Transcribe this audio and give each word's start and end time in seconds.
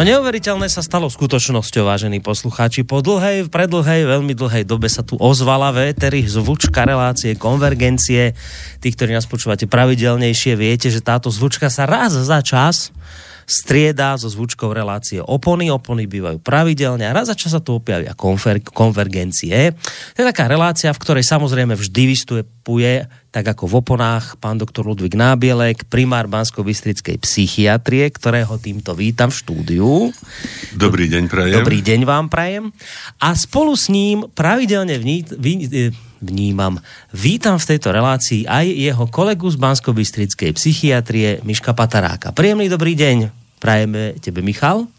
No 0.00 0.08
neuveriteľné 0.08 0.72
sa 0.72 0.80
stalo 0.80 1.12
skutočnosťou, 1.12 1.84
vážení 1.84 2.24
poslucháči. 2.24 2.88
Po 2.88 3.04
dlhej, 3.04 3.52
predlhej, 3.52 4.08
veľmi 4.08 4.32
dlhej 4.32 4.64
dobe 4.64 4.88
sa 4.88 5.04
tu 5.04 5.20
ozvala 5.20 5.76
vétery 5.76 6.24
zvučka 6.24 6.88
relácie 6.88 7.36
konvergencie. 7.36 8.32
Tí, 8.80 8.88
ktorí 8.96 9.12
nás 9.12 9.28
počúvate 9.28 9.68
pravidelnejšie, 9.68 10.56
viete, 10.56 10.88
že 10.88 11.04
táto 11.04 11.28
zvučka 11.28 11.68
sa 11.68 11.84
raz 11.84 12.16
za 12.16 12.40
čas 12.40 12.96
strieda 13.44 14.16
so 14.16 14.32
zvučkou 14.32 14.72
relácie 14.72 15.20
opony. 15.20 15.68
Opony 15.68 16.08
bývajú 16.08 16.40
pravidelne 16.40 17.04
a 17.04 17.12
raz 17.12 17.28
za 17.28 17.36
čas 17.36 17.52
sa 17.52 17.60
tu 17.60 17.76
objavia 17.76 18.16
konver- 18.16 18.64
konvergencie. 18.64 19.76
To 20.16 20.18
je 20.22 20.30
taká 20.32 20.48
relácia, 20.48 20.94
v 20.96 21.02
ktorej 21.02 21.28
samozrejme 21.28 21.76
vždy 21.76 22.02
vystupuje 22.70 23.10
tak 23.30 23.46
ako 23.46 23.70
v 23.70 23.74
oponách 23.78 24.42
pán 24.42 24.58
doktor 24.58 24.90
Ludvík 24.90 25.14
Nábielek, 25.14 25.86
primár 25.86 26.26
Bansko-Bystrickej 26.26 27.22
psychiatrie, 27.22 28.10
ktorého 28.10 28.58
týmto 28.58 28.90
vítam 28.98 29.30
v 29.30 29.38
štúdiu. 29.38 29.90
Dobrý 30.74 31.06
deň, 31.06 31.30
prajem. 31.30 31.62
Dobrý 31.62 31.78
deň 31.78 32.00
vám 32.10 32.26
prajem. 32.26 32.74
A 33.22 33.30
spolu 33.38 33.78
s 33.78 33.86
ním 33.86 34.26
pravidelne 34.34 34.98
vní, 34.98 35.22
vní, 35.30 35.94
vnímam, 36.18 36.82
vítam 37.14 37.54
v 37.54 37.68
tejto 37.70 37.94
relácii 37.94 38.50
aj 38.50 38.66
jeho 38.66 39.06
kolegu 39.06 39.46
z 39.46 39.62
Bansko-Bystrickej 39.62 40.50
psychiatrie 40.58 41.38
Miška 41.46 41.70
Pataráka. 41.70 42.34
Príjemný 42.34 42.66
dobrý 42.66 42.98
deň. 42.98 43.30
Prajeme 43.62 44.18
tebe, 44.18 44.42
Michal. 44.42 44.90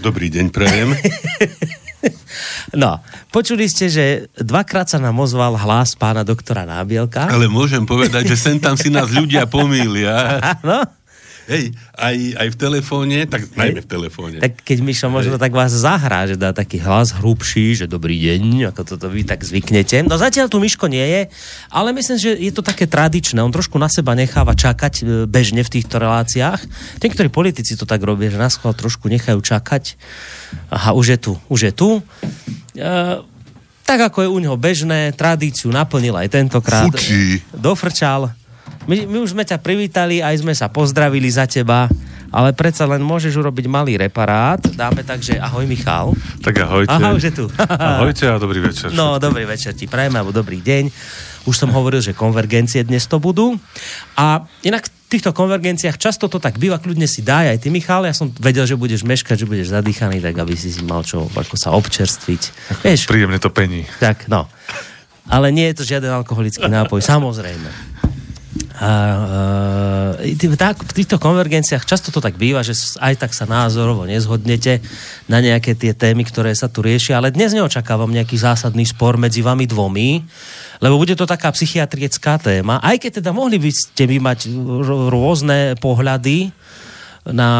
Dobrý 0.00 0.32
deň, 0.32 0.48
prajem. 0.48 0.96
no, 2.82 3.00
počuli 3.30 3.66
ste, 3.70 3.90
že 3.90 4.04
dvakrát 4.38 4.90
sa 4.90 4.98
nám 4.98 5.16
ozval 5.18 5.56
hlas 5.56 5.94
pána 5.98 6.22
doktora 6.22 6.66
Nábielka. 6.66 7.30
Ale 7.30 7.50
môžem 7.50 7.84
povedať, 7.84 8.32
že 8.32 8.36
sem 8.36 8.56
tam 8.58 8.78
si 8.78 8.90
nás 8.92 9.10
ľudia 9.10 9.46
pomýlia. 9.46 10.38
Áno. 10.60 10.84
Hej, 11.46 11.78
aj, 11.94 12.16
aj 12.42 12.48
v 12.50 12.56
telefóne, 12.58 13.18
tak 13.30 13.46
najmä 13.54 13.78
v 13.78 13.88
telefóne. 13.88 14.36
Tak 14.42 14.66
keď 14.66 14.78
Mišo 14.82 15.06
možno 15.06 15.38
tak 15.38 15.54
vás 15.54 15.70
zahrá, 15.70 16.26
že 16.26 16.34
dá 16.34 16.50
taký 16.50 16.82
hlas 16.82 17.14
hrubší, 17.14 17.78
že 17.78 17.86
dobrý 17.86 18.18
deň, 18.18 18.74
ako 18.74 18.82
toto 18.82 19.06
vy 19.06 19.22
tak 19.22 19.46
zvyknete. 19.46 20.02
No 20.02 20.18
zatiaľ 20.18 20.50
tu 20.50 20.58
Miško 20.58 20.90
nie 20.90 21.06
je, 21.06 21.22
ale 21.70 21.94
myslím, 21.94 22.18
že 22.18 22.34
je 22.34 22.50
to 22.50 22.66
také 22.66 22.90
tradičné. 22.90 23.38
On 23.38 23.54
trošku 23.54 23.78
na 23.78 23.86
seba 23.86 24.18
necháva 24.18 24.58
čakať 24.58 24.94
e, 24.98 25.04
bežne 25.30 25.62
v 25.62 25.70
týchto 25.70 26.02
reláciách. 26.02 26.66
Niektorí 26.98 27.30
politici 27.30 27.78
to 27.78 27.86
tak 27.86 28.02
robia, 28.02 28.34
že 28.34 28.42
nás 28.42 28.58
trošku 28.58 29.06
nechajú 29.06 29.38
čakať. 29.38 29.94
Aha, 30.74 30.98
už 30.98 31.14
je 31.14 31.18
tu, 31.30 31.32
už 31.46 31.70
je 31.70 31.72
tu. 31.72 32.02
E, 32.74 32.90
tak 33.86 33.98
ako 34.02 34.18
je 34.26 34.28
u 34.34 34.38
neho 34.42 34.58
bežné, 34.58 35.14
tradíciu 35.14 35.70
naplnil 35.70 36.18
aj 36.18 36.26
tentokrát. 36.34 36.90
Fučí. 36.90 37.38
Dofrčal. 37.54 38.34
My, 38.86 39.02
my 39.02 39.18
už 39.18 39.34
sme 39.34 39.42
ťa 39.42 39.58
privítali, 39.58 40.22
aj 40.22 40.46
sme 40.46 40.54
sa 40.54 40.70
pozdravili 40.70 41.26
za 41.26 41.50
teba, 41.50 41.90
ale 42.30 42.54
predsa 42.54 42.86
len 42.86 43.02
môžeš 43.02 43.34
urobiť 43.34 43.66
malý 43.66 43.98
reparát. 43.98 44.62
Dáme 44.62 45.02
tak, 45.02 45.26
že 45.26 45.38
ahoj 45.42 45.66
Michal. 45.66 46.14
Tak 46.42 46.54
ahojte. 46.62 46.94
Aha, 46.94 47.10
už 47.14 47.22
je 47.26 47.32
tu. 47.34 47.44
ahojte 47.98 48.30
a 48.30 48.38
dobrý 48.38 48.62
večer. 48.62 48.94
No, 48.94 49.18
dobrý 49.18 49.42
večer 49.42 49.74
ti 49.74 49.90
prajeme, 49.90 50.22
alebo 50.22 50.30
dobrý 50.30 50.62
deň. 50.62 50.90
Už 51.50 51.54
som 51.58 51.70
hovoril, 51.74 52.02
že 52.02 52.14
konvergencie 52.14 52.86
dnes 52.86 53.06
to 53.10 53.18
budú. 53.18 53.58
A 54.18 54.46
inak 54.62 54.86
v 54.86 54.90
týchto 55.10 55.30
konvergenciách 55.34 55.98
často 55.98 56.26
to 56.26 56.42
tak 56.42 56.58
býva, 56.58 56.82
kľudne 56.82 57.06
si 57.06 57.22
daj 57.26 57.54
aj 57.54 57.58
ty, 57.62 57.74
Michal. 57.74 58.06
Ja 58.06 58.14
som 58.14 58.30
vedel, 58.38 58.66
že 58.70 58.78
budeš 58.78 59.02
meškať, 59.02 59.42
že 59.42 59.50
budeš 59.50 59.74
zadýchaný, 59.74 60.22
tak 60.22 60.34
aby 60.38 60.54
si 60.54 60.70
si 60.70 60.82
mal 60.86 61.02
čo, 61.02 61.26
ako 61.26 61.54
sa 61.58 61.74
občerstviť. 61.74 62.42
Vieš? 62.86 63.10
Príjemne 63.10 63.38
to 63.42 63.50
pení. 63.50 63.86
Tak, 63.98 64.30
no. 64.30 64.46
Ale 65.26 65.50
nie 65.50 65.66
je 65.74 65.82
to 65.82 65.84
žiaden 65.86 66.10
alkoholický 66.10 66.70
nápoj, 66.70 67.02
samozrejme. 67.02 67.96
Uh, 68.76 70.20
v 70.20 70.92
týchto 70.92 71.16
konvergenciách 71.16 71.88
často 71.88 72.12
to 72.12 72.20
tak 72.20 72.36
býva, 72.36 72.60
že 72.60 72.76
aj 73.00 73.24
tak 73.24 73.32
sa 73.32 73.48
názorovo 73.48 74.04
nezhodnete 74.04 74.84
na 75.32 75.40
nejaké 75.40 75.72
tie 75.72 75.96
témy, 75.96 76.28
ktoré 76.28 76.52
sa 76.52 76.68
tu 76.68 76.84
riešia, 76.84 77.16
ale 77.16 77.32
dnes 77.32 77.56
neočakávam 77.56 78.12
nejaký 78.12 78.36
zásadný 78.36 78.84
spor 78.84 79.16
medzi 79.16 79.40
vami 79.40 79.64
dvomi, 79.64 80.20
lebo 80.84 81.00
bude 81.00 81.16
to 81.16 81.24
taká 81.24 81.48
psychiatrická 81.56 82.36
téma, 82.36 82.76
aj 82.84 83.00
keď 83.00 83.24
teda 83.24 83.30
mohli 83.32 83.56
by 83.56 83.70
ste 83.72 84.04
by 84.04 84.16
mať 84.20 84.52
rôzne 85.08 85.80
pohľady 85.80 86.52
na 87.32 87.50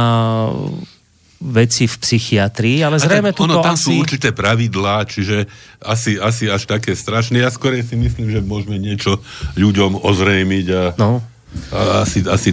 veci 1.46 1.86
v 1.86 1.94
psychiatrii, 1.94 2.82
ale 2.82 2.98
zrejme 2.98 3.30
tu 3.30 3.46
ono, 3.46 3.62
tam 3.62 3.78
asi... 3.78 3.86
sú 3.86 3.90
určité 4.02 4.34
pravidlá, 4.34 5.06
čiže 5.06 5.46
asi, 5.78 6.18
asi 6.18 6.50
až 6.50 6.66
také 6.66 6.98
strašné. 6.98 7.40
Ja 7.40 7.50
skôr 7.54 7.78
si 7.78 7.94
myslím, 7.94 8.34
že 8.34 8.42
môžeme 8.42 8.76
niečo 8.82 9.22
ľuďom 9.54 10.02
ozrejmiť 10.02 10.66
a, 10.74 10.82
no. 10.98 11.22
a 11.70 12.02
asi, 12.02 12.26
asi 12.26 12.50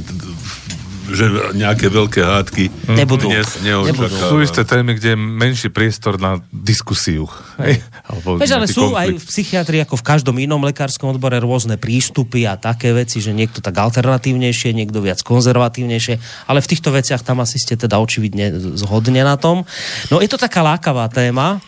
že 1.12 1.56
nejaké 1.58 1.92
veľké 1.92 2.22
hádky 2.24 2.64
Nebudú. 2.96 3.28
dnes 3.28 3.60
neočakávam. 3.60 4.32
Sú 4.32 4.38
isté 4.40 4.64
témy, 4.64 4.96
kde 4.96 5.16
je 5.16 5.20
menší 5.20 5.70
priestor 5.74 6.16
na 6.16 6.40
diskusiu. 6.50 7.28
Hej? 7.60 7.84
Alebo 8.08 8.40
Veď, 8.40 8.62
ale 8.62 8.68
sú 8.72 8.88
konflikt. 8.88 9.02
aj 9.02 9.10
v 9.20 9.26
psychiatrii, 9.28 9.82
ako 9.84 9.96
v 10.00 10.06
každom 10.06 10.36
inom 10.40 10.64
lekárskom 10.64 11.12
odbore, 11.12 11.36
rôzne 11.44 11.76
prístupy 11.76 12.48
a 12.48 12.56
také 12.56 12.96
veci, 12.96 13.20
že 13.20 13.36
niekto 13.36 13.60
tak 13.60 13.76
alternatívnejšie, 13.76 14.72
niekto 14.72 15.04
viac 15.04 15.20
konzervatívnejšie, 15.26 16.48
ale 16.48 16.60
v 16.64 16.70
týchto 16.72 16.96
veciach 16.96 17.20
tam 17.26 17.44
asi 17.44 17.60
ste 17.60 17.76
teda 17.76 18.00
očividne 18.00 18.78
zhodne 18.80 19.28
na 19.28 19.36
tom. 19.36 19.68
No 20.08 20.24
je 20.24 20.30
to 20.32 20.40
taká 20.40 20.64
lákavá 20.64 21.12
téma, 21.12 21.60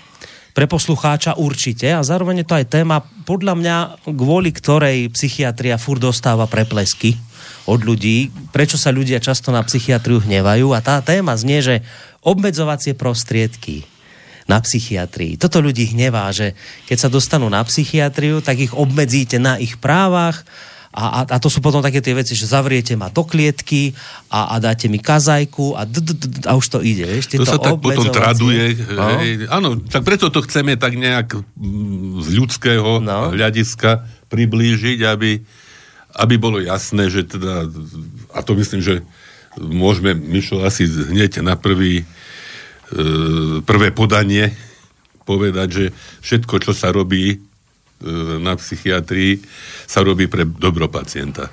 pre 0.55 0.71
poslucháča 0.71 1.35
určite 1.35 1.91
a 1.91 1.99
zároveň 1.99 2.41
je 2.41 2.47
to 2.47 2.55
aj 2.55 2.71
téma, 2.71 3.03
podľa 3.27 3.59
mňa, 3.59 3.77
kvôli 4.07 4.55
ktorej 4.55 5.11
psychiatria 5.11 5.75
fur 5.75 5.99
dostáva 5.99 6.47
preplesky 6.47 7.19
od 7.65 7.81
ľudí, 7.81 8.29
prečo 8.53 8.77
sa 8.77 8.93
ľudia 8.93 9.17
často 9.17 9.49
na 9.49 9.61
psychiatriu 9.65 10.21
hnevajú 10.21 10.73
a 10.73 10.79
tá 10.81 11.01
téma 11.01 11.33
znie, 11.33 11.61
že 11.65 11.75
obmedzovacie 12.21 12.93
prostriedky 12.93 13.85
na 14.45 14.61
psychiatrii. 14.61 15.41
Toto 15.41 15.57
ľudí 15.57 15.89
hnevá, 15.89 16.29
že 16.29 16.53
keď 16.85 16.97
sa 17.01 17.09
dostanú 17.09 17.49
na 17.49 17.65
psychiatriu, 17.65 18.45
tak 18.45 18.61
ich 18.61 18.73
obmedzíte 18.73 19.41
na 19.41 19.57
ich 19.57 19.81
právach 19.81 20.45
a, 20.95 21.03
a, 21.03 21.19
a 21.27 21.37
to 21.43 21.51
sú 21.51 21.59
potom 21.59 21.83
také 21.83 21.99
tie 21.99 22.15
veci, 22.15 22.39
že 22.39 22.47
zavriete 22.47 22.95
ma 22.95 23.11
do 23.11 23.27
klietky 23.27 23.91
a, 24.31 24.55
a 24.55 24.63
dáte 24.63 24.87
mi 24.87 25.03
kazajku 25.03 25.75
a, 25.75 25.83
d, 25.83 25.99
d, 25.99 26.11
d, 26.15 26.25
a 26.47 26.55
už 26.55 26.71
to 26.71 26.79
ide. 26.79 27.03
Vieš, 27.03 27.35
to 27.35 27.43
sa 27.43 27.59
tak 27.59 27.83
potom 27.83 28.07
traduje. 28.15 28.79
No? 28.95 29.19
Hej, 29.19 29.51
áno, 29.51 29.75
tak 29.83 30.07
preto 30.07 30.31
to 30.31 30.39
chceme 30.47 30.79
tak 30.79 30.95
nejak 30.95 31.35
mm, 31.35 32.23
z 32.23 32.27
ľudského 32.39 33.03
no? 33.03 33.35
hľadiska 33.35 34.07
priblížiť, 34.31 35.03
aby 35.03 35.43
aby 36.15 36.39
bolo 36.39 36.63
jasné, 36.63 37.11
že 37.11 37.27
teda, 37.27 37.67
a 38.31 38.39
to 38.39 38.55
myslím, 38.55 38.79
že 38.79 39.03
môžeme, 39.59 40.15
Mišo, 40.15 40.63
asi 40.63 40.87
hneď 40.87 41.43
na 41.43 41.59
prvý, 41.59 42.03
e, 42.03 42.05
prvé 43.63 43.91
podanie 43.91 44.55
povedať, 45.27 45.67
že 45.67 45.85
všetko, 46.23 46.55
čo 46.63 46.71
sa 46.71 46.95
robí 46.95 47.35
e, 47.35 47.37
na 48.39 48.55
psychiatrii, 48.55 49.43
sa 49.87 50.03
robí 50.07 50.31
pre 50.31 50.47
dobro 50.47 50.87
pacienta. 50.87 51.51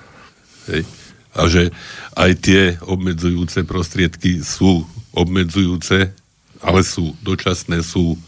Hej. 0.70 0.86
A 1.32 1.48
že 1.48 1.72
aj 2.12 2.30
tie 2.44 2.62
obmedzujúce 2.84 3.64
prostriedky 3.64 4.44
sú 4.44 4.84
obmedzujúce, 5.16 6.12
ale 6.60 6.80
sú 6.84 7.16
dočasné, 7.24 7.80
sú 7.82 8.20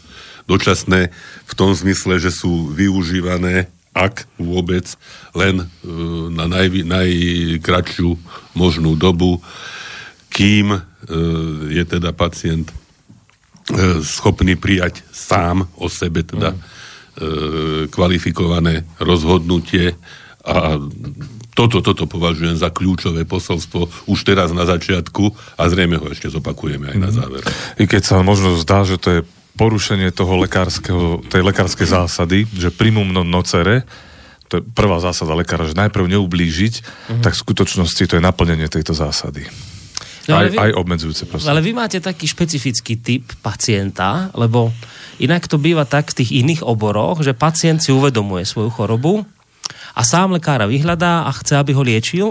dočasné 0.49 1.13
v 1.45 1.53
tom 1.53 1.71
zmysle, 1.71 2.17
že 2.17 2.33
sú 2.33 2.73
využívané 2.73 3.69
ak 3.95 4.27
vôbec, 4.35 4.83
len 5.31 5.63
e, 5.63 5.65
na 6.35 6.51
naj, 6.51 6.67
najkračšiu 6.83 8.19
možnú 8.59 8.99
dobu, 8.99 9.39
kým 10.27 10.75
e, 10.75 10.79
je 11.71 11.83
teda 11.87 12.11
pacient 12.11 12.67
e, 12.67 12.75
schopný 14.03 14.59
prijať 14.59 14.99
sám 15.15 15.63
o 15.79 15.87
sebe 15.87 16.27
teda 16.27 16.51
mm. 16.51 16.59
kvalifikované 17.95 18.83
rozhodnutie 18.99 19.95
a 20.43 20.75
toto, 21.55 21.79
toto 21.79 22.03
považujem 22.11 22.59
za 22.59 22.67
kľúčové 22.67 23.23
posolstvo 23.23 24.11
už 24.11 24.19
teraz 24.27 24.51
na 24.51 24.67
začiatku 24.67 25.31
a 25.55 25.71
zrejme 25.71 25.95
ho 25.95 26.11
ešte 26.11 26.27
zopakujeme 26.27 26.91
aj 26.91 26.97
na 26.99 27.09
mhm. 27.09 27.15
záver. 27.15 27.41
I 27.79 27.87
keď 27.87 28.03
sa 28.03 28.19
možno 28.19 28.59
zdá, 28.59 28.83
že 28.83 28.99
to 28.99 29.07
je 29.09 29.19
porušenie 29.55 30.11
toho 30.11 30.35
lekárskeho, 30.43 31.23
tej 31.31 31.41
lekárskej 31.43 31.87
zásady, 31.87 32.43
že 32.51 32.71
primum 32.71 33.07
non 33.07 33.27
nocere, 33.27 33.87
to 34.51 34.61
je 34.61 34.63
prvá 34.63 35.01
zásada 35.01 35.33
lekára, 35.33 35.65
že 35.65 35.73
najprv 35.73 36.05
neublížiť, 36.05 36.73
uh-huh. 36.75 37.23
tak 37.25 37.33
v 37.33 37.43
skutočnosti 37.43 38.03
to 38.05 38.15
je 38.19 38.23
naplnenie 38.23 38.69
tejto 38.69 38.93
zásady. 38.93 39.47
No, 40.25 40.41
aj, 40.41 40.49
vy, 40.53 40.57
aj 40.57 40.71
obmedzujúce 40.73 41.23
proste. 41.29 41.49
Ale 41.49 41.61
vy 41.61 41.71
máte 41.77 42.01
taký 42.01 42.25
špecifický 42.25 42.97
typ 42.97 43.25
pacienta, 43.45 44.33
lebo 44.33 44.73
inak 45.21 45.45
to 45.45 45.61
býva 45.61 45.85
tak 45.85 46.09
v 46.13 46.25
tých 46.25 46.41
iných 46.41 46.65
oboroch, 46.65 47.21
že 47.21 47.37
pacient 47.37 47.85
si 47.85 47.93
uvedomuje 47.93 48.41
svoju 48.41 48.73
chorobu 48.73 49.21
a 49.93 50.01
sám 50.01 50.33
lekára 50.33 50.65
vyhľadá 50.65 51.29
a 51.29 51.31
chce, 51.31 51.61
aby 51.61 51.77
ho 51.77 51.85
liečil, 51.85 52.27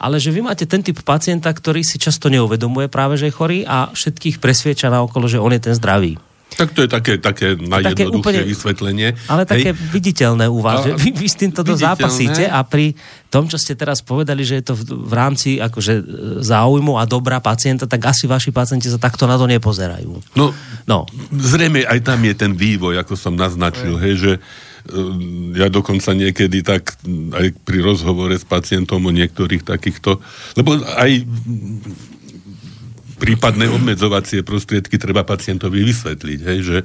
ale 0.00 0.16
že 0.20 0.32
vy 0.32 0.44
máte 0.44 0.64
ten 0.64 0.80
typ 0.80 0.96
pacienta, 1.04 1.52
ktorý 1.52 1.84
si 1.84 2.00
často 2.00 2.32
neuvedomuje 2.32 2.88
práve, 2.88 3.20
že 3.20 3.28
je 3.28 3.36
chorý 3.36 3.58
a 3.68 3.92
všetkých 3.92 4.40
presvieča 4.40 4.92
na 4.92 5.04
okolo, 5.04 5.28
že 5.28 5.40
on 5.40 5.52
je 5.52 5.60
ten 5.60 5.76
zdravý. 5.76 6.16
Tak 6.56 6.72
to 6.72 6.84
je 6.84 6.88
také, 6.88 7.20
také 7.20 7.52
najjednoduchšie 7.60 8.16
úplne, 8.16 8.40
vysvetlenie. 8.42 9.08
Ale 9.28 9.44
Hej. 9.44 9.50
také 9.52 9.70
viditeľné 9.76 10.48
u 10.48 10.64
vás, 10.64 10.88
že 10.88 10.96
vy, 10.96 11.12
vy 11.12 11.26
s 11.28 11.36
týmto 11.36 11.60
zápasíte 11.62 12.48
a 12.48 12.64
pri 12.64 12.96
tom, 13.28 13.44
čo 13.44 13.60
ste 13.60 13.76
teraz 13.76 14.00
povedali, 14.00 14.40
že 14.40 14.64
je 14.64 14.72
to 14.72 14.74
v, 14.74 14.82
v 15.04 15.12
rámci 15.12 15.60
akože 15.60 15.94
záujmu 16.40 16.96
a 16.96 17.04
dobra 17.04 17.44
pacienta, 17.44 17.84
tak 17.84 18.08
asi 18.08 18.24
vaši 18.24 18.50
pacienti 18.56 18.88
sa 18.88 18.96
takto 18.96 19.28
na 19.28 19.36
to 19.36 19.44
nepozerajú. 19.44 20.16
No, 20.32 20.56
no. 20.88 21.04
zrejme 21.36 21.84
aj 21.84 22.00
tam 22.00 22.24
je 22.24 22.32
ten 22.32 22.56
vývoj, 22.56 23.04
ako 23.04 23.14
som 23.20 23.36
naznačil, 23.36 24.00
hej, 24.00 24.14
že 24.16 24.32
Ehm, 24.86 25.50
ja 25.58 25.66
dokonca 25.66 26.14
niekedy 26.14 26.62
tak 26.62 26.94
aj 27.34 27.46
pri 27.66 27.78
rozhovore 27.82 28.34
s 28.34 28.46
pacientom 28.46 29.02
o 29.02 29.10
niektorých 29.10 29.66
takýchto, 29.66 30.22
lebo 30.54 30.78
aj 30.78 31.26
prípadné 33.16 33.68
obmedzovacie 33.72 34.44
prostriedky 34.44 35.00
treba 35.00 35.24
pacientovi 35.24 35.82
vysvetliť, 35.84 36.40
hej, 36.44 36.58
že 36.62 36.78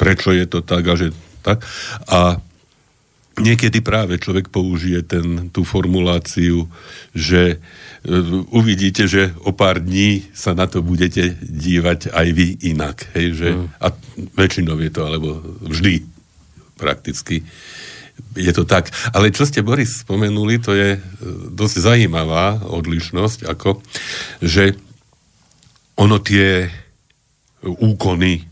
prečo 0.00 0.32
je 0.32 0.46
to 0.48 0.64
tak 0.64 0.84
a 0.86 0.94
že 0.96 1.12
tak. 1.44 1.66
A 2.08 2.40
niekedy 3.40 3.80
práve 3.80 4.20
človek 4.20 4.52
použije 4.52 5.00
ten, 5.04 5.48
tú 5.50 5.64
formuláciu, 5.64 6.68
že 7.16 7.56
uh, 7.56 8.52
uvidíte, 8.52 9.08
že 9.08 9.32
o 9.44 9.52
pár 9.52 9.80
dní 9.80 10.28
sa 10.36 10.52
na 10.52 10.68
to 10.68 10.84
budete 10.84 11.36
dívať 11.40 12.12
aj 12.12 12.26
vy 12.32 12.48
inak. 12.64 13.08
Hej, 13.16 13.26
že, 13.36 13.48
mm. 13.56 13.66
A 13.80 13.86
väčšinou 14.36 14.76
je 14.80 14.90
to, 14.92 15.02
alebo 15.04 15.28
vždy 15.64 16.04
prakticky 16.76 17.44
je 18.36 18.52
to 18.52 18.68
tak. 18.68 18.92
Ale 19.16 19.32
čo 19.32 19.48
ste, 19.48 19.64
Boris, 19.64 20.04
spomenuli, 20.04 20.60
to 20.60 20.76
je 20.76 20.96
e, 20.96 21.00
dosť 21.50 21.76
zajímavá 21.80 22.62
odlišnosť, 22.68 23.48
ako, 23.48 23.80
že 24.44 24.76
ono 26.00 26.16
tie 26.24 26.72
úkony 27.60 28.48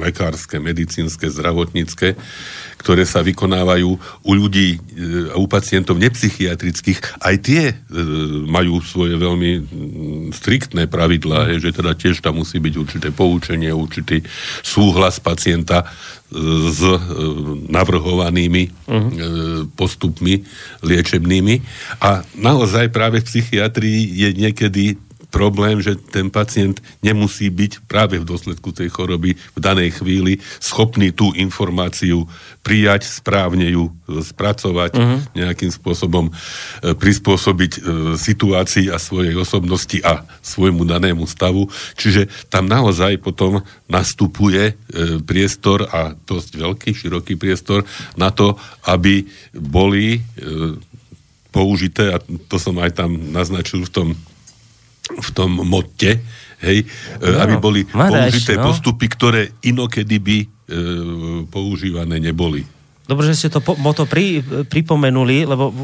lekárske, 0.00 0.56
medicínske, 0.58 1.28
zdravotnícke, 1.28 2.16
ktoré 2.80 3.06
sa 3.06 3.22
vykonávajú 3.22 3.90
u 4.26 4.32
ľudí 4.34 4.80
a 5.30 5.36
e, 5.36 5.38
u 5.38 5.46
pacientov 5.46 6.00
nepsychiatrických, 6.02 7.22
aj 7.22 7.34
tie 7.44 7.62
e, 7.70 7.74
majú 8.48 8.82
svoje 8.82 9.14
veľmi 9.14 9.50
striktné 10.34 10.90
pravidlá, 10.90 11.54
že 11.62 11.70
teda 11.70 11.94
tiež 11.94 12.24
tam 12.24 12.42
musí 12.42 12.58
byť 12.58 12.74
určité 12.74 13.08
poučenie, 13.14 13.70
určitý 13.70 14.26
súhlas 14.66 15.22
pacienta 15.22 15.84
e, 15.84 15.86
s 16.72 16.80
navrhovanými 17.70 18.64
uh-huh. 18.88 19.68
postupmi 19.78 20.42
liečebnými. 20.82 21.54
A 22.02 22.26
naozaj 22.34 22.90
práve 22.90 23.22
v 23.22 23.28
psychiatrii 23.28 24.00
je 24.26 24.28
niekedy 24.34 24.98
problém, 25.32 25.80
že 25.80 25.96
ten 25.96 26.28
pacient 26.28 26.84
nemusí 27.00 27.48
byť 27.48 27.88
práve 27.88 28.20
v 28.20 28.28
dôsledku 28.28 28.76
tej 28.76 28.92
choroby 28.92 29.34
v 29.34 29.58
danej 29.58 29.96
chvíli 29.96 30.44
schopný 30.60 31.08
tú 31.08 31.32
informáciu 31.32 32.28
prijať, 32.60 33.08
správne 33.08 33.72
ju 33.72 33.90
spracovať, 34.06 34.92
uh-huh. 34.94 35.18
nejakým 35.34 35.72
spôsobom 35.72 36.28
e, 36.28 36.32
prispôsobiť 36.94 37.72
e, 37.74 37.80
situácii 38.14 38.92
a 38.92 39.00
svojej 39.00 39.34
osobnosti 39.34 39.98
a 40.04 40.22
svojmu 40.44 40.84
danému 40.86 41.24
stavu. 41.26 41.66
Čiže 41.96 42.28
tam 42.52 42.68
naozaj 42.68 43.18
potom 43.18 43.64
nastupuje 43.88 44.62
e, 44.70 44.74
priestor 45.24 45.88
a 45.90 46.14
dosť 46.14 46.60
veľký, 46.60 46.90
široký 46.92 47.34
priestor 47.40 47.82
na 48.14 48.30
to, 48.30 48.54
aby 48.86 49.26
boli 49.56 50.20
e, 50.20 50.20
použité, 51.52 52.16
a 52.16 52.18
to 52.48 52.56
som 52.56 52.78
aj 52.80 52.96
tam 52.96 53.32
naznačil 53.34 53.84
v 53.84 53.92
tom 53.92 54.08
v 55.18 55.30
tom 55.34 55.50
motte, 55.66 56.22
hej, 56.62 56.78
e, 56.82 57.26
no, 57.26 57.38
aby 57.42 57.54
boli 57.58 57.80
použité 57.84 58.56
no. 58.56 58.70
postupy, 58.70 59.06
ktoré 59.10 59.42
inokedy 59.66 60.16
by 60.22 60.38
e, 60.38 60.46
používané 61.50 62.22
neboli. 62.22 62.64
Dobre, 63.02 63.28
že 63.28 63.44
ste 63.44 63.48
to 63.52 63.60
po, 63.60 63.74
moto 63.76 64.06
pri, 64.06 64.40
pripomenuli, 64.70 65.44
lebo 65.44 65.74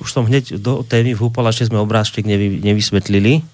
už 0.00 0.08
som 0.08 0.24
hneď 0.24 0.56
do 0.56 0.80
témy 0.86 1.12
vhúpala, 1.12 1.52
že 1.52 1.68
sme 1.68 1.82
obrázček 1.82 2.24
nevy, 2.24 2.62
nevysvetlili 2.62 3.44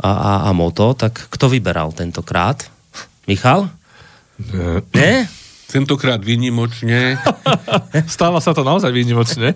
a, 0.00 0.10
a, 0.10 0.32
a 0.48 0.50
moto, 0.56 0.96
tak 0.96 1.28
kto 1.30 1.52
vyberal 1.52 1.94
tentokrát? 1.94 2.66
Michal? 3.28 3.68
Nie? 4.96 5.28
Tentokrát 5.68 6.16
výnimočne. 6.24 7.20
Stáva 8.08 8.40
sa 8.40 8.56
to 8.56 8.64
naozaj 8.64 8.88
výnimočne. 8.88 9.52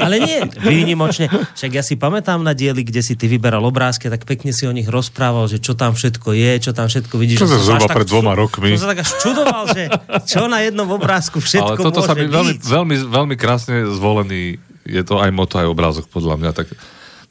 Ale 0.00 0.16
nie, 0.16 0.40
výnimočne. 0.64 1.28
Však 1.28 1.70
ja 1.76 1.84
si 1.84 2.00
pamätám 2.00 2.40
na 2.40 2.56
diely, 2.56 2.80
kde 2.80 3.04
si 3.04 3.12
ty 3.12 3.28
vyberal 3.28 3.60
obrázky, 3.60 4.08
tak 4.08 4.24
pekne 4.24 4.56
si 4.56 4.64
o 4.64 4.72
nich 4.72 4.88
rozprával, 4.88 5.44
že 5.52 5.60
čo 5.60 5.76
tam 5.76 5.92
všetko 5.92 6.32
je, 6.32 6.52
čo 6.64 6.72
tam 6.72 6.88
všetko 6.88 7.14
vidíš. 7.20 7.44
To 7.44 7.52
sa 7.52 7.60
zhruba 7.60 7.92
pred 7.92 8.08
dvoma 8.08 8.32
rokmi. 8.32 8.72
Som 8.72 8.88
sa 8.88 8.96
tak 8.96 9.04
až 9.04 9.10
čudoval, 9.20 9.64
že 9.68 9.82
čo 10.24 10.48
na 10.48 10.64
jednom 10.64 10.88
obrázku 10.88 11.44
všetko 11.44 11.76
Ale 11.76 11.76
toto 11.76 12.00
môže 12.00 12.08
sa 12.08 12.14
mi 12.16 12.24
veľmi, 12.24 12.54
veľmi, 12.64 12.96
veľmi 13.12 13.34
krásne 13.36 13.84
zvolený. 13.84 14.56
Je 14.88 15.02
to 15.04 15.20
aj 15.20 15.28
moto, 15.28 15.60
aj 15.60 15.68
obrázok 15.68 16.08
podľa 16.08 16.40
mňa, 16.40 16.50
tak 16.56 16.72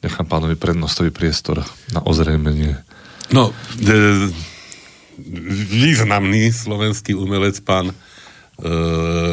nechám 0.06 0.30
pánovi 0.30 0.54
prednostový 0.54 1.10
priestor 1.10 1.66
na 1.90 1.98
ozrejmenie. 1.98 2.78
No, 3.34 3.50
e, 3.82 4.53
významný 5.70 6.50
slovenský 6.52 7.14
umelec, 7.14 7.60
pán 7.62 7.90
e, 7.90 7.94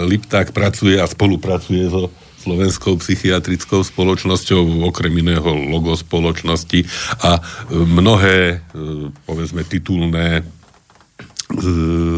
Lipták, 0.05 0.51
pracuje 0.51 1.01
a 1.01 1.07
spolupracuje 1.07 1.89
so 1.89 2.13
Slovenskou 2.41 2.97
psychiatrickou 2.97 3.85
spoločnosťou, 3.85 4.65
okrem 4.89 5.13
iného 5.21 5.45
logo 5.45 5.93
spoločnosti. 5.93 6.81
A 7.21 7.37
e, 7.37 7.41
mnohé, 7.77 8.37
e, 8.57 9.13
povedzme, 9.29 9.61
titulné 9.61 10.41
e, 10.41 10.43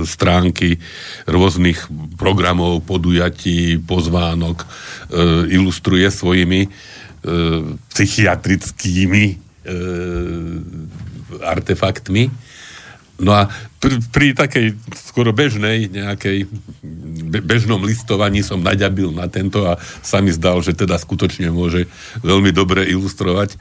stránky 0.07 0.79
rôznych 1.27 1.91
programov, 2.15 2.87
podujatí, 2.87 3.83
pozvánok 3.83 4.63
ilustruje 5.49 6.09
svojimi 6.09 6.65
psychiatrickými 7.93 9.23
artefaktmi 11.39 12.23
No 13.21 13.31
a 13.37 13.45
pri, 13.77 14.01
pri 14.09 14.27
takej 14.33 14.73
skoro 14.97 15.29
bežnej 15.29 15.85
nejakej 15.85 16.49
be, 17.29 17.39
bežnom 17.45 17.77
listovaní 17.85 18.41
som 18.41 18.57
naďabil 18.57 19.13
na 19.13 19.29
tento 19.29 19.69
a 19.69 19.77
sa 20.01 20.17
mi 20.17 20.33
zdal, 20.33 20.65
že 20.65 20.73
teda 20.73 20.97
skutočne 20.97 21.53
môže 21.53 21.85
veľmi 22.25 22.49
dobre 22.49 22.89
ilustrovať 22.89 23.53
e, 23.53 23.57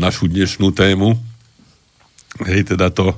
našu 0.00 0.24
dnešnú 0.32 0.72
tému. 0.72 1.20
Hej, 2.48 2.72
teda 2.72 2.88
to 2.88 3.12
e, 3.12 3.16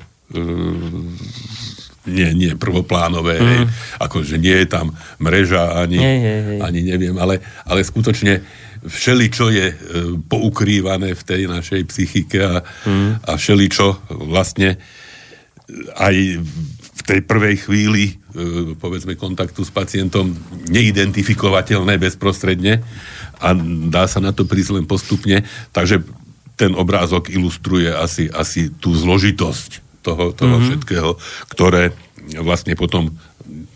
nie, 2.05 2.29
nie 2.35 2.51
prvoplánové, 2.59 3.35
mm. 3.39 3.47
hej, 3.47 3.61
akože 4.03 4.35
nie 4.35 4.59
je 4.59 4.67
tam 4.67 4.91
mreža 5.23 5.79
ani, 5.79 5.97
nie, 5.97 6.15
nie, 6.19 6.37
nie. 6.51 6.59
ani 6.59 6.79
neviem, 6.83 7.15
ale, 7.15 7.39
ale 7.63 7.81
skutočne 7.81 8.43
všeli, 8.85 9.25
čo 9.31 9.49
je 9.49 9.71
e, 9.71 9.75
poukrývané 10.19 11.15
v 11.15 11.23
tej 11.23 11.41
našej 11.47 11.81
psychike 11.89 12.43
a, 12.43 12.61
mm. 12.61 13.23
a 13.23 13.31
všeli, 13.39 13.65
čo 13.71 13.97
vlastne 14.11 14.77
aj 15.97 16.15
v 16.95 17.01
tej 17.05 17.19
prvej 17.25 17.55
chvíli, 17.65 18.03
e, 18.33 18.73
povedzme, 18.77 19.17
kontaktu 19.17 19.61
s 19.65 19.71
pacientom 19.73 20.33
neidentifikovateľné 20.69 21.97
bezprostredne 22.01 22.81
a 23.41 23.47
dá 23.89 24.05
sa 24.09 24.21
na 24.21 24.33
to 24.33 24.45
prísť 24.45 24.81
len 24.81 24.85
postupne. 24.89 25.45
Takže 25.73 26.05
ten 26.55 26.71
obrázok 26.73 27.29
ilustruje 27.29 27.91
asi, 27.91 28.31
asi 28.31 28.71
tú 28.71 28.95
zložitosť 28.95 30.01
toho, 30.01 30.31
toho 30.31 30.55
mm-hmm. 30.55 30.67
všetkého, 30.71 31.09
ktoré 31.51 31.91
vlastne 32.39 32.73
potom 32.73 33.11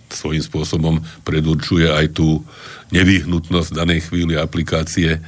svojím 0.10 0.42
spôsobom 0.42 0.96
predurčuje 1.22 1.86
aj 1.86 2.18
tú 2.18 2.42
nevyhnutnosť 2.90 3.78
danej 3.78 4.10
chvíli 4.10 4.34
aplikácie 4.34 5.22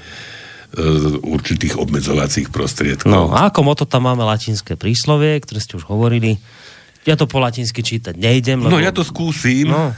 určitých 1.19 1.75
obmedzovacích 1.75 2.47
prostriedkov. 2.47 3.11
No 3.11 3.35
a 3.35 3.51
ako 3.51 3.59
moto 3.67 3.83
tam 3.83 4.07
máme 4.07 4.23
latinské 4.23 4.79
príslovie, 4.79 5.35
ktoré 5.43 5.59
ste 5.59 5.75
už 5.75 5.85
hovorili. 5.87 6.39
Ja 7.03 7.19
to 7.19 7.27
po 7.27 7.43
latinsky 7.43 7.83
čítať 7.83 8.15
nejdem. 8.15 8.63
Lebo... 8.63 8.77
No 8.77 8.79
ja 8.79 8.95
to 8.95 9.03
skúsim. 9.03 9.67
No. 9.67 9.91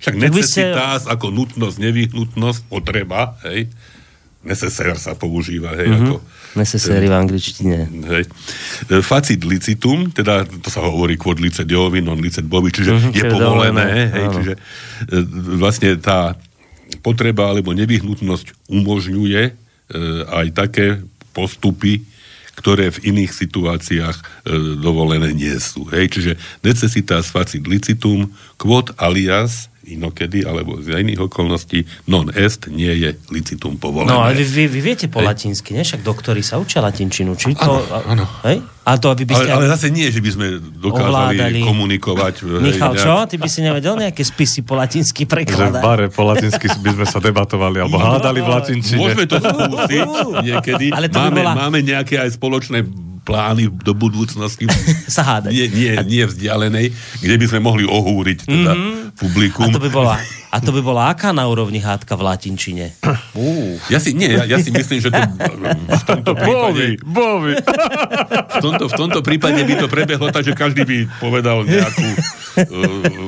Však 0.00 0.14
necesitas 0.16 1.04
ste... 1.04 1.12
ako 1.12 1.28
nutnosť, 1.28 1.76
nevyhnutnosť, 1.80 2.60
potreba, 2.68 3.36
hej. 3.48 3.68
Necessaire 4.44 5.00
sa 5.00 5.16
používa, 5.16 5.72
hej, 5.80 5.88
mm-hmm. 5.88 6.08
ako... 6.12 6.16
Necessaire 6.60 7.08
v 7.08 7.16
angličtine. 7.16 7.78
Hej. 8.12 8.24
E, 8.92 9.00
facit 9.00 9.40
licitum, 9.40 10.12
teda 10.12 10.44
to 10.44 10.68
sa 10.68 10.84
hovorí 10.84 11.16
quod 11.16 11.40
licet 11.40 11.64
jovi, 11.64 12.04
non 12.04 12.20
licet 12.20 12.44
bovi, 12.44 12.68
čiže 12.68 12.92
mm-hmm, 12.92 13.12
je 13.16 13.24
povolené, 13.32 13.88
hej, 14.12 14.26
čiže 14.36 14.54
e, 14.54 14.60
vlastne 15.56 15.96
tá 15.96 16.36
potreba 17.00 17.48
alebo 17.48 17.72
nevyhnutnosť 17.72 18.68
umožňuje 18.68 19.42
E, 19.44 19.63
aj 20.28 20.46
také 20.56 21.02
postupy, 21.34 22.00
ktoré 22.54 22.88
v 22.94 23.10
iných 23.10 23.34
situáciách 23.34 24.16
e, 24.16 24.24
dovolené 24.78 25.34
nie 25.34 25.52
sú. 25.58 25.90
Hej? 25.90 26.14
Čiže 26.14 26.32
necessitas 26.62 27.28
facit 27.28 27.66
licitum, 27.66 28.30
quod 28.56 28.94
alias 28.96 29.66
inokedy 29.84 30.48
alebo 30.48 30.80
z 30.80 30.96
iných 30.96 31.28
okolností 31.28 31.84
non 32.08 32.32
est 32.32 32.66
nie 32.72 32.90
je 32.90 33.12
licitum 33.28 33.76
povolené. 33.76 34.12
No 34.12 34.24
ale 34.24 34.40
vy, 34.40 34.44
vy, 34.44 34.64
vy 34.68 34.80
viete 34.80 35.06
po 35.12 35.20
hej. 35.20 35.28
latinsky, 35.28 35.76
ne? 35.76 35.84
Však 35.84 36.00
doktori 36.00 36.40
sa 36.40 36.56
učia 36.56 36.80
latinčinu. 36.80 37.36
Či 37.36 37.56
to, 37.56 37.84
áno? 38.08 38.24
A 38.84 39.00
to, 39.00 39.08
aby 39.08 39.24
by 39.24 39.32
ste... 39.32 39.48
Ale, 39.48 39.64
ale 39.64 39.72
zase 39.72 39.88
nie, 39.88 40.12
že 40.12 40.20
by 40.20 40.30
sme 40.30 40.46
dokázali 40.60 41.40
ovládali. 41.40 41.60
komunikovať. 41.64 42.34
Michal, 42.68 42.92
hej, 42.92 43.00
čo? 43.00 43.14
Ty 43.24 43.36
by 43.40 43.48
si 43.48 43.60
nevedel 43.64 43.94
nejaké 43.96 44.20
spisy 44.20 44.60
po 44.60 44.76
latinsky 44.76 45.24
prekladať? 45.24 45.72
Že 45.72 45.80
v 45.80 45.84
bare 45.84 46.06
po 46.12 46.22
latinsky 46.28 46.68
by 46.68 46.90
sme 46.92 47.06
sa 47.08 47.16
debatovali, 47.16 47.80
alebo 47.80 47.96
hádali 47.96 48.44
v 48.44 48.48
latinčine. 48.52 49.00
Môžeme 49.00 49.24
to 49.24 49.40
skúsiť 49.40 50.08
niekedy. 50.52 50.86
Ale 50.92 51.08
to 51.08 51.16
máme, 51.16 51.32
by 51.32 51.40
bola... 51.40 51.52
máme 51.56 51.78
nejaké 51.80 52.20
aj 52.20 52.36
spoločné 52.36 52.84
plány 53.24 53.72
do 53.72 53.96
budúcnosti. 53.96 54.68
Sa 55.08 55.24
hádať. 55.24 55.50
Nie, 55.50 55.66
nie, 55.72 55.92
nie 56.04 56.24
vzdialenej, 56.28 56.92
kde 57.24 57.34
by 57.40 57.46
sme 57.48 57.60
mohli 57.64 57.88
ohúriť 57.88 58.44
teda 58.44 58.72
mm-hmm. 58.76 59.16
publikum. 59.16 59.72
A 59.72 59.74
to 59.74 59.80
by 59.80 59.90
bola, 59.90 60.14
a 60.54 60.56
to 60.62 60.70
by 60.70 60.80
bola 60.84 61.10
aká 61.10 61.32
na 61.32 61.48
úrovni 61.48 61.80
hádka 61.80 62.14
v 62.14 62.22
latinčine? 62.30 62.94
Uh. 63.34 63.80
Ja 63.88 63.98
si, 63.98 64.14
nie, 64.14 64.30
ja, 64.30 64.46
ja 64.46 64.60
si 64.60 64.70
myslím, 64.70 65.00
že 65.02 65.10
to 65.10 65.18
v 65.18 66.04
tomto 66.06 66.32
prípade... 66.40 67.00
Bovi, 67.02 67.52
V 68.54 68.62
tomto, 68.62 68.86
v 68.86 68.94
tomto 68.94 69.20
prípade 69.20 69.66
by 69.66 69.74
to 69.82 69.86
prebehlo 69.90 70.30
tak, 70.30 70.46
že 70.46 70.54
každý 70.54 70.86
by 70.86 70.98
povedal 71.18 71.66
nejakú 71.66 72.06
uh, 72.06 72.22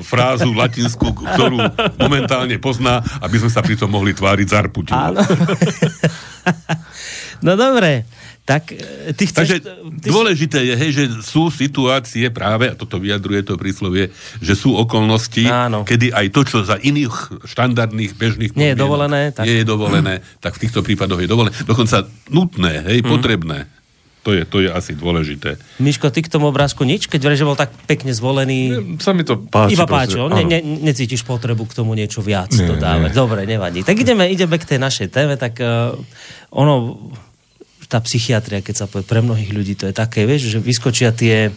frázu 0.06 0.54
latinskú, 0.54 1.10
ktorú 1.10 1.58
momentálne 1.98 2.54
pozná, 2.62 3.02
aby 3.18 3.42
sme 3.42 3.50
sa 3.50 3.58
pri 3.58 3.74
tom 3.74 3.90
mohli 3.90 4.14
tváriť 4.14 4.46
zarputinu. 4.46 5.18
No 7.42 7.58
dobre. 7.58 8.06
Tak 8.46 8.70
e, 8.70 9.10
ty 9.10 9.26
chceš... 9.26 9.36
Takže 9.42 9.56
ty 9.98 10.06
dôležité 10.06 10.62
je, 10.62 10.74
hej, 10.78 10.90
že 10.94 11.04
sú 11.26 11.50
situácie 11.50 12.30
práve, 12.30 12.70
a 12.70 12.78
toto 12.78 13.02
vyjadruje 13.02 13.42
to 13.42 13.58
príslovie, 13.58 14.14
že 14.38 14.54
sú 14.54 14.78
okolnosti, 14.78 15.42
Áno. 15.50 15.82
kedy 15.82 16.14
aj 16.14 16.26
to, 16.30 16.40
čo 16.46 16.56
za 16.62 16.78
iných 16.78 17.42
štandardných, 17.42 18.14
bežných 18.14 18.54
nie 18.54 18.70
je 18.72 18.78
dovolené, 18.78 19.34
tak... 19.34 19.50
nie 19.50 19.60
je 19.60 19.66
dovolené, 19.66 20.22
tak 20.38 20.54
v 20.54 20.62
týchto 20.62 20.86
prípadoch 20.86 21.18
je 21.18 21.26
dovolené. 21.26 21.52
Dokonca 21.66 22.06
nutné, 22.30 22.86
hej, 22.86 23.02
mm. 23.02 23.10
potrebné. 23.10 23.66
To 24.22 24.34
je, 24.34 24.42
to 24.42 24.58
je 24.58 24.70
asi 24.70 24.94
dôležité. 24.98 25.54
Miško, 25.78 26.10
ty 26.10 26.18
k 26.18 26.26
tomu 26.26 26.50
obrázku 26.50 26.82
nič? 26.82 27.06
Keď 27.06 27.38
že 27.38 27.46
bol 27.46 27.54
tak 27.54 27.70
pekne 27.86 28.10
zvolený... 28.10 28.58
Nie, 28.74 28.98
sa 28.98 29.14
mi 29.14 29.22
to 29.22 29.38
páči. 29.38 29.78
Iba 29.78 29.86
páči, 29.86 30.18
ne, 30.18 30.42
ne, 30.42 30.58
necítiš 30.82 31.22
potrebu 31.22 31.62
k 31.70 31.78
tomu 31.78 31.94
niečo 31.94 32.26
viac 32.26 32.50
nie, 32.50 32.66
dodávať. 32.66 33.14
Nie. 33.14 33.18
Dobre, 33.22 33.46
nevadí. 33.46 33.86
Tak 33.86 33.94
ideme, 33.94 34.26
ideme 34.26 34.58
k 34.58 34.66
tej 34.66 34.82
našej 34.82 35.14
téme, 35.14 35.38
tak 35.38 35.62
uh, 35.62 35.94
ono 36.50 36.98
tá 37.86 38.02
psychiatria, 38.02 38.62
keď 38.62 38.74
sa 38.74 38.86
povie, 38.90 39.06
pre 39.06 39.22
mnohých 39.22 39.50
ľudí 39.54 39.74
to 39.78 39.86
je 39.90 39.94
také, 39.94 40.26
vieš, 40.26 40.50
že 40.50 40.58
vyskočia 40.58 41.14
tie, 41.14 41.54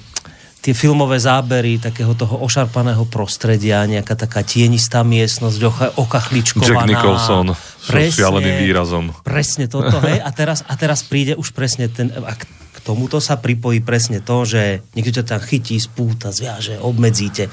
tie 0.61 0.73
filmové 0.77 1.17
zábery 1.17 1.81
takého 1.81 2.13
toho 2.13 2.39
ošarpaného 2.45 3.05
prostredia, 3.09 3.85
nejaká 3.89 4.13
taká 4.13 4.45
tienistá 4.45 5.01
miestnosť, 5.01 5.59
oka, 5.65 5.87
okachličkovaná. 5.97 6.85
Jack 6.85 6.89
Nicholson 6.89 7.47
presne, 7.89 8.13
s 8.13 8.19
šialeným 8.21 8.55
výrazom. 8.61 9.05
Presne 9.25 9.65
toto, 9.65 9.97
hej, 10.05 10.21
a 10.21 10.29
teraz, 10.29 10.61
a 10.69 10.73
teraz 10.77 11.01
príde 11.01 11.33
už 11.33 11.51
presne 11.51 11.89
ten, 11.89 12.13
a 12.13 12.33
k 12.37 12.77
tomuto 12.85 13.17
sa 13.19 13.41
pripojí 13.41 13.81
presne 13.81 14.21
to, 14.21 14.45
že 14.45 14.85
niekto 14.93 15.19
ťa 15.19 15.23
tam 15.25 15.41
chytí, 15.41 15.75
spúta, 15.81 16.29
zviaže, 16.29 16.77
obmedzíte 16.79 17.49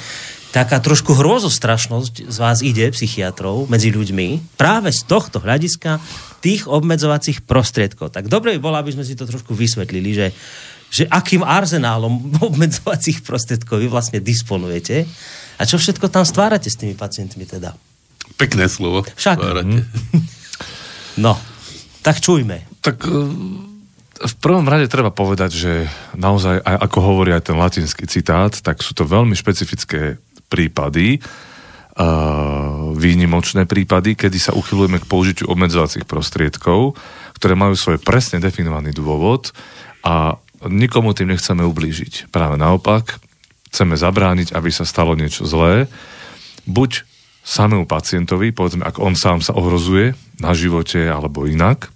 taká 0.56 0.80
trošku 0.80 1.12
hrozostrašnosť 1.12 2.32
z 2.32 2.36
vás 2.40 2.64
ide, 2.64 2.88
psychiatrov, 2.88 3.68
medzi 3.68 3.92
ľuďmi, 3.92 4.56
práve 4.56 4.88
z 4.88 5.04
tohto 5.04 5.36
hľadiska 5.44 6.00
tých 6.40 6.64
obmedzovacích 6.64 7.44
prostriedkov. 7.44 8.16
Tak 8.16 8.32
dobre 8.32 8.56
by 8.56 8.60
bolo, 8.64 8.80
aby 8.80 8.96
sme 8.96 9.04
si 9.04 9.12
to 9.12 9.28
trošku 9.28 9.52
vysvetlili, 9.52 10.16
že, 10.16 10.26
že 10.88 11.04
akým 11.12 11.44
arzenálom 11.44 12.32
obmedzovacích 12.48 13.20
prostriedkov 13.20 13.84
vy 13.84 13.92
vlastne 13.92 14.25
disponujete 14.25 15.04
a 15.60 15.62
čo 15.68 15.76
všetko 15.76 16.08
tam 16.08 16.25
stvárate 16.25 16.72
s 16.72 16.80
tými 16.80 16.96
pacientmi 16.96 17.44
teda. 17.44 17.76
Pekné 18.40 18.72
slovo. 18.72 19.04
Však. 19.04 19.36
Stvárate. 19.36 19.84
No, 21.20 21.36
tak 22.00 22.20
čujme. 22.20 22.64
Tak 22.84 23.08
e, 23.08 23.12
v 24.20 24.34
prvom 24.40 24.68
rade 24.68 24.88
treba 24.88 25.08
povedať, 25.08 25.50
že 25.52 25.72
naozaj, 26.12 26.60
ako 26.60 26.98
hovorí 27.00 27.32
aj 27.32 27.52
ten 27.52 27.56
latinský 27.56 28.04
citát, 28.04 28.52
tak 28.52 28.84
sú 28.84 28.92
to 28.92 29.08
veľmi 29.08 29.32
špecifické 29.32 30.20
prípady, 30.46 31.18
uh, 31.18 32.92
výnimočné 32.96 33.64
prípady, 33.68 34.14
kedy 34.14 34.38
sa 34.40 34.52
uchylujeme 34.56 35.02
k 35.02 35.08
použitiu 35.08 35.50
obmedzovacích 35.50 36.08
prostriedkov, 36.08 36.96
ktoré 37.36 37.54
majú 37.58 37.76
svoj 37.76 38.00
presne 38.00 38.40
definovaný 38.40 38.96
dôvod 38.96 39.52
a 40.06 40.40
nikomu 40.66 41.12
tým 41.12 41.34
nechceme 41.34 41.62
ublížiť. 41.66 42.32
Práve 42.32 42.56
naopak, 42.56 43.20
chceme 43.70 43.98
zabrániť, 43.98 44.56
aby 44.56 44.70
sa 44.72 44.88
stalo 44.88 45.12
niečo 45.12 45.44
zlé, 45.44 45.90
buď 46.64 47.04
samému 47.46 47.86
pacientovi, 47.86 48.50
povedzme, 48.50 48.82
ak 48.82 48.98
on 48.98 49.14
sám 49.14 49.38
sa 49.38 49.54
ohrozuje 49.54 50.18
na 50.42 50.50
živote 50.56 51.06
alebo 51.06 51.46
inak, 51.46 51.94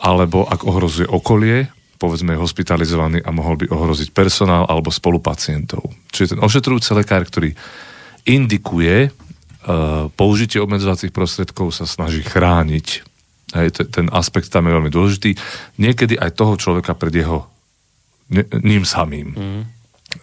alebo 0.00 0.44
ak 0.44 0.64
ohrozuje 0.64 1.08
okolie, 1.08 1.72
povedzme 2.00 2.32
hospitalizovaný 2.32 3.20
a 3.20 3.28
mohol 3.28 3.60
by 3.60 3.68
ohroziť 3.68 4.16
personál 4.16 4.64
alebo 4.64 4.88
spolupacientov. 4.88 5.84
Čiže 6.08 6.34
ten 6.34 6.40
ošetrujúci 6.40 6.96
lekár, 6.96 7.28
ktorý 7.28 7.52
indikuje 8.24 9.12
uh, 9.12 10.08
použitie 10.16 10.64
obmedzovacích 10.64 11.12
prostriedkov, 11.12 11.76
sa 11.76 11.84
snaží 11.84 12.24
chrániť. 12.24 13.04
Hej, 13.52 13.68
ten 13.92 14.08
aspekt 14.16 14.48
tam 14.48 14.64
je 14.64 14.76
veľmi 14.80 14.88
dôležitý. 14.88 15.36
Niekedy 15.76 16.16
aj 16.16 16.40
toho 16.40 16.56
človeka 16.56 16.96
pred 16.96 17.12
jeho 17.12 17.44
ne, 18.32 18.48
ním 18.64 18.88
samým. 18.88 19.36
Mm. 19.36 19.62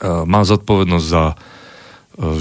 Uh, 0.02 0.26
má 0.26 0.42
zodpovednosť 0.42 1.06
za 1.06 1.26
uh, 1.30 1.38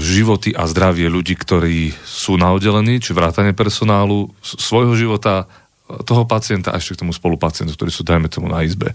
životy 0.01 0.57
a 0.57 0.65
zdravie 0.65 1.05
ľudí, 1.13 1.37
ktorí 1.37 1.93
sú 2.01 2.41
na 2.41 2.57
oddelení, 2.57 2.97
či 2.97 3.13
vrátane 3.13 3.53
personálu, 3.53 4.33
svojho 4.41 4.97
života 4.97 5.45
toho 5.87 6.27
pacienta 6.27 6.75
a 6.75 6.79
ešte 6.83 6.99
k 6.99 7.01
tomu 7.07 7.15
spolupacientu, 7.15 7.71
ktorí 7.71 7.91
sú, 7.91 8.03
dajme 8.03 8.27
tomu, 8.27 8.51
na 8.51 8.67
izbe. 8.67 8.91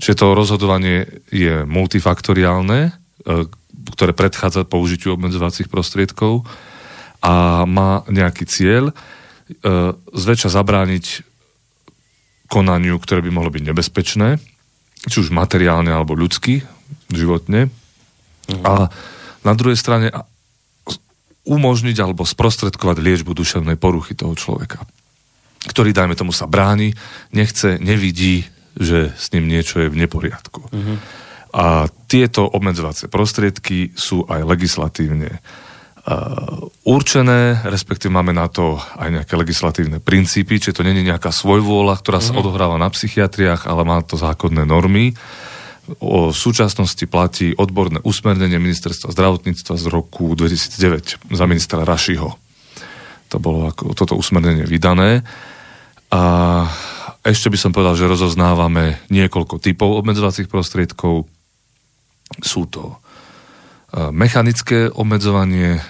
Čiže 0.00 0.24
to 0.24 0.32
rozhodovanie 0.32 1.04
je 1.28 1.68
multifaktoriálne, 1.68 2.80
e, 2.88 2.90
ktoré 3.92 4.16
predchádza 4.16 4.64
použitiu 4.64 5.20
obmedzovacích 5.20 5.68
prostriedkov 5.68 6.48
a 7.20 7.64
má 7.68 8.08
nejaký 8.08 8.48
cieľ 8.48 8.88
e, 8.88 8.94
zväčša 10.16 10.48
zabrániť 10.48 11.28
konaniu, 12.48 12.96
ktoré 12.96 13.20
by 13.20 13.30
mohlo 13.30 13.52
byť 13.52 13.62
nebezpečné, 13.68 14.40
či 15.12 15.16
už 15.20 15.28
materiálne 15.36 15.92
alebo 15.92 16.16
ľudsky, 16.16 16.64
životne. 17.12 17.68
Mhm. 18.48 18.64
A 18.64 18.88
na 19.44 19.52
druhej 19.52 19.76
strane 19.76 20.08
umožniť 21.44 21.96
alebo 22.00 22.24
sprostredkovať 22.24 22.96
liečbu 23.00 23.32
duševnej 23.36 23.76
poruchy 23.76 24.16
toho 24.16 24.32
človeka 24.36 24.88
ktorý, 25.68 25.92
dajme 25.92 26.16
tomu, 26.16 26.32
sa 26.32 26.48
bráni, 26.48 26.96
nechce, 27.36 27.76
nevidí, 27.76 28.48
že 28.80 29.12
s 29.12 29.28
ním 29.36 29.50
niečo 29.50 29.84
je 29.84 29.92
v 29.92 30.00
neporiadku. 30.00 30.60
Uh-huh. 30.72 30.96
A 31.52 31.90
tieto 32.08 32.46
obmedzovacie 32.48 33.12
prostriedky 33.12 33.92
sú 33.92 34.24
aj 34.24 34.40
legislatívne 34.46 35.36
uh, 35.36 36.64
určené, 36.88 37.60
respektíve 37.66 38.08
máme 38.08 38.32
na 38.32 38.48
to 38.48 38.80
aj 38.96 39.20
nejaké 39.20 39.34
legislatívne 39.36 40.00
princípy, 40.00 40.56
čiže 40.62 40.80
to 40.80 40.86
není 40.86 41.04
nejaká 41.04 41.28
svojvôľa, 41.28 42.00
ktorá 42.00 42.24
uh-huh. 42.24 42.32
sa 42.32 42.36
mhm. 42.36 42.40
odohráva 42.40 42.76
na 42.80 42.88
psychiatriách, 42.88 43.68
ale 43.68 43.82
má 43.84 44.00
to 44.00 44.16
zákonné 44.16 44.64
normy. 44.64 45.12
O 45.98 46.30
súčasnosti 46.30 47.02
platí 47.10 47.50
odborné 47.58 47.98
usmernenie 48.06 48.62
ministerstva 48.62 49.10
zdravotníctva 49.10 49.74
z 49.74 49.84
roku 49.90 50.38
2009 50.38 51.34
za 51.34 51.44
ministra 51.50 51.82
Rašiho. 51.82 52.49
To 53.30 53.38
bolo 53.38 53.70
ako 53.70 53.94
toto 53.94 54.18
usmernenie 54.18 54.66
vydané. 54.66 55.22
A 56.10 56.22
ešte 57.22 57.52
by 57.52 57.58
som 57.60 57.70
povedal, 57.70 57.94
že 57.94 58.10
rozoznávame 58.10 58.98
niekoľko 59.12 59.62
typov 59.62 60.02
obmedzovacích 60.02 60.50
prostriedkov. 60.50 61.28
Sú 62.42 62.66
to 62.66 62.96
e, 63.92 64.08
mechanické 64.10 64.90
obmedzovanie, 64.90 65.78
e, 65.78 65.82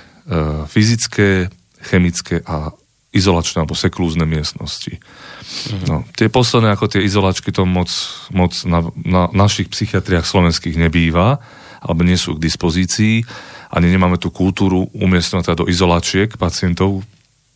fyzické, 0.68 1.48
chemické 1.80 2.44
a 2.44 2.74
izolačné 3.10 3.62
alebo 3.62 3.78
seklúzne 3.78 4.26
miestnosti. 4.26 4.98
Mhm. 5.70 5.86
No, 5.86 5.96
tie 6.14 6.30
posledné, 6.30 6.74
ako 6.74 6.86
tie 6.90 7.02
izolačky, 7.02 7.50
to 7.50 7.62
moc, 7.66 7.90
moc 8.30 8.54
na, 8.66 8.86
na 8.94 9.22
našich 9.30 9.70
psychiatriách 9.70 10.26
slovenských 10.26 10.78
nebýva, 10.78 11.42
alebo 11.80 12.04
nie 12.04 12.18
sú 12.18 12.36
k 12.36 12.44
dispozícii. 12.44 13.24
Ani 13.70 13.86
nemáme 13.86 14.18
tú 14.18 14.34
kultúru 14.34 14.90
umiestňovať 14.92 15.44
teda 15.46 15.60
do 15.62 15.70
izolačiek 15.70 16.34
pacientov, 16.36 17.06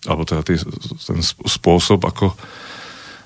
alebo 0.05 0.23
teda 0.29 0.45
tý, 0.45 0.61
ten 1.05 1.19
spôsob, 1.49 2.05
ako 2.05 2.37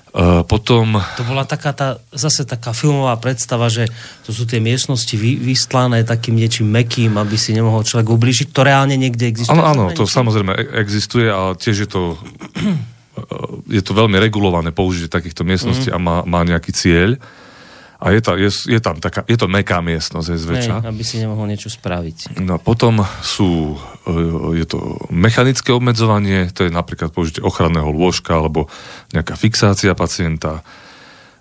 Uh, 0.09 0.41
potom... 0.41 0.97
To 1.21 1.25
bola 1.29 1.45
taká 1.45 1.69
tá, 1.69 2.01
zase 2.09 2.41
taká 2.41 2.73
filmová 2.73 3.13
predstava, 3.21 3.69
že 3.69 3.85
to 4.25 4.33
sú 4.33 4.49
tie 4.49 4.57
miestnosti 4.57 5.13
vy, 5.13 5.37
vystlané 5.37 6.01
takým 6.01 6.33
niečím 6.33 6.65
mekým, 6.65 7.13
aby 7.13 7.37
si 7.37 7.53
nemohol 7.53 7.85
človek 7.85 8.09
ublížiť. 8.17 8.49
To 8.49 8.65
reálne 8.65 8.97
niekde 8.97 9.29
existuje? 9.29 9.53
Áno, 9.53 9.69
áno, 9.69 9.93
to 9.93 10.09
samozrejme 10.09 10.57
e- 10.57 10.81
existuje 10.81 11.29
a 11.29 11.53
tiež 11.53 11.85
je 11.85 11.89
to 11.93 12.17
je 13.77 13.81
to 13.85 13.91
veľmi 13.93 14.17
regulované 14.17 14.73
použitie 14.73 15.11
takýchto 15.11 15.45
miestností 15.45 15.93
mm. 15.93 15.95
a 15.95 15.97
má, 16.01 16.17
má 16.25 16.41
nejaký 16.41 16.73
cieľ. 16.73 17.13
A 17.99 18.15
je, 18.15 18.23
ta, 18.23 18.39
je, 18.39 18.47
je 18.47 18.79
tam 18.79 18.95
taká, 18.95 19.27
je 19.27 19.35
to 19.35 19.51
meká 19.51 19.83
miestnosť, 19.83 20.27
je 20.31 20.39
zväčša. 20.39 20.75
Hej, 20.79 20.87
aby 20.87 21.03
si 21.03 21.19
nemohol 21.19 21.51
niečo 21.51 21.67
spraviť. 21.67 22.39
No 22.39 22.55
a 22.55 22.59
potom 22.59 23.03
sú, 23.19 23.75
e, 24.07 24.55
je 24.55 24.63
to 24.63 25.03
mechanické 25.11 25.75
obmedzovanie, 25.75 26.47
to 26.55 26.63
je 26.63 26.71
napríklad 26.71 27.11
použitie 27.11 27.43
ochranného 27.43 27.91
lôžka 27.91 28.39
alebo 28.39 28.71
nejaká 29.11 29.35
fixácia 29.35 29.91
pacienta. 29.99 30.63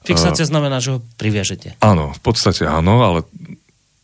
Fixácia 0.03 0.43
uh, 0.43 0.51
znamená, 0.51 0.83
že 0.83 0.99
ho 0.99 1.07
priviažete. 1.15 1.79
Áno, 1.79 2.11
v 2.11 2.21
podstate 2.27 2.67
áno, 2.67 3.07
ale 3.07 3.23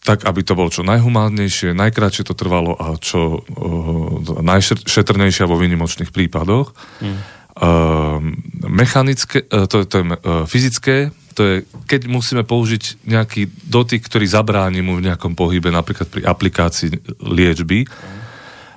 tak, 0.06 0.22
aby 0.22 0.46
to 0.46 0.54
bolo 0.54 0.70
čo 0.70 0.86
najhumánejšie, 0.86 1.74
najkrátšie 1.74 2.22
to 2.22 2.38
trvalo 2.38 2.78
a 2.78 2.94
čo 3.02 3.42
uh, 3.42 4.40
najšetrnejšie 4.46 5.42
vo 5.50 5.58
výnimočných 5.58 6.14
prípadoch. 6.14 6.70
Hmm. 7.02 7.18
Uh, 7.58 8.22
mechanické, 8.62 9.42
uh, 9.42 9.66
to, 9.66 9.82
to 9.90 9.94
je 9.98 10.04
uh, 10.06 10.46
fyzické 10.46 11.10
to 11.34 11.42
je, 11.42 11.56
keď 11.90 12.06
musíme 12.06 12.46
použiť 12.46 13.04
nejaký 13.10 13.50
dotyk, 13.66 14.06
ktorý 14.06 14.24
zabráni 14.30 14.80
mu 14.80 14.96
v 14.96 15.10
nejakom 15.10 15.34
pohybe, 15.34 15.74
napríklad 15.74 16.06
pri 16.06 16.22
aplikácii 16.22 17.18
liečby. 17.18 17.84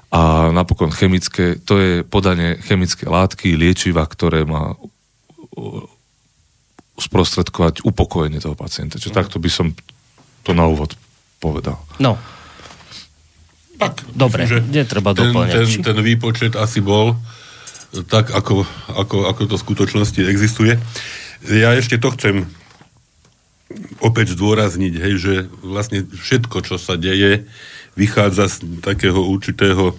A 0.08 0.50
napokon 0.50 0.90
chemické, 0.90 1.62
to 1.62 1.78
je 1.78 1.94
podanie 2.02 2.58
chemické 2.66 3.06
látky, 3.06 3.54
liečiva, 3.54 4.08
ktoré 4.08 4.48
má 4.48 4.74
sprostredkovať 6.98 7.86
upokojenie 7.86 8.42
toho 8.42 8.58
pacienta. 8.58 8.98
Čiže 8.98 9.14
no. 9.14 9.20
takto 9.22 9.38
by 9.38 9.50
som 9.52 9.68
to 10.42 10.58
na 10.58 10.66
úvod 10.66 10.98
povedal. 11.38 11.78
No. 12.02 12.18
Tak, 13.78 14.10
Dobre, 14.10 14.50
myslím, 14.50 14.74
netreba 14.74 15.14
ten, 15.14 15.30
Ten, 15.30 15.70
ten 15.70 16.00
výpočet 16.02 16.58
asi 16.58 16.82
bol 16.82 17.14
tak, 18.10 18.34
ako, 18.34 18.66
ako, 18.90 19.18
ako 19.30 19.42
to 19.48 19.56
v 19.56 19.64
skutočnosti 19.64 20.22
existuje. 20.26 20.74
Ja 21.46 21.78
ešte 21.78 22.02
to 22.02 22.10
chcem 22.18 22.50
opäť 24.02 24.34
zdôrazniť, 24.34 24.94
hej, 24.98 25.14
že 25.20 25.34
vlastne 25.62 26.08
všetko, 26.08 26.64
čo 26.64 26.80
sa 26.80 26.96
deje, 26.96 27.46
vychádza 28.00 28.48
z 28.48 28.82
takého 28.82 29.20
určitého 29.22 29.94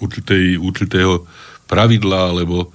určitej, 0.00 0.56
určitého 0.56 1.28
pravidla, 1.68 2.32
alebo 2.32 2.66
e, 2.66 2.68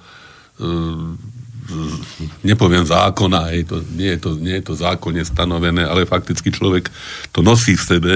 nepoviem 2.46 2.86
zákona, 2.86 3.52
hej, 3.52 3.66
to, 3.66 3.82
nie, 3.98 4.14
je 4.14 4.20
to, 4.22 4.30
nie 4.38 4.54
je 4.62 4.64
to 4.70 4.74
zákonne 4.78 5.22
stanovené, 5.26 5.82
ale 5.82 6.08
fakticky 6.08 6.54
človek 6.54 6.88
to 7.34 7.42
nosí 7.42 7.74
v 7.74 7.86
sebe, 7.86 8.12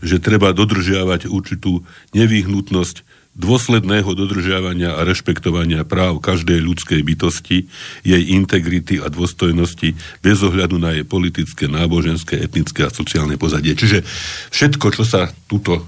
že 0.00 0.22
treba 0.22 0.56
dodržiavať 0.56 1.28
určitú 1.28 1.84
nevyhnutnosť 2.16 3.04
dôsledného 3.38 4.10
dodržiavania 4.18 4.98
a 4.98 5.06
rešpektovania 5.06 5.86
práv 5.86 6.18
každej 6.18 6.58
ľudskej 6.58 7.00
bytosti, 7.06 7.70
jej 8.02 8.22
integrity 8.34 8.98
a 8.98 9.06
dôstojnosti 9.06 9.94
bez 10.18 10.38
ohľadu 10.42 10.82
na 10.82 10.98
jej 10.98 11.06
politické, 11.06 11.70
náboženské, 11.70 12.42
etnické 12.42 12.84
a 12.84 12.90
sociálne 12.90 13.38
pozadie. 13.38 13.78
Čiže 13.78 14.02
všetko, 14.50 14.86
čo 14.90 15.06
sa 15.06 15.30
túto 15.46 15.86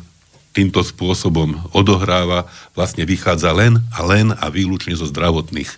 týmto 0.55 0.87
spôsobom 0.87 1.75
odohráva, 1.75 2.47
vlastne 2.79 3.03
vychádza 3.07 3.51
len 3.55 3.83
a 3.95 4.07
len 4.07 4.31
a 4.35 4.47
výlučne 4.51 4.99
zo 4.99 5.07
zdravotných 5.07 5.71
e, 5.71 5.77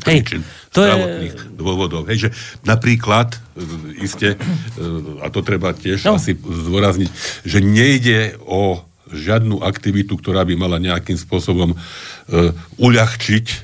príčin, 0.00 0.40
to 0.72 0.84
zdravotných 0.84 1.36
je... 1.36 1.48
dôvodov. 1.56 2.08
Hej, 2.08 2.28
že 2.28 2.30
napríklad, 2.64 3.36
e, 3.56 4.00
iste, 4.00 4.36
e, 4.36 4.38
a 5.20 5.28
to 5.28 5.44
treba 5.44 5.76
tiež 5.76 6.00
no. 6.08 6.16
asi 6.16 6.32
zdôrazniť, 6.36 7.10
že 7.44 7.58
nejde 7.60 8.40
o 8.48 8.84
žiadnu 9.12 9.60
aktivitu, 9.60 10.16
ktorá 10.16 10.46
by 10.48 10.54
mala 10.56 10.80
nejakým 10.80 11.18
spôsobom 11.20 11.72
e, 11.72 11.76
uľahčiť 12.80 13.46
e, 13.46 13.56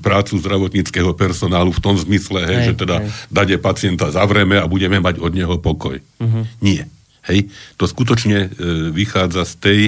prácu 0.00 0.40
zdravotníckého 0.40 1.12
personálu 1.12 1.74
v 1.74 1.82
tom 1.84 1.96
zmysle, 2.00 2.40
hej, 2.44 2.56
hej, 2.56 2.66
že 2.72 2.74
teda 2.80 2.96
hej. 3.04 3.08
dade 3.28 3.56
pacienta 3.60 4.08
zavrieme 4.08 4.56
a 4.56 4.70
budeme 4.70 4.96
mať 4.96 5.20
od 5.20 5.32
neho 5.36 5.60
pokoj. 5.60 6.00
Uh-huh. 6.00 6.44
Nie. 6.64 6.88
Hej. 7.28 7.52
To 7.76 7.84
skutočne 7.84 8.38
e, 8.46 8.48
vychádza 8.94 9.44
z 9.44 9.54
tej 9.60 9.80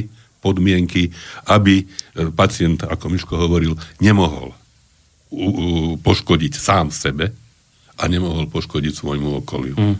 podmienky, 0.44 1.14
aby 1.48 1.82
e, 1.82 1.84
pacient, 2.34 2.84
ako 2.84 3.04
Miško 3.08 3.34
hovoril, 3.40 3.78
nemohol 4.02 4.52
u, 5.32 5.46
u, 5.46 5.66
poškodiť 5.96 6.52
sám 6.52 6.92
sebe 6.92 7.32
a 7.96 8.02
nemohol 8.10 8.50
poškodiť 8.52 8.92
svojmu 8.92 9.40
okoliu. 9.40 9.76
Uh-huh. 9.78 9.96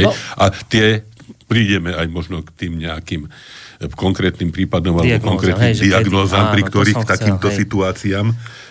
Hej? 0.00 0.08
No. 0.08 0.12
A 0.40 0.48
tie 0.48 1.04
prídeme 1.52 1.92
aj 1.92 2.08
možno 2.08 2.40
k 2.40 2.50
tým 2.56 2.80
nejakým 2.80 3.28
konkrétnym 3.90 4.54
prípadom 4.54 5.02
alebo 5.02 5.10
Diagnóza, 5.10 5.30
konkrétnym 5.34 5.72
hej, 5.74 5.82
diagnózam, 5.82 6.44
pri 6.54 6.62
ktorých 6.62 6.98
k 7.02 7.10
takýmto 7.10 7.48
hej. 7.50 7.56
situáciám 7.66 8.26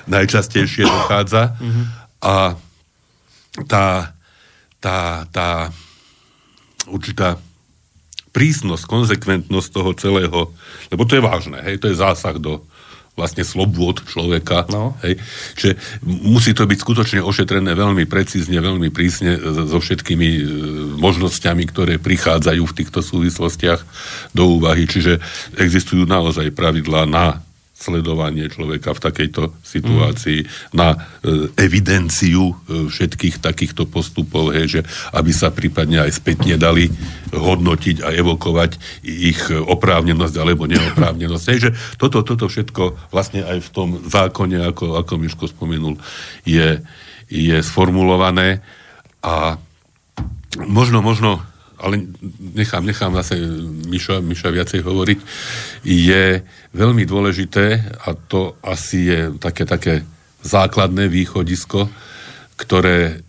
najčastejšie 0.07 0.83
dochádza. 0.87 1.57
Mm-hmm. 1.59 1.85
A 2.21 2.35
tá, 3.67 3.87
tá, 4.79 4.97
tá 5.33 5.49
určitá 6.87 7.35
prísnosť, 8.31 8.83
konzekventnosť 8.87 9.69
toho 9.69 9.91
celého, 9.99 10.39
lebo 10.87 11.03
to 11.03 11.19
je 11.19 11.23
vážne, 11.23 11.59
hej, 11.67 11.83
to 11.83 11.91
je 11.91 11.99
zásah 11.99 12.39
do, 12.39 12.63
vlastne 13.15 13.43
slobôd 13.43 14.01
človeka. 14.07 14.65
No. 14.71 14.95
Hej. 15.03 15.19
Čiže 15.59 15.73
musí 16.03 16.55
to 16.55 16.63
byť 16.63 16.79
skutočne 16.79 17.19
ošetrené 17.19 17.75
veľmi 17.75 18.07
precízne, 18.07 18.57
veľmi 18.57 18.87
prísne 18.89 19.35
so 19.67 19.77
všetkými 19.83 20.29
e, 20.31 20.43
možnosťami, 20.95 21.63
ktoré 21.67 21.99
prichádzajú 21.99 22.63
v 22.63 22.77
týchto 22.77 23.03
súvislostiach 23.03 23.83
do 24.31 24.57
úvahy. 24.57 24.87
Čiže 24.87 25.19
existujú 25.59 26.07
naozaj 26.07 26.55
pravidlá 26.55 27.03
na 27.05 27.43
sledovanie 27.81 28.45
človeka 28.45 28.93
v 28.93 29.03
takejto 29.03 29.57
situácii, 29.65 30.39
mm. 30.45 30.49
na 30.77 30.93
e, 30.93 30.97
evidenciu 31.57 32.53
e, 32.53 32.87
všetkých 32.93 33.41
takýchto 33.41 33.89
postupov, 33.89 34.53
hej, 34.53 34.79
že 34.79 34.81
aby 35.17 35.31
sa 35.33 35.49
prípadne 35.49 36.05
aj 36.05 36.21
spätne 36.21 36.61
dali 36.61 36.93
hodnotiť 37.33 38.05
a 38.05 38.13
evokovať 38.13 39.01
ich 39.01 39.41
oprávnenosť 39.49 40.35
alebo 40.37 40.69
neoprávnenosť. 40.69 41.45
Hej, 41.49 41.59
že 41.59 41.69
toto, 41.97 42.21
toto 42.21 42.45
všetko 42.45 43.09
vlastne 43.09 43.41
aj 43.41 43.65
v 43.65 43.69
tom 43.73 43.89
zákone, 44.05 44.61
ako, 44.69 45.01
ako 45.01 45.13
Miško 45.17 45.49
spomenul, 45.49 45.97
je, 46.45 46.79
je 47.27 47.57
sformulované 47.65 48.61
a 49.25 49.57
možno, 50.69 51.01
možno 51.01 51.50
ale 51.81 52.05
nechám, 52.39 52.85
nechám 52.85 53.13
zase 53.17 53.41
Miša, 53.89 54.21
Miša 54.21 54.49
viacej 54.53 54.85
hovoriť, 54.85 55.19
je 55.83 56.45
veľmi 56.71 57.03
dôležité 57.09 57.97
a 58.05 58.13
to 58.13 58.55
asi 58.61 59.09
je 59.09 59.19
také, 59.41 59.65
také 59.65 60.05
základné 60.45 61.09
východisko, 61.09 61.89
ktoré 62.55 63.25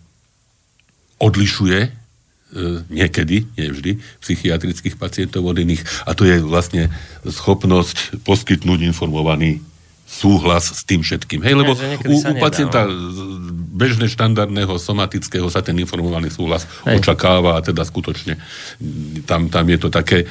odlišuje 1.17 1.79
e, 1.81 1.89
niekedy, 2.93 3.49
nie 3.57 3.67
vždy, 3.73 3.91
psychiatrických 4.21 4.95
pacientov 5.01 5.45
od 5.49 5.57
iných. 5.57 5.81
A 6.05 6.13
to 6.13 6.29
je 6.29 6.37
vlastne 6.43 6.93
schopnosť 7.25 8.21
poskytnúť 8.21 8.85
informovaný 8.85 9.72
súhlas 10.13 10.69
s 10.69 10.81
tým 10.85 11.01
všetkým. 11.01 11.41
Hej, 11.41 11.55
lebo 11.57 11.73
ja, 11.73 11.97
u, 12.05 12.15
u 12.21 12.33
pacienta 12.37 12.85
no. 12.85 12.93
bežne 13.73 14.05
štandardného 14.05 14.77
somatického 14.77 15.49
sa 15.49 15.65
ten 15.65 15.73
informovaný 15.81 16.29
súhlas 16.29 16.69
Hej. 16.85 17.01
očakáva 17.01 17.57
a 17.57 17.65
teda 17.65 17.81
skutočne 17.81 18.37
tam, 19.25 19.49
tam 19.49 19.65
je 19.65 19.77
to 19.81 19.89
také 19.89 20.29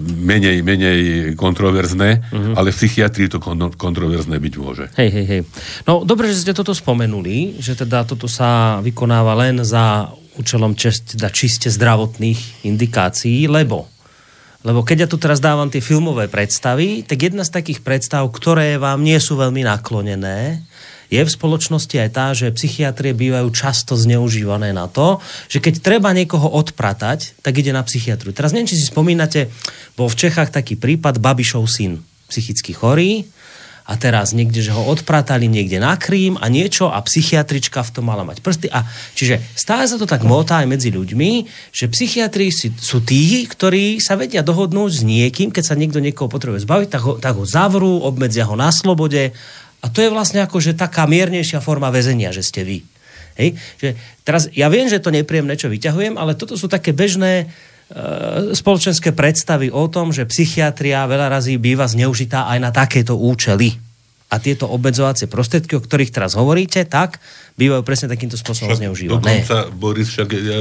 menej, 0.00 0.64
menej 0.64 0.98
kontroverzné, 1.36 2.24
uh-huh. 2.24 2.54
ale 2.56 2.72
v 2.72 2.76
psychiatrii 2.80 3.28
to 3.28 3.38
kontroverzné 3.76 4.40
byť 4.40 4.54
môže. 4.56 4.84
Hej, 4.96 5.10
hej, 5.12 5.26
hej. 5.28 5.40
No, 5.84 6.08
dobre, 6.08 6.32
že 6.32 6.48
ste 6.48 6.56
toto 6.56 6.72
spomenuli, 6.72 7.60
že 7.60 7.76
teda 7.76 8.08
toto 8.08 8.24
sa 8.24 8.80
vykonáva 8.80 9.36
len 9.36 9.60
za 9.60 10.08
účelom 10.38 10.78
čest, 10.78 11.18
teda 11.18 11.28
čiste 11.34 11.68
zdravotných 11.68 12.64
indikácií, 12.64 13.50
lebo 13.50 13.90
lebo 14.66 14.82
keď 14.82 15.06
ja 15.06 15.08
tu 15.08 15.20
teraz 15.22 15.38
dávam 15.38 15.70
tie 15.70 15.78
filmové 15.78 16.26
predstavy, 16.26 17.06
tak 17.06 17.30
jedna 17.30 17.46
z 17.46 17.54
takých 17.54 17.80
predstav, 17.86 18.26
ktoré 18.26 18.74
vám 18.78 19.06
nie 19.06 19.18
sú 19.22 19.38
veľmi 19.38 19.62
naklonené, 19.62 20.66
je 21.08 21.24
v 21.24 21.30
spoločnosti 21.30 21.96
aj 21.96 22.10
tá, 22.12 22.26
že 22.36 22.52
psychiatrie 22.52 23.16
bývajú 23.16 23.48
často 23.48 23.96
zneužívané 23.96 24.76
na 24.76 24.92
to, 24.92 25.24
že 25.48 25.64
keď 25.64 25.80
treba 25.80 26.12
niekoho 26.12 26.52
odpratať, 26.52 27.40
tak 27.40 27.56
ide 27.56 27.72
na 27.72 27.80
psychiatriu. 27.80 28.36
Teraz 28.36 28.52
neviem, 28.52 28.68
či 28.68 28.76
si 28.76 28.92
spomínate, 28.92 29.48
bol 29.96 30.12
v 30.12 30.20
Čechách 30.28 30.52
taký 30.52 30.76
prípad 30.76 31.16
Babišov 31.16 31.64
syn, 31.64 32.04
psychicky 32.28 32.76
chorý, 32.76 33.24
a 33.88 33.96
teraz 33.96 34.36
niekde, 34.36 34.60
že 34.60 34.76
ho 34.76 34.84
odpratali 34.84 35.48
niekde 35.48 35.80
na 35.80 35.96
Krím 35.96 36.36
a 36.36 36.52
niečo 36.52 36.92
a 36.92 37.00
psychiatrička 37.00 37.80
v 37.80 37.92
tom 37.96 38.12
mala 38.12 38.20
mať 38.20 38.44
prsty. 38.44 38.68
A 38.68 38.84
čiže 39.16 39.40
stále 39.56 39.88
sa 39.88 39.96
to 39.96 40.04
tak 40.04 40.28
motá 40.28 40.60
aj 40.60 40.68
medzi 40.68 40.92
ľuďmi, 40.92 41.48
že 41.72 41.88
psychiatri 41.88 42.52
sú 42.52 43.00
tí, 43.00 43.48
ktorí 43.48 43.96
sa 44.04 44.20
vedia 44.20 44.44
dohodnúť 44.44 44.92
s 44.92 45.02
niekým, 45.08 45.48
keď 45.48 45.64
sa 45.64 45.78
niekto 45.80 46.04
niekoho 46.04 46.28
potrebuje 46.28 46.68
zbaviť, 46.68 46.88
tak 46.92 47.02
ho, 47.02 47.12
tak 47.16 47.34
ho 47.40 47.48
zavrú, 47.48 48.04
obmedzia 48.04 48.44
ho 48.44 48.52
na 48.60 48.68
slobode 48.68 49.32
a 49.80 49.86
to 49.88 50.04
je 50.04 50.12
vlastne 50.12 50.44
ako, 50.44 50.60
že 50.60 50.76
taká 50.76 51.08
miernejšia 51.08 51.64
forma 51.64 51.88
väzenia, 51.88 52.28
že 52.28 52.44
ste 52.44 52.68
vy. 52.68 52.84
Hej? 53.38 53.54
Že 53.78 53.88
teraz, 54.26 54.42
ja 54.52 54.66
viem, 54.68 54.90
že 54.90 55.00
to 55.00 55.14
nepríjemné, 55.14 55.54
čo 55.54 55.70
vyťahujem, 55.70 56.18
ale 56.18 56.34
toto 56.34 56.58
sú 56.58 56.66
také 56.66 56.90
bežné 56.90 57.48
spoločenské 58.52 59.16
predstavy 59.16 59.72
o 59.72 59.88
tom, 59.88 60.12
že 60.12 60.28
psychiatria 60.28 61.08
veľa 61.08 61.32
razy 61.32 61.56
býva 61.56 61.88
zneužitá 61.88 62.44
aj 62.44 62.58
na 62.60 62.68
takéto 62.68 63.16
účely. 63.16 63.80
a 64.28 64.36
tieto 64.36 64.68
obmedzovacie 64.68 65.24
prostriedky, 65.24 65.72
o 65.72 65.80
ktorých 65.80 66.12
teraz 66.12 66.36
hovoríte, 66.36 66.84
tak 66.84 67.16
bývajú 67.56 67.80
presne 67.80 68.12
takýmto 68.12 68.36
spôsobom 68.36 68.76
však 68.76 68.80
zneužívané. 68.84 69.16
Dokonca, 69.24 69.56
Boris, 69.72 70.12
však 70.12 70.28
ja, 70.36 70.60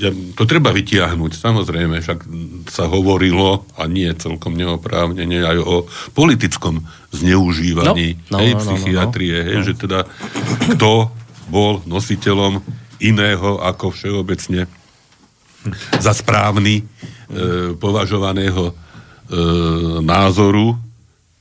ja, 0.00 0.10
to 0.32 0.48
treba 0.48 0.72
vytiahnuť, 0.72 1.32
samozrejme, 1.36 2.00
však 2.00 2.24
sa 2.72 2.88
hovorilo, 2.88 3.68
a 3.76 3.84
nie 3.84 4.08
celkom 4.16 4.56
neoprávnene, 4.56 5.44
aj 5.44 5.58
o 5.60 5.84
politickom 6.16 6.88
zneužívaní 7.12 8.32
no, 8.32 8.32
no, 8.32 8.38
hej, 8.40 8.50
no, 8.56 8.64
no, 8.64 8.64
psychiatrie, 8.64 9.36
no, 9.36 9.44
no. 9.44 9.48
hej, 9.52 9.58
že 9.68 9.74
teda 9.76 10.08
kto 10.72 11.12
bol 11.52 11.84
nositeľom 11.84 12.64
iného 13.04 13.60
ako 13.60 13.92
všeobecne 13.92 14.72
za 16.00 16.12
správny 16.14 16.80
e, 16.80 16.84
považovaného 17.76 18.70
e, 18.70 18.74
názoru 20.02 20.78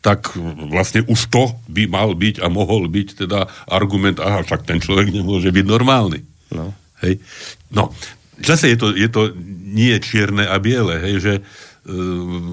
tak 0.05 0.37
vlastne 0.69 1.01
už 1.09 1.33
to 1.33 1.57
by 1.65 1.89
mal 1.89 2.13
byť 2.13 2.37
a 2.37 2.45
mohol 2.45 2.85
byť 2.85 3.25
teda 3.25 3.49
argument, 3.65 4.21
aha, 4.21 4.45
však 4.45 4.61
ten 4.61 4.77
človek 4.77 5.09
nemôže 5.09 5.49
byť 5.49 5.65
normálny. 5.65 6.21
No. 6.53 6.77
Hej. 7.01 7.17
No, 7.73 7.89
zase 8.37 8.69
je 8.69 8.77
to, 8.77 8.93
je 8.93 9.09
to 9.09 9.33
nie 9.65 9.97
čierne 9.97 10.45
a 10.45 10.61
biele, 10.61 11.01
hej, 11.01 11.15
že 11.17 11.33
uh, 11.41 12.45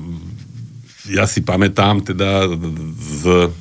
ja 1.12 1.28
si 1.28 1.44
pamätám 1.44 2.00
teda 2.00 2.48
z 2.96 3.52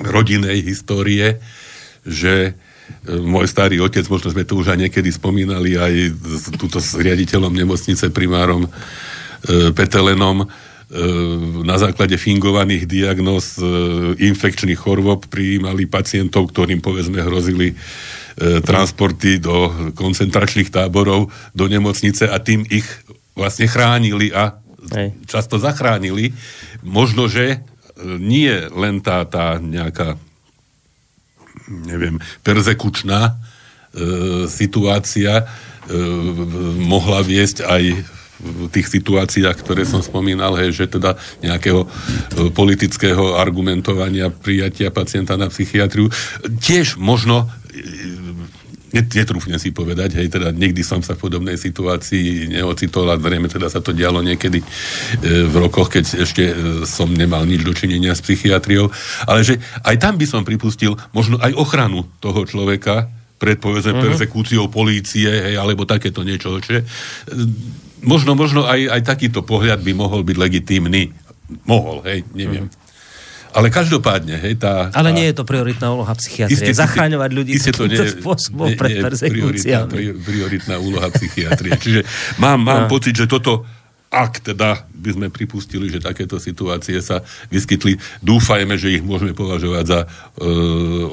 rodinej 0.00 0.64
histórie, 0.64 1.36
že 2.08 2.56
uh, 2.56 2.69
môj 3.06 3.46
starý 3.48 3.80
otec, 3.80 4.06
možno 4.06 4.30
sme 4.30 4.46
to 4.46 4.58
už 4.58 4.74
aj 4.74 4.78
niekedy 4.88 5.10
spomínali, 5.10 5.76
aj 5.76 6.14
túto 6.56 6.78
s 6.78 6.94
riaditeľom 6.94 7.52
nemocnice, 7.52 8.12
primárom 8.12 8.66
uh, 8.66 8.70
Petelenom, 9.72 10.46
E, 10.90 11.06
na 11.62 11.78
základe 11.78 12.18
fingovaných 12.18 12.82
diagnóz 12.90 13.62
e, 13.62 13.62
infekčných 14.26 14.74
chorôb 14.74 15.22
prijímali 15.30 15.86
pacientov, 15.86 16.50
ktorým 16.50 16.82
povedzme 16.82 17.22
hrozili 17.22 17.70
e, 17.70 17.74
transporty 18.58 19.38
do 19.38 19.70
koncentračných 19.94 20.74
táborov, 20.74 21.30
do 21.54 21.70
nemocnice 21.70 22.26
a 22.26 22.42
tým 22.42 22.66
ich 22.66 22.90
vlastne 23.38 23.70
chránili 23.70 24.34
a 24.34 24.58
Hej. 24.90 25.14
často 25.30 25.62
zachránili. 25.62 26.34
Možno, 26.82 27.30
že 27.30 27.62
nie 28.02 28.50
len 28.74 28.98
tá, 28.98 29.22
tá 29.30 29.62
nejaká 29.62 30.18
neviem, 31.70 32.18
persekučná 32.42 33.30
e, 33.30 33.32
situácia 34.50 35.42
e, 35.42 35.44
mohla 36.82 37.22
viesť 37.22 37.62
aj 37.64 37.82
v 38.40 38.72
tých 38.72 38.88
situáciách, 38.88 39.56
ktoré 39.60 39.84
som 39.84 40.00
spomínal, 40.00 40.56
hej, 40.56 40.72
že 40.72 40.86
teda 40.88 41.14
nejakého 41.44 41.84
e, 41.84 41.88
politického 42.50 43.36
argumentovania 43.36 44.32
prijatia 44.32 44.88
pacienta 44.88 45.36
na 45.36 45.52
psychiatriu. 45.52 46.08
Tiež 46.60 46.96
možno 46.96 47.46
e, 47.70 47.78
netrúfne 48.90 49.56
si 49.62 49.70
povedať, 49.70 50.18
hej, 50.18 50.28
teda 50.30 50.50
nikdy 50.50 50.82
som 50.82 51.00
sa 51.00 51.14
v 51.14 51.22
podobnej 51.22 51.54
situácii 51.54 52.50
neocitol 52.50 53.06
a 53.10 53.18
zrejme 53.18 53.46
teda 53.46 53.70
sa 53.70 53.78
to 53.78 53.94
dialo 53.94 54.18
niekedy 54.22 54.58
e, 54.60 54.66
v 55.46 55.54
rokoch, 55.54 55.90
keď 55.94 56.26
ešte 56.26 56.42
som 56.86 57.10
nemal 57.10 57.46
nič 57.46 57.62
dočinenia 57.62 58.14
s 58.14 58.24
psychiatriou, 58.24 58.90
ale 59.30 59.46
že 59.46 59.62
aj 59.86 59.96
tam 60.02 60.18
by 60.18 60.26
som 60.26 60.42
pripustil 60.42 60.98
možno 61.14 61.38
aj 61.38 61.54
ochranu 61.54 62.10
toho 62.18 62.42
človeka 62.46 63.06
pred 63.40 63.56
povedzme 63.56 63.96
uh-huh. 63.96 64.04
persekúciou 64.12 64.68
polície, 64.68 65.30
hej, 65.30 65.56
alebo 65.56 65.88
takéto 65.88 66.20
niečo, 66.20 66.60
že 66.60 66.84
možno, 68.04 68.36
možno 68.36 68.68
aj, 68.68 69.00
aj 69.00 69.02
takýto 69.06 69.40
pohľad 69.40 69.80
by 69.80 69.92
mohol 69.96 70.20
byť 70.20 70.36
legitímny. 70.36 71.08
Mohol, 71.64 71.96
hej, 72.06 72.20
neviem. 72.36 72.68
Mm. 72.68 72.79
Ale 73.50 73.66
každopádne, 73.66 74.38
hej, 74.38 74.62
tá... 74.62 74.94
Ale 74.94 75.10
tá, 75.10 75.16
nie 75.16 75.26
je 75.26 75.34
to 75.34 75.42
prioritná 75.42 75.90
úloha 75.90 76.14
psychiatrie. 76.14 76.54
Isté, 76.54 76.70
Zachráňovať 76.70 77.30
ľudí 77.34 77.58
takýmto 77.58 78.04
spôsobom 78.22 78.78
pred 78.78 79.02
persekúciami. 79.02 79.90
Prioritná, 79.90 80.22
prioritná 80.22 80.76
úloha 80.78 81.08
psychiatrie. 81.10 81.74
Čiže 81.74 82.00
mám, 82.38 82.62
mám 82.62 82.86
no. 82.86 82.90
pocit, 82.90 83.18
že 83.18 83.26
toto 83.26 83.66
ak 84.10 84.42
teda 84.42 84.90
by 84.90 85.10
sme 85.14 85.26
pripustili, 85.30 85.86
že 85.86 86.02
takéto 86.02 86.42
situácie 86.42 86.98
sa 86.98 87.22
vyskytli, 87.46 87.94
dúfajme, 88.26 88.74
že 88.74 88.98
ich 88.98 89.06
môžeme 89.06 89.38
považovať 89.38 89.84
za 89.86 90.00
e, 90.02 90.06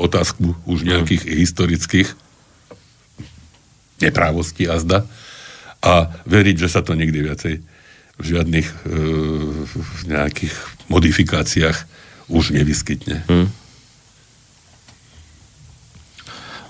otázku 0.02 0.58
už 0.66 0.82
nejakých 0.82 1.30
mm. 1.30 1.34
historických 1.38 2.10
neprávostí 4.02 4.66
a 4.66 4.82
zda 4.82 5.06
a 5.86 6.10
veriť, 6.26 6.56
že 6.58 6.74
sa 6.74 6.82
to 6.82 6.98
nikdy 6.98 7.22
viacej 7.22 7.62
v 8.18 8.24
žiadnych 8.26 8.66
e, 8.66 8.76
nejakých 10.10 10.54
modifikáciách 10.90 11.78
už 12.28 12.56
nevyskytne. 12.56 13.24
Hmm. 13.28 13.48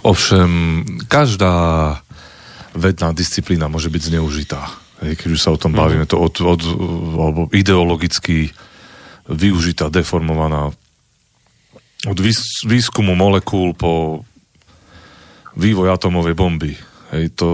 Ovšem, 0.05 0.51
každá 1.09 1.55
vedná 2.77 3.11
disciplína 3.11 3.67
môže 3.67 3.89
byť 3.89 4.13
zneužitá. 4.13 4.69
Keď 5.01 5.29
už 5.33 5.41
sa 5.41 5.53
o 5.53 5.61
tom 5.61 5.73
hmm. 5.73 5.81
bavíme, 5.81 6.05
to 6.05 6.17
od, 6.21 6.35
od, 6.41 6.61
alebo 7.17 7.41
ideologicky 7.51 8.53
využitá, 9.27 9.91
deformovaná 9.91 10.71
od 12.07 12.17
výskumu 12.63 13.17
molekúl 13.17 13.73
po 13.73 14.23
vývoj 15.57 15.97
atomovej 15.97 16.37
bomby. 16.37 16.77
Hej, 17.11 17.33
to 17.33 17.49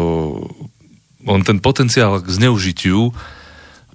on 1.24 1.42
ten 1.48 1.64
potenciál 1.64 2.20
k 2.20 2.28
zneužitiu, 2.28 3.16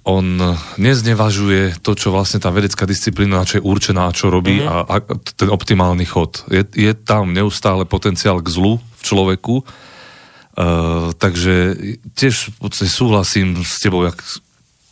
on 0.03 0.55
neznevažuje 0.79 1.83
to, 1.83 1.91
čo 1.95 2.15
vlastne 2.15 2.39
tá 2.39 2.49
vedecká 2.49 2.87
disciplína, 2.87 3.47
čo 3.47 3.59
je 3.59 3.67
určená 3.67 4.09
čo 4.15 4.31
robí 4.31 4.63
mm-hmm. 4.63 4.71
a, 4.71 4.75
a 4.87 4.95
ten 5.35 5.49
optimálny 5.51 6.07
chod. 6.07 6.43
Je, 6.47 6.63
je 6.71 6.91
tam 6.95 7.35
neustále 7.35 7.83
potenciál 7.83 8.39
k 8.39 8.47
zlu 8.47 8.79
v 8.79 9.01
človeku, 9.03 9.55
uh, 9.59 11.11
takže 11.19 11.75
tiež 12.15 12.55
podstate 12.59 12.89
súhlasím 12.91 13.59
s 13.63 13.79
tebou, 13.83 14.07
jak 14.07 14.19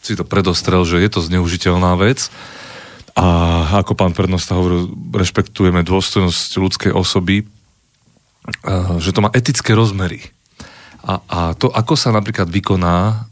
si 0.03 0.15
to 0.15 0.27
predostrel, 0.27 0.83
že 0.87 0.99
je 1.03 1.09
to 1.11 1.23
zneužiteľná 1.23 1.95
vec 1.99 2.31
a 3.17 3.25
ako 3.81 3.97
pán 3.97 4.13
prednosta 4.13 4.55
hovoril, 4.55 4.93
rešpektujeme 5.11 5.81
dôstojnosť 5.81 6.49
ľudskej 6.59 6.91
osoby, 6.95 7.43
uh, 7.43 8.99
že 8.99 9.11
to 9.15 9.23
má 9.23 9.31
etické 9.31 9.71
rozmery 9.71 10.23
a, 11.07 11.23
a 11.31 11.39
to, 11.55 11.71
ako 11.71 11.95
sa 11.95 12.11
napríklad 12.11 12.51
vykoná 12.51 13.27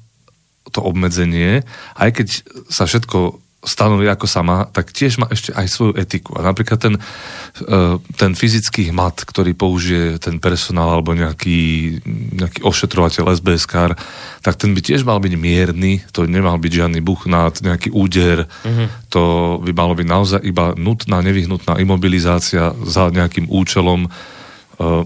to 0.75 0.83
obmedzenie, 0.83 1.63
aj 1.95 2.09
keď 2.11 2.27
sa 2.67 2.83
všetko 2.83 3.45
stanoví 3.65 4.05
ako 4.05 4.29
sa 4.29 4.45
má, 4.45 4.69
tak 4.69 4.93
tiež 4.93 5.17
má 5.17 5.27
ešte 5.33 5.49
aj 5.51 5.65
svoju 5.67 5.93
etiku. 5.97 6.37
A 6.37 6.45
napríklad 6.45 6.77
ten, 6.77 6.95
e, 6.95 7.97
ten 8.15 8.31
fyzický 8.37 8.93
hmat, 8.93 9.25
ktorý 9.25 9.57
použije 9.57 10.21
ten 10.21 10.37
personál 10.37 10.93
alebo 10.93 11.17
nejaký, 11.17 11.99
nejaký 12.37 12.61
ošetrovateľ 12.61 13.33
SBS-kár, 13.41 13.97
tak 14.45 14.55
ten 14.55 14.71
by 14.77 14.81
tiež 14.85 15.01
mal 15.01 15.17
byť 15.17 15.33
mierny, 15.35 16.05
to 16.13 16.29
nemal 16.29 16.55
byť 16.61 16.71
žiadny 16.71 17.01
buchnát, 17.01 17.57
nejaký 17.65 17.89
úder, 17.89 18.45
mm-hmm. 18.45 19.09
to 19.09 19.57
by 19.65 19.71
malo 19.73 19.97
byť 19.97 20.07
naozaj 20.07 20.41
iba 20.45 20.77
nutná, 20.77 21.25
nevyhnutná 21.25 21.81
imobilizácia 21.81 22.71
za 22.85 23.09
nejakým 23.09 23.49
účelom 23.49 24.05
uh, 24.05 25.03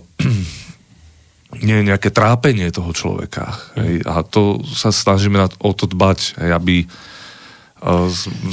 nie 1.57 1.81
je 1.81 1.87
nejaké 1.89 2.13
trápenie 2.13 2.69
toho 2.69 2.93
človeka. 2.93 3.57
Hej, 3.73 4.05
a 4.05 4.21
to 4.21 4.61
sa 4.69 4.93
snažíme 4.93 5.41
na, 5.41 5.49
o 5.49 5.71
to 5.73 5.89
dbať, 5.89 6.37
hej, 6.37 6.51
aby 6.53 6.75
e, 6.85 6.87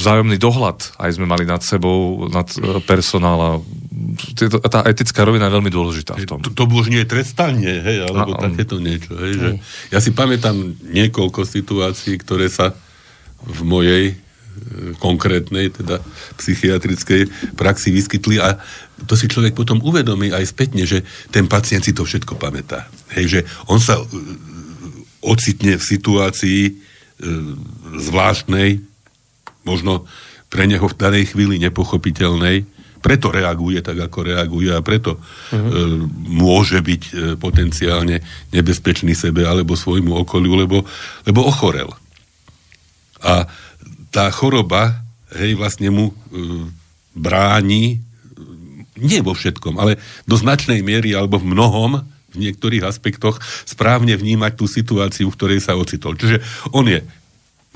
vzájomný 0.00 0.40
dohľad 0.40 0.96
aj 0.96 1.10
sme 1.20 1.28
mali 1.28 1.44
nad 1.44 1.60
sebou, 1.60 2.24
nad 2.32 2.48
e, 2.56 2.80
personál 2.88 3.38
a 3.44 3.50
tá 4.72 4.80
etická 4.88 5.28
rovina 5.28 5.52
je 5.52 5.56
veľmi 5.60 5.72
dôležitá 5.72 6.16
v 6.16 6.24
tom. 6.24 6.40
To, 6.40 6.56
to 6.56 6.64
už 6.64 6.88
nie 6.88 7.04
je 7.04 7.12
trestanie, 7.12 7.84
hej, 7.84 8.08
alebo 8.08 8.32
a, 8.32 8.48
takéto 8.48 8.80
niečo. 8.80 9.12
Hej, 9.12 9.32
že 9.36 9.50
ja 9.92 10.00
si 10.00 10.16
pamätám 10.16 10.56
niekoľko 10.88 11.44
situácií, 11.44 12.16
ktoré 12.16 12.48
sa 12.48 12.72
v 13.44 13.60
mojej 13.60 14.04
konkrétnej, 14.98 15.68
teda 15.68 16.00
psychiatrickej 16.40 17.28
praxi 17.54 17.92
vyskytli 17.92 18.40
a 18.40 18.56
to 19.04 19.12
si 19.12 19.28
človek 19.28 19.52
potom 19.52 19.84
uvedomí 19.84 20.32
aj 20.32 20.48
spätne, 20.48 20.88
že 20.88 21.04
ten 21.28 21.44
pacient 21.44 21.84
si 21.84 21.92
to 21.92 22.08
všetko 22.08 22.40
pamätá. 22.40 22.88
Hej, 23.12 23.24
že 23.28 23.40
on 23.68 23.76
sa 23.76 24.00
uh, 24.00 24.06
ocitne 25.20 25.76
v 25.76 25.84
situácii 25.84 26.60
uh, 26.72 26.76
zvláštnej, 28.00 28.80
možno 29.68 30.08
pre 30.48 30.64
neho 30.64 30.86
v 30.88 30.96
danej 30.96 31.36
chvíli 31.36 31.60
nepochopiteľnej, 31.60 32.64
preto 33.06 33.30
reaguje 33.30 33.78
tak, 33.86 34.02
ako 34.02 34.18
reaguje 34.26 34.74
a 34.74 34.82
preto 34.82 35.22
uh-huh. 35.22 36.10
môže 36.26 36.82
byť 36.82 37.02
e, 37.06 37.12
potenciálne 37.38 38.18
nebezpečný 38.50 39.14
sebe 39.14 39.46
alebo 39.46 39.78
svojmu 39.78 40.26
okoliu, 40.26 40.58
lebo, 40.58 40.82
lebo 41.22 41.46
ochorel. 41.46 41.86
A 43.22 43.46
tá 44.10 44.26
choroba, 44.34 45.06
hej, 45.38 45.54
vlastne 45.54 45.94
mu 45.94 46.10
e, 46.10 46.14
bráni, 47.14 48.02
nie 48.96 49.20
vo 49.20 49.36
všetkom, 49.36 49.76
ale 49.76 50.00
do 50.24 50.36
značnej 50.36 50.80
miery 50.80 51.12
alebo 51.12 51.40
v 51.40 51.52
mnohom, 51.52 52.04
v 52.32 52.36
niektorých 52.36 52.84
aspektoch 52.84 53.40
správne 53.64 54.12
vnímať 54.16 54.52
tú 54.60 54.68
situáciu, 54.68 55.32
v 55.32 55.36
ktorej 55.36 55.60
sa 55.64 55.76
ocitol. 55.78 56.20
Čiže 56.20 56.44
on 56.72 56.84
je 56.84 57.00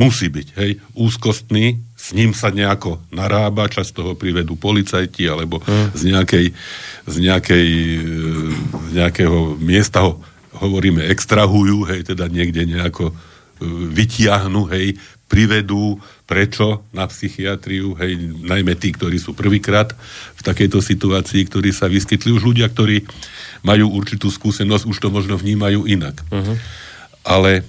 musí 0.00 0.32
byť, 0.32 0.48
hej, 0.56 0.80
úzkostný, 0.96 1.76
s 1.92 2.16
ním 2.16 2.32
sa 2.32 2.48
nejako 2.48 3.04
narába, 3.12 3.68
často 3.68 4.00
ho 4.00 4.12
privedú 4.16 4.56
policajti, 4.56 5.28
alebo 5.28 5.60
mm. 5.60 5.92
z, 5.92 6.02
nejakej, 6.08 6.46
z, 7.04 7.16
nejakej, 7.20 7.68
z 8.88 8.90
nejakého 8.96 9.60
miesta 9.60 10.00
ho, 10.00 10.16
hovoríme, 10.56 11.04
extrahujú, 11.04 11.84
hej, 11.92 12.08
teda 12.08 12.32
niekde 12.32 12.64
nejako 12.64 13.12
e, 13.12 13.14
vytiahnu, 13.92 14.72
hej, 14.72 14.96
privedú, 15.28 16.00
prečo 16.30 16.86
na 16.94 17.10
psychiatriu, 17.10 17.98
hej, 17.98 18.14
najmä 18.46 18.78
tí, 18.78 18.94
ktorí 18.94 19.18
sú 19.18 19.34
prvýkrát 19.34 19.90
v 20.38 20.42
takejto 20.46 20.78
situácii, 20.78 21.42
ktorí 21.50 21.74
sa 21.74 21.90
vyskytli 21.90 22.30
už 22.30 22.46
ľudia, 22.54 22.70
ktorí 22.70 23.02
majú 23.66 23.90
určitú 23.90 24.30
skúsenosť, 24.30 24.86
už 24.86 24.98
to 25.02 25.10
možno 25.10 25.34
vnímajú 25.34 25.90
inak. 25.90 26.22
Uh-huh. 26.30 26.54
Ale 27.26 27.66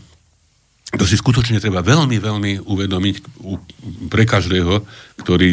to 0.93 1.09
si 1.09 1.17
skutočne 1.17 1.57
treba 1.57 1.81
veľmi, 1.81 2.21
veľmi 2.21 2.51
uvedomiť 2.61 3.15
pre 4.13 4.29
každého, 4.29 4.85
ktorý 5.23 5.49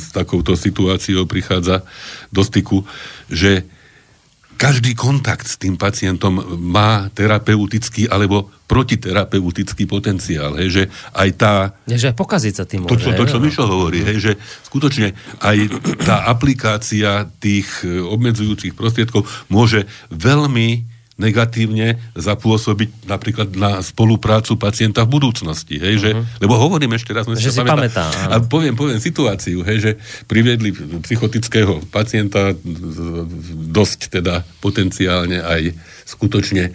s 0.00 0.14
takouto 0.16 0.56
situáciou 0.56 1.28
prichádza 1.28 1.84
do 2.32 2.40
styku, 2.40 2.88
že 3.28 3.68
každý 4.56 4.96
kontakt 4.96 5.46
s 5.46 5.60
tým 5.60 5.76
pacientom 5.76 6.40
má 6.58 7.12
terapeutický 7.12 8.08
alebo 8.08 8.48
protiterapeutický 8.66 9.86
potenciál. 9.86 10.58
Hej, 10.58 10.68
že 10.72 10.82
aj 11.14 11.28
tá... 11.38 11.52
Je, 11.86 12.00
že 12.00 12.10
aj 12.10 12.16
pokaziť 12.18 12.54
sa 12.56 12.64
tým 12.66 12.82
môže. 12.82 12.98
To, 12.98 13.14
to, 13.14 13.22
to 13.22 13.30
čo 13.30 13.38
Mišo 13.38 13.64
hovorí, 13.68 14.02
hej, 14.02 14.18
že 14.18 14.32
skutočne 14.66 15.14
aj 15.44 15.56
tá 16.02 16.26
aplikácia 16.26 17.30
tých 17.38 17.86
obmedzujúcich 17.86 18.74
prostriedkov 18.74 19.28
môže 19.46 19.86
veľmi 20.10 20.95
negatívne 21.16 21.96
zapôsobiť 22.12 23.08
napríklad 23.08 23.48
na 23.56 23.80
spoluprácu 23.80 24.60
pacienta 24.60 25.08
v 25.08 25.16
budúcnosti. 25.16 25.80
Hej, 25.80 25.94
uh-huh. 25.96 26.22
že, 26.24 26.44
lebo 26.44 26.60
hovorím 26.60 26.92
ešte 26.92 27.16
raz, 27.16 27.24
že 27.24 27.56
si 27.56 27.64
pamätá. 27.64 28.12
a 28.28 28.36
poviem, 28.44 28.76
poviem 28.76 29.00
situáciu, 29.00 29.64
hej, 29.64 29.78
že 29.80 29.90
priviedli 30.28 30.76
psychotického 30.76 31.88
pacienta 31.88 32.52
dosť 33.72 34.12
teda 34.20 34.44
potenciálne 34.60 35.40
aj 35.40 35.72
skutočne 36.04 36.68
e, 36.68 36.72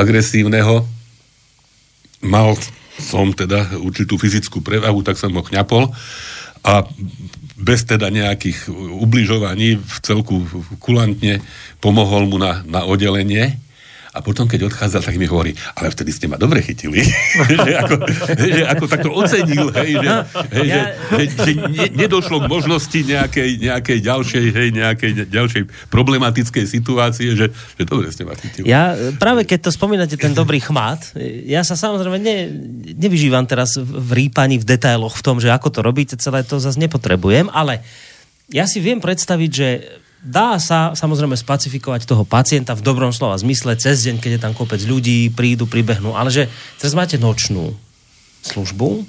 agresívneho. 0.00 0.88
Mal 2.24 2.56
som 2.96 3.36
teda 3.36 3.76
určitú 3.76 4.16
fyzickú 4.16 4.64
prevahu, 4.64 5.04
tak 5.04 5.20
som 5.20 5.32
ho 5.32 5.44
kňapol 5.44 5.92
a 6.62 6.86
bez 7.62 7.86
teda 7.86 8.10
nejakých 8.10 8.70
ubližovaní 8.74 9.78
v 9.78 9.96
celku 10.02 10.42
kulantne 10.82 11.42
pomohol 11.78 12.26
mu 12.26 12.38
na, 12.38 12.62
na 12.66 12.82
oddelenie 12.82 13.61
a 14.12 14.20
potom, 14.20 14.44
keď 14.44 14.68
odchádzal, 14.68 15.08
tak 15.08 15.16
mi 15.16 15.24
hovorí, 15.24 15.56
ale 15.72 15.88
vtedy 15.88 16.12
ste 16.12 16.28
ma 16.28 16.36
dobre 16.36 16.60
chytili. 16.60 17.00
že, 17.64 17.72
ako, 17.80 17.94
že 18.36 18.62
ako 18.68 18.84
takto 18.84 19.08
ocenil, 19.08 19.72
hej, 19.72 19.96
že, 19.96 20.08
hej, 20.52 20.66
ja... 20.68 20.82
že, 21.16 21.24
že, 21.24 21.24
že 21.32 21.52
ne, 21.56 21.86
nedošlo 21.96 22.44
k 22.44 22.46
možnosti 22.52 22.98
nejakej, 23.00 23.50
nejakej 23.64 23.98
ďalšej, 24.04 24.44
hej, 24.52 24.68
nejakej 24.76 25.12
ďalšej 25.32 25.62
problematickej 25.88 26.64
situácie, 26.68 27.32
že, 27.32 27.56
že 27.80 27.82
dobre 27.88 28.12
ste 28.12 28.28
ma 28.28 28.36
chytili. 28.36 28.68
Ja 28.68 28.92
práve 29.16 29.48
keď 29.48 29.68
to 29.68 29.70
spomínate, 29.72 30.20
ten 30.20 30.36
dobrý 30.36 30.60
chmat, 30.60 31.16
ja 31.48 31.64
sa 31.64 31.72
samozrejme 31.72 32.20
ne, 32.20 32.52
nevyžívam 32.92 33.48
teraz 33.48 33.80
v 33.80 34.28
rýpaní, 34.28 34.60
v 34.60 34.68
detailoch 34.68 35.16
v 35.16 35.24
tom, 35.24 35.40
že 35.40 35.48
ako 35.48 35.72
to 35.72 35.80
robíte, 35.80 36.20
celé 36.20 36.44
to 36.44 36.60
zase 36.60 36.76
nepotrebujem, 36.76 37.48
ale 37.48 37.80
ja 38.52 38.68
si 38.68 38.84
viem 38.84 39.00
predstaviť, 39.00 39.50
že 39.50 39.68
dá 40.22 40.56
sa 40.62 40.94
samozrejme 40.94 41.34
spacifikovať 41.34 42.06
toho 42.06 42.22
pacienta 42.22 42.78
v 42.78 42.86
dobrom 42.86 43.10
slova 43.10 43.34
zmysle 43.34 43.74
cez 43.74 44.06
deň, 44.06 44.22
keď 44.22 44.30
je 44.38 44.40
tam 44.40 44.54
kopec 44.54 44.78
ľudí, 44.86 45.34
prídu, 45.34 45.66
pribehnú, 45.66 46.14
ale 46.14 46.30
že 46.30 46.46
teraz 46.78 46.94
máte 46.94 47.18
nočnú 47.18 47.74
službu 48.46 49.02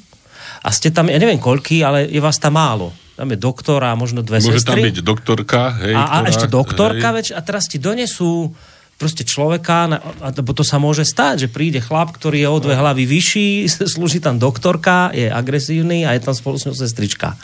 a 0.66 0.70
ste 0.74 0.90
tam, 0.90 1.14
ja 1.14 1.22
neviem 1.22 1.38
koľky, 1.38 1.86
ale 1.86 2.10
je 2.10 2.18
vás 2.18 2.42
tam 2.42 2.58
málo. 2.58 2.90
Tam 3.14 3.30
je 3.30 3.38
doktora, 3.38 3.94
možno 3.94 4.26
dve 4.26 4.42
Môže 4.42 4.66
sestry. 4.66 4.82
tam 4.82 4.90
byť 4.90 4.98
doktorka, 5.06 5.62
hej. 5.86 5.94
A, 5.94 6.02
a 6.02 6.06
ktorá, 6.18 6.30
ešte 6.34 6.48
doktorka, 6.50 7.08
veď, 7.14 7.26
a 7.38 7.40
teraz 7.46 7.70
ti 7.70 7.78
donesú 7.78 8.50
proste 8.98 9.22
človeka, 9.22 10.02
lebo 10.34 10.56
to 10.56 10.66
sa 10.66 10.82
môže 10.82 11.06
stať, 11.06 11.46
že 11.46 11.54
príde 11.54 11.78
chlap, 11.78 12.10
ktorý 12.10 12.42
je 12.42 12.50
o 12.50 12.58
dve 12.58 12.74
hlavy 12.74 13.06
vyšší, 13.06 13.70
slúži 13.94 14.18
tam 14.18 14.42
doktorka, 14.42 15.14
je 15.14 15.30
agresívny 15.30 16.10
a 16.10 16.18
je 16.18 16.26
tam 16.26 16.34
spolu 16.34 16.58
s 16.58 16.66
ňou 16.66 16.74
sestrička. 16.74 17.38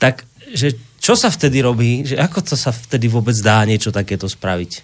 Tak, 0.00 0.24
že 0.56 0.78
čo 1.06 1.14
sa 1.14 1.30
vtedy 1.30 1.62
robí? 1.62 2.02
Že 2.02 2.18
ako 2.18 2.38
to 2.42 2.54
sa 2.58 2.74
vtedy 2.74 3.06
vôbec 3.06 3.38
dá 3.38 3.62
niečo 3.62 3.94
takéto 3.94 4.26
spraviť? 4.26 4.82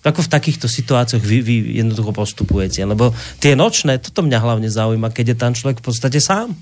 Ako 0.00 0.24
v 0.24 0.32
takýchto 0.32 0.64
situáciách 0.64 1.20
vy, 1.20 1.44
vy 1.44 1.54
jednoducho 1.84 2.16
postupujete? 2.16 2.80
Lebo 2.88 3.12
tie 3.36 3.52
nočné, 3.52 4.00
toto 4.00 4.24
mňa 4.24 4.38
hlavne 4.40 4.72
zaujíma, 4.72 5.12
keď 5.12 5.36
je 5.36 5.36
tam 5.36 5.52
človek 5.52 5.84
v 5.84 5.86
podstate 5.92 6.24
sám. 6.24 6.56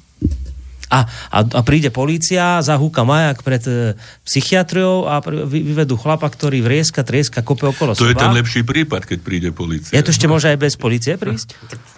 A, 0.90 1.06
a, 1.30 1.38
a 1.42 1.60
príde 1.62 1.94
polícia, 1.94 2.58
zahúka 2.62 3.06
majak 3.06 3.46
pred 3.46 3.62
e, 3.66 3.94
psychiatriou 4.26 5.06
a 5.06 5.18
pr- 5.18 5.42
vy, 5.46 5.62
vyvedú 5.74 5.98
chlapa, 5.98 6.26
ktorý 6.26 6.62
vrieska, 6.62 7.02
trieska, 7.02 7.42
kope 7.46 7.66
okolo 7.66 7.94
To 7.94 8.06
seba. 8.06 8.10
je 8.10 8.22
ten 8.22 8.34
lepší 8.34 8.62
prípad, 8.62 9.06
keď 9.06 9.18
príde 9.22 9.50
polícia. 9.50 9.94
Ja 9.94 10.02
to 10.02 10.14
ešte 10.14 10.30
môže 10.30 10.50
aj 10.50 10.58
bez 10.58 10.74
policie 10.78 11.14
prísť? 11.18 11.54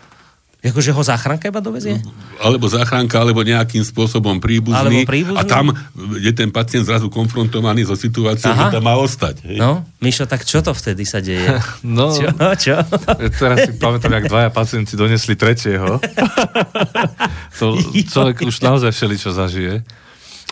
Akože 0.58 0.90
ho 0.90 1.02
záchranka 1.06 1.54
iba 1.54 1.62
dovezie? 1.62 2.02
Alebo 2.42 2.66
záchranka, 2.66 3.22
alebo 3.22 3.46
nejakým 3.46 3.86
spôsobom 3.86 4.42
príbuzný. 4.42 4.74
Alebo 4.74 4.98
príbuzný. 5.06 5.38
A 5.38 5.46
tam 5.46 5.70
je 6.18 6.32
ten 6.34 6.50
pacient 6.50 6.82
zrazu 6.82 7.06
konfrontovaný 7.06 7.86
so 7.86 7.94
situáciou, 7.94 8.50
Aha. 8.50 8.66
že 8.66 8.74
tam 8.74 8.82
má 8.82 8.98
ostať. 8.98 9.46
Hej? 9.46 9.54
No, 9.62 9.86
Mišo, 10.02 10.26
tak 10.26 10.42
čo 10.42 10.58
to 10.58 10.74
vtedy 10.74 11.06
sa 11.06 11.22
deje? 11.22 11.46
No, 11.86 12.10
čo? 12.10 12.26
čo? 12.58 12.74
teraz 13.38 13.70
si 13.70 13.78
pamätám, 13.78 14.18
jak 14.18 14.26
dvaja 14.26 14.50
pacienti 14.50 14.98
donesli 14.98 15.38
tretieho. 15.38 16.02
to 17.58 17.78
človek 18.10 18.42
už 18.42 18.58
naozaj 18.58 18.90
čo 19.14 19.30
zažije. 19.30 19.86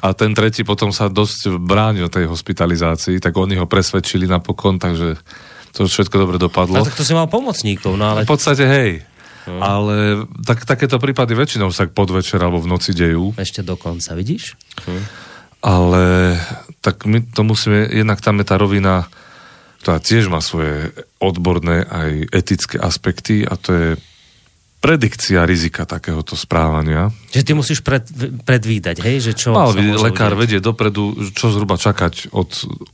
A 0.06 0.14
ten 0.14 0.36
tretí 0.38 0.62
potom 0.62 0.94
sa 0.94 1.10
dosť 1.10 1.58
bránil 1.58 2.06
tej 2.06 2.30
hospitalizácii, 2.30 3.18
tak 3.18 3.34
oni 3.34 3.58
ho 3.58 3.66
presvedčili 3.66 4.30
napokon, 4.30 4.78
takže 4.78 5.18
to 5.74 5.88
všetko 5.88 6.14
dobre 6.14 6.36
dopadlo. 6.38 6.78
A 6.78 6.86
tak 6.86 6.94
to 6.94 7.02
si 7.02 7.16
mal 7.16 7.26
pomocníkov, 7.26 7.98
no 7.98 8.14
ale... 8.14 8.22
V 8.22 8.30
podstate, 8.30 8.64
hej, 8.64 8.90
Hmm. 9.46 9.62
Ale 9.62 10.26
tak, 10.42 10.66
takéto 10.66 10.98
prípady 10.98 11.38
väčšinou 11.38 11.70
sa 11.70 11.87
podvečer 11.87 12.42
alebo 12.42 12.59
v 12.59 12.70
noci 12.70 12.90
dejú. 12.90 13.32
Ešte 13.38 13.62
dokonca, 13.62 14.18
vidíš? 14.18 14.59
Hmm. 14.82 15.06
Ale 15.62 16.35
tak 16.82 17.06
my 17.06 17.22
to 17.30 17.42
musíme, 17.46 17.90
jednak 17.90 18.18
tam 18.22 18.42
je 18.42 18.46
tá 18.46 18.59
rovina, 18.59 19.06
ktorá 19.82 20.02
tiež 20.02 20.26
má 20.26 20.42
svoje 20.42 20.90
odborné 21.22 21.87
aj 21.87 22.11
etické 22.35 22.76
aspekty 22.78 23.46
a 23.46 23.54
to 23.54 23.70
je 23.70 23.88
predikcia 24.87 25.42
rizika 25.42 25.83
takéhoto 25.83 26.38
správania. 26.38 27.11
Že 27.35 27.42
ty 27.42 27.53
musíš 27.59 27.83
pred, 27.83 28.07
predvídať, 28.46 29.03
hej? 29.03 29.18
Že 29.18 29.33
čo 29.35 29.51
Mal 29.51 29.75
by 29.75 29.99
lekár 29.99 30.38
vedieť 30.38 30.62
dopredu, 30.62 31.35
čo 31.35 31.51
zhruba 31.51 31.75
čakať 31.75 32.31
od 32.31 32.46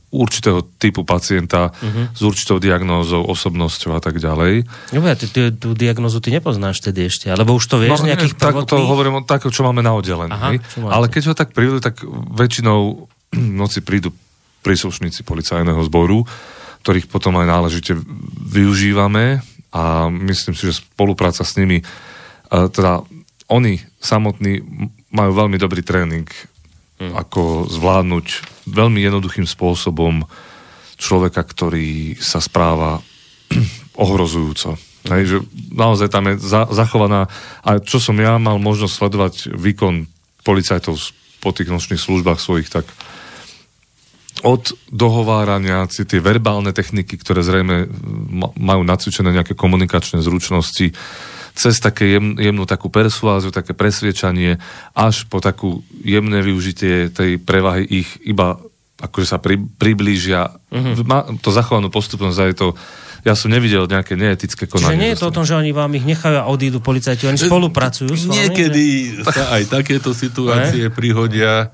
určitého 0.09 0.65
typu 0.81 1.05
pacienta 1.05 1.69
uh-huh. 1.69 2.09
s 2.17 2.21
určitou 2.25 2.57
diagnózou, 2.57 3.21
osobnosťou 3.29 3.93
a 3.93 4.01
tak 4.01 4.17
ďalej. 4.17 4.65
No 4.97 5.05
ja, 5.05 5.13
ty, 5.13 5.29
ty, 5.29 5.53
tú 5.53 5.77
diagnózu 5.77 6.17
ty 6.17 6.33
nepoznáš 6.33 6.81
tedy 6.81 7.13
ešte, 7.13 7.29
alebo 7.29 7.53
už 7.53 7.65
to 7.69 7.77
vieš 7.77 8.01
no, 8.01 8.09
nejakých 8.09 8.41
tak, 8.41 8.57
prvotných... 8.57 8.73
To 8.73 8.89
hovorím 8.89 9.21
o 9.21 9.21
tak, 9.21 9.45
čo 9.45 9.61
máme 9.61 9.85
na 9.85 9.93
oddelení. 9.93 10.33
Aha, 10.33 10.57
Ale 10.89 11.13
keď 11.13 11.29
ho 11.29 11.35
tak 11.37 11.53
prídu, 11.53 11.77
tak 11.77 12.01
väčšinou 12.33 13.05
noci 13.61 13.85
prídu 13.85 14.09
príslušníci 14.65 15.21
policajného 15.21 15.81
zboru, 15.85 16.25
ktorých 16.81 17.05
potom 17.05 17.37
aj 17.37 17.47
náležite 17.47 17.93
využívame 18.49 19.52
a 19.73 20.07
myslím 20.07 20.53
si, 20.53 20.69
že 20.69 20.85
spolupráca 20.85 21.41
s 21.41 21.57
nimi, 21.57 21.81
teda 22.47 23.01
oni 23.49 23.81
samotní 23.97 24.61
majú 25.09 25.31
veľmi 25.33 25.57
dobrý 25.57 25.81
tréning, 25.81 26.29
hmm. 27.01 27.13
ako 27.17 27.65
zvládnuť 27.69 28.27
veľmi 28.69 29.01
jednoduchým 29.01 29.49
spôsobom 29.49 30.25
človeka, 30.97 31.41
ktorý 31.43 32.15
sa 32.21 32.37
správa 32.39 33.01
ohrozujúco. 34.03 34.77
Hej, 35.03 35.23
že 35.27 35.37
naozaj 35.75 36.07
tam 36.07 36.31
je 36.31 36.39
za, 36.39 36.63
zachovaná, 36.71 37.27
a 37.59 37.83
čo 37.83 37.99
som 37.99 38.15
ja 38.15 38.39
mal 38.39 38.55
možnosť 38.55 38.93
sledovať 38.93 39.33
výkon 39.51 40.07
policajtov 40.47 40.95
po 41.43 41.51
tých 41.51 41.67
nočných 41.67 41.99
službách 41.99 42.39
svojich, 42.39 42.71
tak 42.71 42.87
od 44.43 44.75
dohovárania, 44.91 45.87
tie 45.87 46.19
verbálne 46.19 46.75
techniky, 46.75 47.15
ktoré 47.15 47.41
zrejme 47.41 47.87
majú 48.59 48.83
nacvičené 48.83 49.31
nejaké 49.31 49.55
komunikačné 49.55 50.19
zručnosti, 50.19 50.91
cez 51.53 51.75
také 51.79 52.17
jem, 52.17 52.35
jemnú 52.35 52.67
takú 52.67 52.91
persuáziu, 52.91 53.53
také 53.53 53.71
presviečanie, 53.71 54.59
až 54.91 55.29
po 55.31 55.39
takú 55.39 55.85
jemné 56.03 56.43
využitie 56.43 57.13
tej 57.13 57.39
prevahy 57.39 57.87
ich 57.87 58.09
iba 58.25 58.59
akože 59.03 59.27
sa 59.27 59.37
pri, 59.37 59.59
priblížia. 59.59 60.53
Mm-hmm. 60.71 61.03
Má 61.03 61.19
to 61.43 61.51
zachovanú 61.51 61.91
postupnosť 61.91 62.39
a 62.39 62.45
je 62.49 62.55
to 62.57 62.67
ja 63.23 63.39
som 63.39 63.47
nevidel 63.47 63.87
nejaké 63.87 64.19
neetické 64.19 64.67
konanie. 64.67 64.99
Čiže 64.99 65.03
nie 65.07 65.11
je 65.15 65.19
to 65.23 65.31
o 65.31 65.35
tom, 65.35 65.47
že 65.47 65.55
oni 65.55 65.71
vám 65.71 65.95
ich 65.95 66.03
nechajú 66.03 66.43
a 66.43 66.51
odídu 66.51 66.83
policajti, 66.83 67.23
oni 67.31 67.39
spolupracujú 67.39 68.11
s 68.11 68.27
vami? 68.27 68.35
Niekedy 68.35 68.83
že? 69.15 69.31
sa 69.31 69.55
aj 69.55 69.63
takéto 69.71 70.11
situácie 70.11 70.91
prihodia 70.91 71.71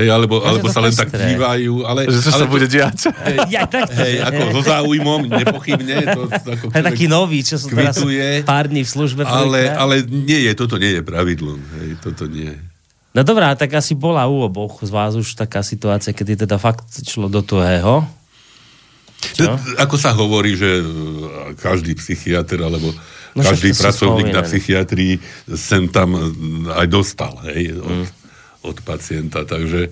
hej, 0.00 0.08
alebo, 0.08 0.40
alebo 0.40 0.66
sa 0.72 0.80
len 0.80 0.96
tak 0.96 1.12
dívajú, 1.12 1.84
ale... 1.84 2.08
Že 2.08 2.32
ale 2.32 2.40
sa 2.40 2.46
to, 2.48 2.52
bude 2.52 2.66
diať. 2.66 3.12
Ja, 3.52 3.68
tak, 3.68 3.92
hej, 3.92 4.24
ako 4.24 4.40
so 4.56 4.60
záujmom, 4.64 5.28
nepochybne. 5.28 5.96
To, 6.16 6.20
ako 6.32 6.64
taký 6.72 7.06
nový, 7.06 7.44
čo 7.44 7.60
sú 7.60 7.68
teraz 7.70 8.00
pár 8.48 8.72
dní 8.72 8.82
v 8.82 8.90
službe. 8.90 9.28
Ale, 9.28 9.68
ale 9.68 10.00
nie 10.08 10.48
je, 10.48 10.52
toto 10.56 10.80
nie 10.80 10.96
je 10.98 11.02
pravidlo. 11.04 11.60
Hej, 11.78 12.00
toto 12.00 12.24
nie. 12.24 12.56
No 13.10 13.26
dobrá, 13.26 13.52
tak 13.58 13.74
asi 13.74 13.98
bola 13.98 14.30
u 14.30 14.46
oboch 14.46 14.86
z 14.86 14.90
vás 14.94 15.18
už 15.18 15.34
taká 15.34 15.66
situácia, 15.66 16.14
kedy 16.14 16.46
teda 16.46 16.62
fakt 16.62 16.86
šlo 17.02 17.26
do 17.26 17.42
tuhého. 17.42 18.06
Čo? 19.20 19.52
Ako 19.76 20.00
sa 20.00 20.16
hovorí, 20.16 20.56
že 20.56 20.80
každý 21.60 21.92
psychiatr 21.98 22.56
alebo 22.64 22.88
no, 23.36 23.40
každý 23.44 23.76
pracovník 23.76 24.32
na 24.32 24.46
psychiatrii 24.46 25.20
sem 25.52 25.90
tam 25.92 26.16
aj 26.72 26.86
dostal 26.88 27.36
hej, 27.50 27.76
od, 27.76 28.06
mm. 28.06 28.19
Od 28.62 28.76
pacienta. 28.84 29.44
Takže 29.48 29.88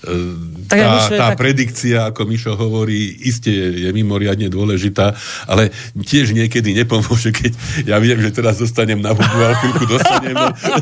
tak 0.00 0.80
tá, 0.80 0.96
tá 1.12 1.28
tak... 1.32 1.36
predikcia, 1.36 2.08
ako 2.08 2.24
Mišo 2.24 2.56
hovorí, 2.56 3.20
iste 3.20 3.52
je, 3.52 3.84
je 3.84 3.90
mimoriadne 3.92 4.48
dôležitá, 4.48 5.12
ale 5.44 5.68
tiež 5.92 6.32
niekedy 6.32 6.72
nepomôže, 6.72 7.36
keď 7.36 7.52
ja 7.84 8.00
viem, 8.00 8.16
že 8.16 8.32
teraz 8.32 8.56
dostanem 8.56 8.96
na 8.96 9.12
hubu, 9.12 9.36
ale 9.36 9.60
chvíľku 9.60 9.84
dostanem. 9.84 10.36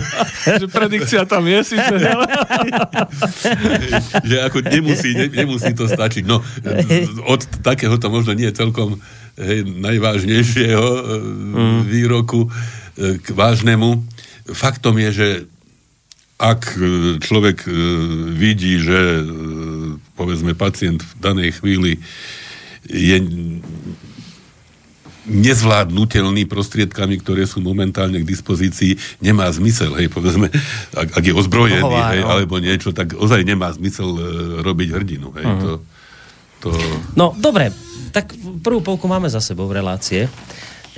že 0.62 0.66
predikcia 0.70 1.26
tam 1.26 1.42
je 1.50 1.60
síce. 1.66 1.94
že 4.30 4.36
ako 4.46 4.58
nemusí, 4.70 5.10
ne, 5.18 5.26
nemusí 5.34 5.74
to 5.74 5.90
stačiť. 5.90 6.22
No, 6.22 6.38
od 7.26 7.42
takéhoto 7.66 8.14
možno 8.14 8.38
nie 8.38 8.54
celkom 8.54 9.02
hej, 9.34 9.66
najvážnejšieho 9.66 10.88
mm. 11.58 11.80
výroku 11.90 12.46
e, 12.46 13.18
k 13.18 13.26
vážnemu. 13.34 13.98
Faktom 14.46 14.94
je, 15.02 15.10
že 15.10 15.28
ak 16.38 16.78
e, 16.78 16.82
človek 17.18 17.66
e, 17.66 17.70
vidí, 18.30 18.78
že 18.78 18.94
e, 18.94 19.22
povedzme 20.14 20.54
pacient 20.54 21.02
v 21.02 21.12
danej 21.18 21.50
chvíli 21.58 21.98
je 22.86 23.18
nezvládnutelný 25.28 26.48
prostriedkami, 26.48 27.20
ktoré 27.20 27.44
sú 27.44 27.60
momentálne 27.60 28.24
k 28.24 28.26
dispozícii, 28.26 28.96
nemá 29.20 29.52
zmysel, 29.52 29.92
hej, 30.00 30.08
povedzme, 30.08 30.48
ak, 30.96 31.08
ak 31.20 31.24
je 31.26 31.34
ozbrojený, 31.36 31.84
Hová, 31.84 32.16
hej, 32.16 32.24
no. 32.24 32.28
alebo 32.32 32.56
niečo, 32.56 32.96
tak 32.96 33.12
ozaj 33.12 33.44
nemá 33.44 33.68
zmysel 33.76 34.08
e, 34.16 34.24
robiť 34.64 34.88
hrdinu, 34.88 35.28
hej, 35.36 35.44
uh-huh. 35.44 35.60
to, 35.60 35.70
to... 36.64 36.68
No, 37.12 37.36
dobre, 37.36 37.68
tak 38.10 38.32
prvú 38.64 38.80
polku 38.80 39.04
máme 39.04 39.28
za 39.28 39.44
sebou 39.44 39.68
v 39.68 39.84
relácie 39.84 40.32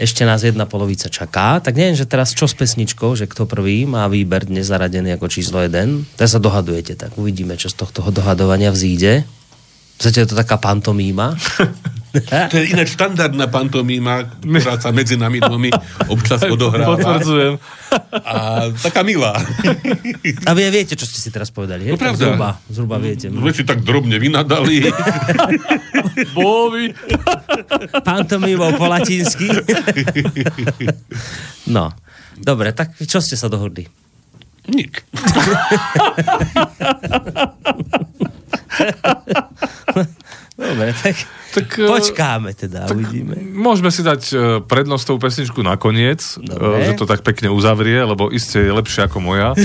ešte 0.01 0.25
nás 0.25 0.41
jedna 0.41 0.65
polovica 0.65 1.13
čaká, 1.13 1.61
tak 1.61 1.77
neviem, 1.77 1.93
že 1.93 2.09
teraz 2.09 2.33
čo 2.33 2.49
s 2.49 2.57
pesničkou, 2.57 3.13
že 3.13 3.29
kto 3.29 3.45
prvý 3.45 3.85
má 3.85 4.09
výber 4.09 4.49
dnes 4.49 4.73
zaradený 4.73 5.21
ako 5.21 5.29
číslo 5.29 5.61
1. 5.61 6.17
Tak 6.17 6.25
sa 6.25 6.41
dohadujete, 6.41 6.97
tak 6.97 7.21
uvidíme, 7.21 7.61
čo 7.61 7.69
z 7.69 7.77
tohto 7.77 8.09
dohadovania 8.09 8.73
vzíde. 8.73 9.29
Zatiaľ 10.01 10.25
je 10.25 10.31
to 10.33 10.41
taká 10.41 10.57
pantomíma. 10.57 11.37
To 12.51 12.57
je 12.59 12.75
ináč 12.75 12.99
štandardná 12.99 13.47
pantomíma, 13.47 14.43
ktorá 14.43 14.83
sa 14.83 14.91
medzi 14.91 15.15
nami 15.15 15.39
dvomi 15.39 15.71
občas 16.11 16.43
odohráva. 16.55 16.99
Potvrdzujem. 16.99 17.55
A 18.27 18.67
taká 18.83 19.07
milá. 19.07 19.39
A 20.49 20.51
vy 20.51 20.61
viete, 20.75 20.99
čo 20.99 21.07
ste 21.07 21.23
si 21.23 21.31
teraz 21.31 21.55
povedali, 21.55 21.87
hej? 21.87 21.95
No 21.95 22.03
pravda. 22.03 22.35
Zhruba, 22.35 22.51
zhruba 22.67 22.97
viete. 22.99 23.31
No, 23.31 23.47
si 23.55 23.63
tak 23.63 23.87
drobne 23.87 24.19
vynadali. 24.19 24.91
Bóvi. 26.37 26.93
Pantomímou 28.05 28.75
po 28.77 28.87
latinsky. 28.87 29.49
No. 31.69 31.93
Dobre, 32.41 32.73
tak 32.73 32.97
čo 32.97 33.21
ste 33.21 33.37
sa 33.37 33.53
dohodli? 33.53 33.85
Nik. 34.71 35.05
Dobre, 40.61 40.93
tak, 40.93 41.17
tak 41.57 41.67
e, 41.81 41.89
počkáme 41.89 42.53
teda, 42.53 42.85
tak 42.85 42.93
uvidíme. 42.93 43.33
Môžeme 43.41 43.89
si 43.89 44.05
dať 44.05 44.23
e, 44.31 44.35
prednostovú 44.61 45.17
pesničku 45.17 45.65
nakoniec, 45.65 46.21
Dobre. 46.37 46.85
že 46.85 46.93
to 47.01 47.09
tak 47.09 47.25
pekne 47.25 47.49
uzavrie, 47.49 47.97
lebo 48.05 48.29
iste 48.29 48.61
je 48.61 48.73
lepšie 48.73 49.09
ako 49.09 49.25
moja. 49.25 49.57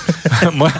moja... 0.58 0.78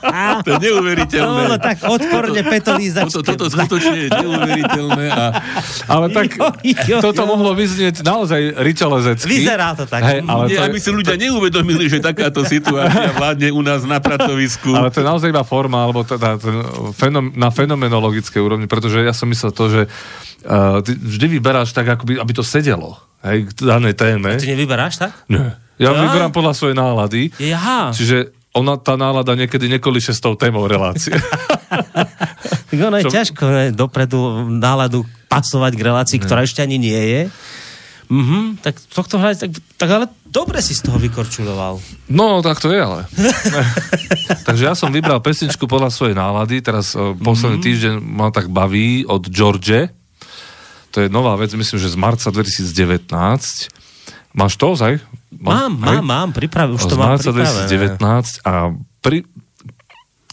to 0.44 0.48
je 0.56 0.58
neuveriteľné. 0.70 1.42
No, 1.50 1.56
tak 1.60 1.76
odporne 1.84 2.40
petolízačke. 2.40 3.20
Toto, 3.20 3.32
toto 3.36 3.46
skutočne 3.52 3.98
je 4.06 4.08
neuveriteľné. 4.10 5.04
A... 5.12 5.24
Ale 5.86 6.06
tak 6.10 6.34
jo, 6.36 6.48
jo, 6.64 6.76
jo. 6.86 6.98
toto 7.04 7.22
mohlo 7.28 7.52
vyznieť 7.52 8.00
naozaj 8.00 8.60
ričelezecky. 8.60 9.28
Vyzerá 9.28 9.76
to 9.76 9.84
tak. 9.84 10.02
Hej, 10.02 10.20
ale 10.24 10.44
Nie, 10.48 10.58
to 10.58 10.62
je... 10.64 10.68
aby 10.72 10.78
si 10.80 10.90
ľudia 10.90 11.16
neuvedomili, 11.20 11.84
že 11.86 12.00
takáto 12.00 12.42
situácia 12.48 13.12
vládne 13.14 13.48
u 13.52 13.62
nás 13.62 13.84
na 13.84 14.00
pracovisku. 14.00 14.72
Ale 14.72 14.88
to 14.88 15.04
je 15.04 15.06
naozaj 15.06 15.28
iba 15.28 15.44
forma, 15.44 15.84
alebo 15.84 16.02
teda 16.02 16.40
fenom, 16.96 17.32
na 17.36 17.52
fenomenologickej 17.52 18.40
úrovni, 18.40 18.66
pretože 18.66 19.04
ja 19.04 19.12
som 19.12 19.28
myslel 19.28 19.52
to, 19.52 19.64
že 19.68 19.82
uh, 19.86 20.80
ty 20.80 20.96
vždy 20.96 21.40
vyberáš 21.40 21.76
tak, 21.76 21.86
ako 21.88 22.08
by, 22.08 22.12
aby 22.20 22.32
to 22.32 22.44
sedelo 22.44 22.98
hej, 23.24 23.48
k 23.48 23.50
danej 23.60 23.94
téme. 23.96 24.36
A 24.36 24.40
ty 24.40 24.48
nevyberáš 24.48 25.00
tak? 25.00 25.12
Nie. 25.28 25.56
Ja 25.80 25.96
ja 25.96 26.04
vyberám 26.04 26.32
podľa 26.32 26.52
svojej 26.52 26.76
nálady. 26.76 27.32
Jaha. 27.40 27.96
Čiže 27.96 28.39
ona, 28.50 28.74
tá 28.74 28.98
nálada 28.98 29.38
niekedy 29.38 29.70
nekoliše 29.78 30.10
s 30.10 30.20
tou 30.20 30.34
témou 30.34 30.66
relácie. 30.66 31.14
tak 32.70 32.78
ono 32.78 32.98
je 32.98 33.06
Čo? 33.06 33.14
ťažko 33.14 33.44
ne, 33.46 33.64
dopredu 33.70 34.50
náladu 34.50 35.06
pasovať 35.30 35.72
k 35.78 35.82
relácii, 35.86 36.18
ne. 36.18 36.24
ktorá 36.26 36.42
ešte 36.42 36.62
ani 36.62 36.78
nie 36.78 36.98
je. 36.98 37.22
Mhm, 38.10 38.58
tak 38.58 38.74
tohto 38.90 39.22
hľadať, 39.22 39.38
tak, 39.38 39.50
tak 39.78 39.88
ale 39.94 40.06
dobre 40.26 40.58
si 40.58 40.74
z 40.74 40.82
toho 40.82 40.98
vykorčuloval. 40.98 41.78
No, 42.10 42.42
tak 42.42 42.58
to 42.58 42.74
je 42.74 42.82
ale. 42.82 43.06
Takže 44.50 44.66
ja 44.66 44.74
som 44.74 44.90
vybral 44.90 45.22
pesničku 45.22 45.70
podľa 45.70 45.94
svojej 45.94 46.18
nálady, 46.18 46.58
teraz 46.58 46.98
uh, 46.98 47.14
posledný 47.14 47.62
mm-hmm. 47.62 47.70
týždeň 47.70 47.94
ma 48.02 48.34
tak 48.34 48.50
baví 48.50 49.06
od 49.06 49.30
George. 49.30 49.94
To 50.90 50.98
je 50.98 51.06
nová 51.06 51.38
vec, 51.38 51.54
myslím, 51.54 51.78
že 51.78 51.86
z 51.86 51.94
marca 51.94 52.34
2019. 52.34 53.06
Máš 54.30 54.54
to 54.54 54.78
ozaj? 54.78 55.02
Mám, 55.40 55.78
mám, 55.78 56.04
mám, 56.04 56.30
priprav, 56.30 56.70
už 56.70 56.86
to 56.86 56.94
mám 56.94 57.18
marca 57.18 57.30
2019 57.34 57.98
a 58.46 58.74
pri, 59.02 59.26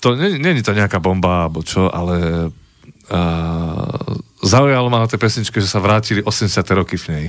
to 0.01 0.13
nie, 0.13 0.37
nie 0.37 0.57
je 0.61 0.65
to 0.65 0.77
nejaká 0.77 1.01
bomba, 1.01 1.47
alebo 1.47 1.65
čo, 1.65 1.89
ale 1.89 2.49
uh, 3.09 4.13
zaujalo 4.41 4.87
ma 4.89 5.05
na 5.05 5.09
tej 5.09 5.21
pesničke, 5.21 5.57
že 5.57 5.69
sa 5.69 5.81
vrátili 5.81 6.21
80. 6.21 6.61
roky 6.77 6.97
v 6.97 7.05
nej 7.09 7.25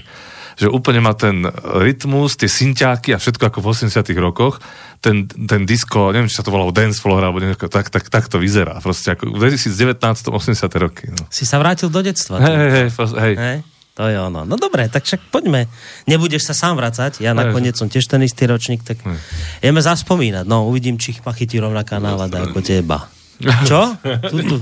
že 0.58 0.66
úplne 0.66 0.98
má 0.98 1.14
ten 1.14 1.46
rytmus, 1.78 2.34
tie 2.34 2.50
synťáky 2.50 3.14
a 3.14 3.22
všetko 3.22 3.46
ako 3.46 3.58
v 3.62 3.66
80 3.78 4.10
rokoch, 4.18 4.58
ten, 4.98 5.30
ten 5.30 5.62
disco, 5.62 6.10
neviem, 6.10 6.26
či 6.26 6.34
sa 6.34 6.42
to 6.42 6.50
volalo 6.50 6.74
dance 6.74 6.98
floor, 6.98 7.22
alebo 7.22 7.38
nejako, 7.38 7.70
tak, 7.70 7.94
tak, 7.94 8.10
tak 8.10 8.26
to 8.26 8.42
vyzerá. 8.42 8.82
Proste 8.82 9.14
ako 9.14 9.38
v 9.38 9.54
2019 9.54 10.02
80 10.02 10.82
roky. 10.82 11.06
No. 11.14 11.22
Si 11.30 11.46
sa 11.46 11.62
vrátil 11.62 11.94
do 11.94 12.02
detstva. 12.02 12.42
Hej, 12.42 12.56
hej, 12.58 12.70
hej, 12.74 12.88
hej. 12.90 13.34
hej. 13.38 13.58
To 13.98 14.06
je 14.06 14.14
ono. 14.14 14.46
No 14.46 14.54
dobre, 14.54 14.86
tak 14.86 15.02
však 15.02 15.34
poďme. 15.34 15.66
Nebudeš 16.06 16.46
sa 16.46 16.54
sám 16.54 16.78
vracať, 16.78 17.18
ja 17.18 17.34
nakoniec 17.34 17.74
som 17.74 17.90
tiež 17.90 18.06
ten 18.06 18.22
istý 18.22 18.46
ročník, 18.46 18.86
tak 18.86 19.02
hmm. 19.02 19.18
ideme 19.58 19.82
zaspomínať. 19.82 20.46
No, 20.46 20.70
uvidím, 20.70 21.02
či 21.02 21.18
ma 21.26 21.34
chytí 21.34 21.58
rovnaká 21.58 21.98
nálada 21.98 22.46
ako 22.46 22.62
teba. 22.62 23.10
Čo? 23.68 23.98
Tu, 24.30 24.36
tu. 24.46 24.56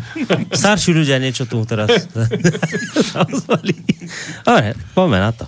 Starší 0.53 0.92
ľudia 0.92 1.20
niečo 1.20 1.44
tu 1.44 1.61
teraz. 1.68 1.88
Dobre, 4.46 4.66
poďme 4.96 5.18
na 5.20 5.31
to. 5.33 5.44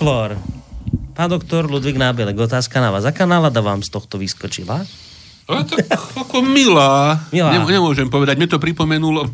Floor. 0.00 0.32
Pán 1.12 1.28
doktor 1.28 1.68
Ludvík 1.68 2.00
Nábelek, 2.00 2.32
otázka 2.32 2.80
na 2.80 2.88
vás. 2.88 3.04
Aká 3.04 3.28
nálada 3.28 3.60
vám 3.60 3.84
z 3.84 3.92
tohto 3.92 4.16
vyskočila? 4.16 4.80
Ale 5.44 5.60
tak 5.68 5.92
ako 6.16 6.40
milá. 6.40 7.20
milá. 7.28 7.52
Nem, 7.52 7.68
nemôžem 7.68 8.08
povedať. 8.08 8.40
Mne 8.40 8.48
to 8.48 8.56
pripomenulo 8.56 9.28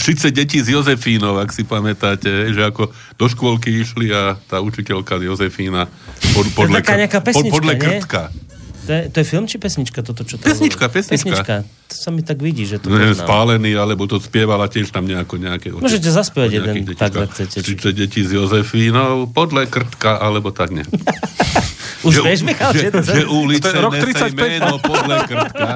30 0.00 0.32
detí 0.32 0.64
z 0.64 0.80
Jozefínov, 0.80 1.36
ak 1.44 1.52
si 1.52 1.68
pamätáte, 1.68 2.56
že 2.56 2.62
ako 2.64 2.88
do 3.20 3.26
škôlky 3.28 3.84
išli 3.84 4.08
a 4.16 4.40
tá 4.48 4.64
učiteľka 4.64 5.20
Jozefína 5.20 5.84
pod, 6.32 6.48
podle, 6.56 6.80
pod, 7.28 7.44
podle 7.52 7.76
krtka. 7.76 8.32
To 8.82 8.90
je, 8.90 9.02
to 9.14 9.16
je 9.22 9.26
film 9.26 9.46
či 9.46 9.62
pesnička 9.62 10.02
toto, 10.02 10.26
čo 10.26 10.42
to 10.42 10.42
Pesnička, 10.42 10.90
pesnička. 10.90 11.30
pesnička. 11.30 11.54
To 11.62 11.94
sa 11.94 12.10
mi 12.10 12.26
tak 12.26 12.42
vidí, 12.42 12.66
že 12.66 12.82
to 12.82 12.90
no, 12.90 12.98
je 12.98 13.14
spálený, 13.14 13.78
alebo 13.78 14.10
to 14.10 14.18
spievala 14.18 14.66
tiež 14.66 14.90
tam 14.90 15.06
nejako 15.06 15.38
nejaké... 15.38 15.70
Môžete 15.70 16.10
zaspievať 16.10 16.50
jeden, 16.58 16.74
tak, 16.98 17.14
ak 17.14 17.30
chcete. 17.30 17.62
Či 17.62 17.72
to 17.78 17.94
deti 17.94 18.26
z 18.26 18.42
Jozefínov, 18.42 19.30
podle 19.30 19.70
krtka, 19.70 20.18
alebo 20.18 20.50
tak 20.50 20.74
ne. 20.74 20.82
Už 22.06 22.18
že, 22.18 22.20
vieš, 22.26 22.42
Michal, 22.42 22.74
že, 22.74 22.90
že, 22.90 23.22
že 23.22 23.24
ulice 23.30 23.70
to 23.70 23.78
je 23.78 23.78
rok 23.78 23.94
35. 23.94 24.34
meno 24.34 24.74
podle 24.82 25.16
krtka. 25.30 25.68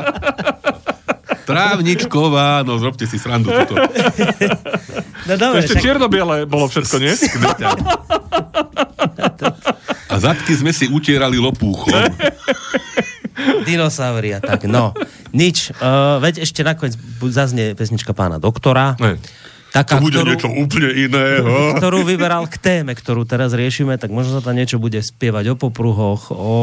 Trávničková, 1.46 2.66
no 2.66 2.74
zrobte 2.82 3.06
si 3.06 3.22
srandu 3.22 3.54
toto. 3.54 3.78
No 5.30 5.38
dobre, 5.38 5.62
ešte 5.62 5.78
však... 5.78 5.84
čierno-biele 5.86 6.42
bolo 6.50 6.66
všetko, 6.66 6.96
nie? 6.98 7.14
A 10.10 10.14
zadky 10.18 10.56
sme 10.56 10.72
si 10.72 10.90
utierali 10.90 11.38
lopúchom. 11.38 11.92
Dinosauria, 13.66 14.38
tak 14.38 14.70
no. 14.70 14.94
Nič. 15.34 15.74
Uh, 15.76 16.22
veď 16.22 16.46
ešte 16.46 16.62
nakoniec 16.62 16.94
zaznie 17.28 17.74
pesnička 17.74 18.14
pána 18.14 18.38
doktora. 18.38 18.94
Ne 19.02 19.18
taká, 19.76 20.00
to 20.00 20.08
bude 20.08 20.16
ktorú, 20.16 20.28
niečo 20.32 20.48
úplne 20.48 20.90
iného. 20.96 21.76
Ktorú 21.76 22.00
vyberal 22.08 22.48
k 22.48 22.56
téme, 22.56 22.96
ktorú 22.96 23.28
teraz 23.28 23.52
riešime, 23.52 24.00
tak 24.00 24.08
možno 24.08 24.40
sa 24.40 24.42
tam 24.44 24.56
niečo 24.56 24.80
bude 24.80 24.96
spievať 25.04 25.52
o 25.52 25.54
popruhoch, 25.60 26.32
o 26.32 26.54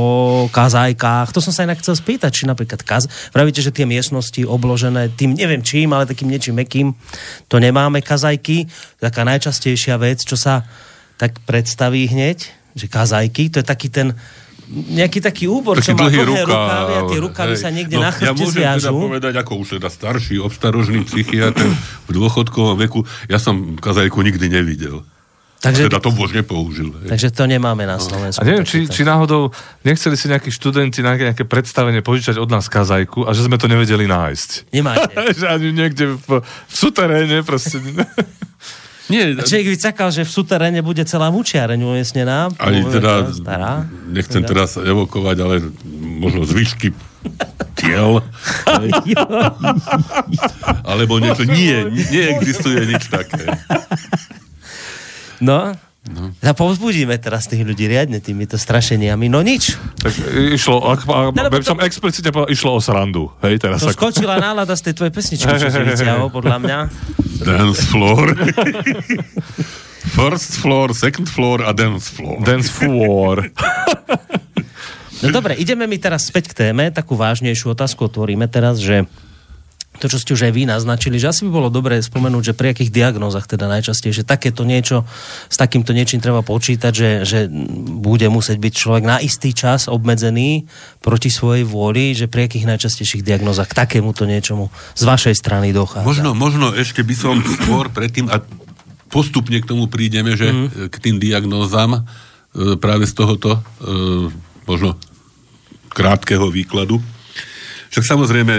kazajkách. 0.49 1.30
To 1.30 1.39
som 1.43 1.54
sa 1.54 1.70
inak 1.70 1.78
chcel 1.84 1.93
spýtať, 1.93 2.32
či 2.34 2.43
napríklad 2.49 2.82
kaz... 2.82 3.06
Pravíte, 3.30 3.62
že 3.62 3.70
tie 3.70 3.86
miestnosti 3.86 4.41
obložené 4.41 5.14
tým, 5.14 5.38
neviem 5.38 5.62
čím, 5.62 5.93
ale 5.93 6.10
takým 6.10 6.34
niečím 6.34 6.58
mekým, 6.58 6.97
to 7.45 7.62
nemáme 7.62 8.01
kazajky. 8.01 8.66
Taká 8.97 9.22
najčastejšia 9.28 10.01
vec, 10.01 10.26
čo 10.26 10.34
sa 10.34 10.66
tak 11.22 11.38
predstaví 11.45 12.10
hneď, 12.10 12.49
že 12.74 12.89
kazajky, 12.89 13.54
to 13.54 13.62
je 13.62 13.66
taký 13.66 13.93
ten 13.93 14.18
nejaký 14.72 15.20
taký 15.20 15.45
úbor, 15.51 15.78
taký 15.78 15.91
čo 15.91 15.99
má 15.99 16.07
dlhé 16.07 16.24
rukávy 16.24 16.93
a 16.95 17.01
tie 17.09 17.20
rukávy 17.20 17.53
sa 17.59 17.70
niekde 17.70 17.99
no, 17.99 18.07
na 18.07 18.11
chrbte 18.16 18.32
Ja 18.32 18.34
môžem 18.34 18.55
zviažu. 18.55 18.88
teda 18.88 19.03
povedať, 19.05 19.34
ako 19.39 19.51
už 19.59 19.68
teda 19.80 19.89
starší, 19.91 20.36
obstarožný 20.39 20.99
psychiatr 21.03 21.68
v 22.07 22.11
dôchodkovom 22.11 22.80
veku, 22.80 23.03
ja 23.28 23.38
som 23.38 23.76
kazajku 23.76 24.24
nikdy 24.24 24.47
nevidel. 24.47 25.03
Takže, 25.64 25.88
a 25.88 25.95
teda 25.95 26.03
to 26.03 26.11
už 26.11 26.36
nepoužil. 26.36 26.91
Hej. 26.91 27.16
Takže 27.16 27.28
to 27.32 27.47
nemáme 27.47 27.88
na 27.88 27.95
Slovensku. 27.95 28.43
A 28.43 28.43
neviem, 28.43 28.68
či, 28.68 28.84
či 28.84 29.07
náhodou 29.07 29.47
nechceli 29.88 30.20
si 30.20 30.28
nejakí 30.28 30.51
študenti 30.51 30.99
na 30.99 31.16
nejaké 31.16 31.47
predstavenie 31.47 32.03
požičať 32.03 32.36
od 32.36 32.51
nás 32.51 32.68
kazajku 32.68 33.24
a 33.24 33.32
že 33.32 33.47
sme 33.47 33.55
to 33.55 33.72
nevedeli 33.72 34.03
nájsť. 34.03 34.76
Nemáte. 34.76 35.07
že 35.39 35.47
ani 35.47 35.72
niekde 35.72 36.20
v, 36.20 36.43
v 36.43 36.74
suteréne 36.76 37.47
proste. 37.47 37.80
Nie, 39.14 39.38
a 39.38 39.45
človek 39.45 39.78
vycakal, 39.78 40.09
že 40.09 40.26
v 40.26 40.32
suteréne 40.34 40.82
bude 40.82 41.05
celá 41.05 41.30
mučiareň 41.30 41.78
umiestnená. 41.78 42.49
Aj 42.57 42.74
teda, 42.89 43.30
stará. 43.30 43.86
nechcem 44.09 44.41
teraz 44.41 44.74
evokovať, 44.82 45.38
ale 45.38 45.55
možno 46.18 46.49
zvyšky 46.49 46.89
tiel. 47.78 48.26
Alebo 50.89 51.22
niečo. 51.22 51.45
Nie, 51.45 51.86
neexistuje 51.93 52.89
nič 52.89 53.14
také. 53.14 53.53
No, 55.38 55.78
No. 56.04 56.36
A 56.43 56.51
povzbudíme 56.51 57.16
teraz 57.16 57.47
tých 57.47 57.64
ľudí 57.64 57.88
riadne 57.88 58.20
týmito 58.20 58.60
strašeniami. 58.60 59.32
No 59.32 59.39
nič. 59.39 59.80
Tak 60.04 60.12
išlo, 60.51 60.84
ak, 60.84 61.08
ak, 61.08 61.32
no, 61.32 61.47
no, 61.47 61.64
som 61.64 61.80
explicitne 61.80 62.28
povedal, 62.36 62.51
išlo 62.51 62.76
o 62.76 62.82
srandu. 62.84 63.32
Hej, 63.39 63.64
teraz 63.64 63.80
to 63.80 63.88
ako... 63.88 64.12
skočila 64.12 64.36
nálada 64.36 64.76
z 64.76 64.91
tej 64.91 64.93
tvojej 64.99 65.14
pesničky, 65.16 65.47
čo 65.47 65.72
si 65.72 65.80
vyťahol, 65.95 66.28
podľa 66.28 66.58
mňa. 66.60 66.80
Dance 67.47 67.88
floor. 67.88 68.36
First 70.20 70.60
floor, 70.60 70.91
second 70.91 71.32
floor 71.32 71.64
a 71.64 71.72
dance 71.72 72.12
floor. 72.12 72.43
Dance 72.43 72.68
floor. 72.68 73.47
no 75.24 75.28
dobre, 75.32 75.56
ideme 75.56 75.88
mi 75.88 75.95
teraz 76.04 76.28
späť 76.28 76.51
k 76.51 76.68
téme, 76.68 76.91
takú 76.91 77.16
vážnejšiu 77.16 77.72
otázku 77.72 78.12
otvoríme 78.12 78.51
teraz, 78.51 78.84
že 78.84 79.08
to, 80.04 80.12
čo 80.12 80.20
ste 80.20 80.36
už 80.36 80.51
aj 80.51 80.54
vy 80.60 80.68
naznačili, 80.68 81.16
že 81.16 81.32
asi 81.32 81.47
by 81.47 81.51
bolo 81.56 81.72
dobré 81.72 82.04
spomenúť, 82.04 82.51
že 82.51 82.58
pri 82.60 82.76
akých 82.76 82.91
diagnózach 82.91 83.47
teda 83.47 83.72
najčastejšie 83.72 84.28
takéto 84.28 84.68
niečo, 84.68 85.08
s 85.47 85.56
takýmto 85.56 85.95
niečím 85.95 86.20
treba 86.20 86.43
počítať, 86.43 86.91
že, 86.91 87.10
že 87.24 87.39
bude 88.04 88.28
musieť 88.28 88.60
byť 88.60 88.74
človek 88.76 89.04
na 89.08 89.24
istý 89.24 89.56
čas 89.56 89.88
obmedzený 89.88 90.68
proti 90.99 91.32
svojej 91.32 91.64
vôli, 91.64 92.12
že 92.12 92.28
pri 92.28 92.51
akých 92.51 92.68
najčastejších 92.68 93.24
diagnózach 93.24 93.72
k 93.72 93.80
takémuto 93.80 94.28
niečomu 94.28 94.68
z 94.99 95.04
vašej 95.08 95.39
strany 95.39 95.72
dochádza. 95.72 96.04
Možno, 96.04 96.36
možno 96.36 96.76
ešte 96.76 96.99
by 96.99 97.16
som 97.16 97.39
skôr 97.64 97.88
predtým, 97.88 98.28
a 98.28 98.43
postupne 99.08 99.56
k 99.64 99.70
tomu 99.72 99.88
prídeme, 99.88 100.36
že 100.36 100.51
mm. 100.51 100.91
k 100.91 100.95
tým 100.99 101.16
diagnózam 101.24 101.95
e, 101.95 102.76
práve 102.76 103.08
z 103.08 103.16
tohoto 103.16 103.56
e, 103.56 103.60
možno 104.68 104.99
krátkeho 105.95 106.51
výkladu. 106.51 106.99
Však 107.93 108.04
samozrejme 108.04 108.54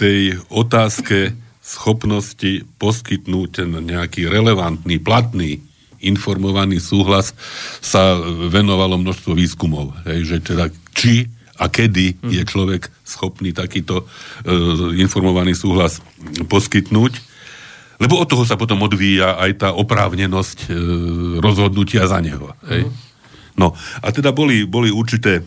tej 0.00 0.40
otázke 0.48 1.36
schopnosti 1.60 2.64
poskytnúť 2.80 3.68
nejaký 3.68 4.32
relevantný, 4.32 4.96
platný, 4.96 5.60
informovaný 6.00 6.80
súhlas 6.80 7.36
sa 7.84 8.16
venovalo 8.48 8.96
množstvo 8.96 9.36
výskumov. 9.36 9.92
Hej, 10.08 10.20
že 10.24 10.36
teda 10.40 10.72
či 10.96 11.28
a 11.60 11.68
kedy 11.68 12.24
je 12.24 12.42
človek 12.48 12.88
schopný 13.04 13.52
takýto 13.52 14.00
e, 14.00 14.04
informovaný 14.96 15.52
súhlas 15.52 16.00
poskytnúť. 16.48 17.12
Lebo 18.00 18.16
od 18.16 18.32
toho 18.32 18.48
sa 18.48 18.56
potom 18.56 18.80
odvíja 18.80 19.36
aj 19.36 19.50
tá 19.60 19.68
oprávnenosť 19.76 20.58
e, 20.64 20.68
rozhodnutia 21.44 22.08
za 22.08 22.24
neho. 22.24 22.56
Hej? 22.64 22.88
Mm. 22.88 22.92
No 23.60 23.76
a 24.00 24.08
teda 24.08 24.32
boli, 24.32 24.64
boli 24.64 24.88
určité 24.88 25.44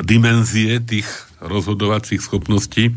dimenzie 0.00 0.80
tých 0.80 1.04
rozhodovacích 1.44 2.24
schopností, 2.24 2.96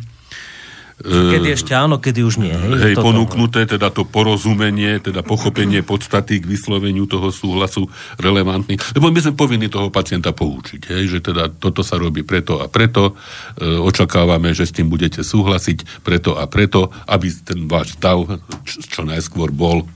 Kedy 1.01 1.57
ešte 1.57 1.73
áno, 1.73 1.97
kedy 1.97 2.21
už 2.21 2.37
nie. 2.37 2.53
Hej, 2.53 2.93
hej 2.93 2.95
ponúknuté 3.01 3.65
teda 3.65 3.89
to 3.89 4.05
porozumenie, 4.05 5.01
teda 5.01 5.25
pochopenie 5.25 5.81
podstaty 5.81 6.37
k 6.37 6.45
vysloveniu 6.45 7.09
toho 7.09 7.33
súhlasu 7.33 7.89
relevantný. 8.21 8.77
Lebo 8.93 9.09
my 9.09 9.19
sme 9.19 9.33
povinni 9.33 9.73
toho 9.73 9.89
pacienta 9.89 10.29
poučiť, 10.31 10.93
hej, 10.93 11.17
že 11.17 11.19
teda 11.25 11.49
toto 11.49 11.81
sa 11.81 11.97
robí 11.97 12.21
preto 12.21 12.61
a 12.61 12.69
preto, 12.69 13.17
e, 13.57 13.65
očakávame, 13.65 14.53
že 14.53 14.69
s 14.69 14.75
tým 14.75 14.87
budete 14.87 15.25
súhlasiť 15.25 16.05
preto 16.05 16.37
a 16.37 16.45
preto, 16.45 16.93
aby 17.09 17.27
ten 17.41 17.65
váš 17.65 17.97
stav 17.97 18.23
čo 18.65 19.01
najskôr 19.01 19.49
bol 19.49 19.89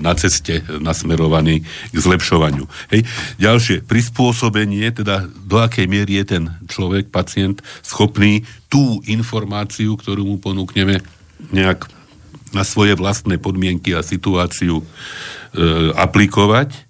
na 0.00 0.14
ceste 0.14 0.62
nasmerovaný 0.78 1.66
k 1.90 1.96
zlepšovaniu. 1.96 2.70
Hej. 2.94 3.04
Ďalšie, 3.42 3.76
prispôsobenie, 3.84 4.86
teda 4.94 5.26
do 5.26 5.58
akej 5.58 5.90
miery 5.90 6.22
je 6.22 6.38
ten 6.38 6.44
človek, 6.70 7.10
pacient, 7.10 7.60
schopný 7.82 8.46
tú 8.70 9.02
informáciu, 9.04 9.98
ktorú 9.98 10.24
mu 10.24 10.36
ponúkneme, 10.38 11.02
nejak 11.50 11.90
na 12.52 12.62
svoje 12.62 12.94
vlastné 12.94 13.40
podmienky 13.40 13.96
a 13.96 14.04
situáciu 14.04 14.80
e, 14.80 14.84
aplikovať. 15.96 16.88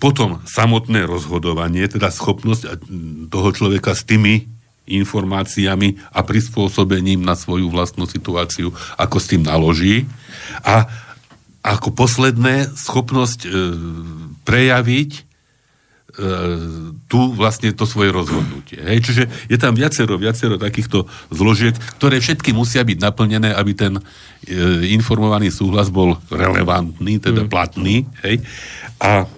Potom 0.00 0.40
samotné 0.44 1.04
rozhodovanie, 1.04 1.84
teda 1.88 2.12
schopnosť 2.12 2.84
toho 3.28 3.48
človeka 3.52 3.96
s 3.96 4.04
tými 4.04 4.48
informáciami 4.88 6.10
a 6.10 6.20
prispôsobením 6.26 7.22
na 7.22 7.38
svoju 7.38 7.70
vlastnú 7.70 8.04
situáciu, 8.04 8.74
ako 8.98 9.16
s 9.22 9.26
tým 9.30 9.42
naloží. 9.46 10.04
A 10.66 10.90
ako 11.62 11.94
posledné 11.94 12.74
schopnosť 12.74 13.40
e, 13.46 13.48
prejaviť 14.42 15.10
e, 15.14 15.20
tu 17.06 17.20
vlastne 17.38 17.70
to 17.70 17.86
svoje 17.86 18.10
rozhodnutie. 18.10 18.82
Hej? 18.82 18.98
Čiže 19.06 19.22
je 19.46 19.58
tam 19.62 19.78
viacero, 19.78 20.18
viacero 20.18 20.58
takýchto 20.58 21.06
zložiek, 21.30 21.78
ktoré 21.96 22.18
všetky 22.18 22.50
musia 22.50 22.82
byť 22.82 22.98
naplnené, 22.98 23.54
aby 23.54 23.72
ten 23.78 23.94
e, 23.98 24.02
informovaný 24.90 25.54
súhlas 25.54 25.94
bol 25.94 26.18
relevantný, 26.34 27.22
teda 27.22 27.46
mm. 27.46 27.48
platný. 27.48 28.10
Hej? 28.26 28.42
A 28.98 29.30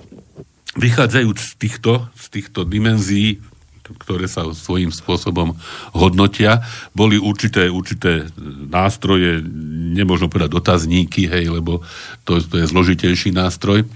vychádzajúc 0.80 1.38
z 1.38 1.52
týchto, 1.60 2.08
z 2.16 2.26
týchto 2.40 2.64
dimenzií 2.64 3.38
ktoré 3.84 4.24
sa 4.24 4.48
svojím 4.56 4.88
spôsobom 4.88 5.52
hodnotia. 5.92 6.64
Boli 6.96 7.20
určité, 7.20 7.68
určité 7.68 8.24
nástroje, 8.72 9.44
nemôžno 9.92 10.32
povedať 10.32 10.56
dotazníky, 10.56 11.28
hej, 11.28 11.52
lebo 11.52 11.84
to, 12.24 12.40
to 12.40 12.64
je 12.64 12.70
zložitejší 12.70 13.36
nástroj, 13.36 13.84
e, 13.84 13.86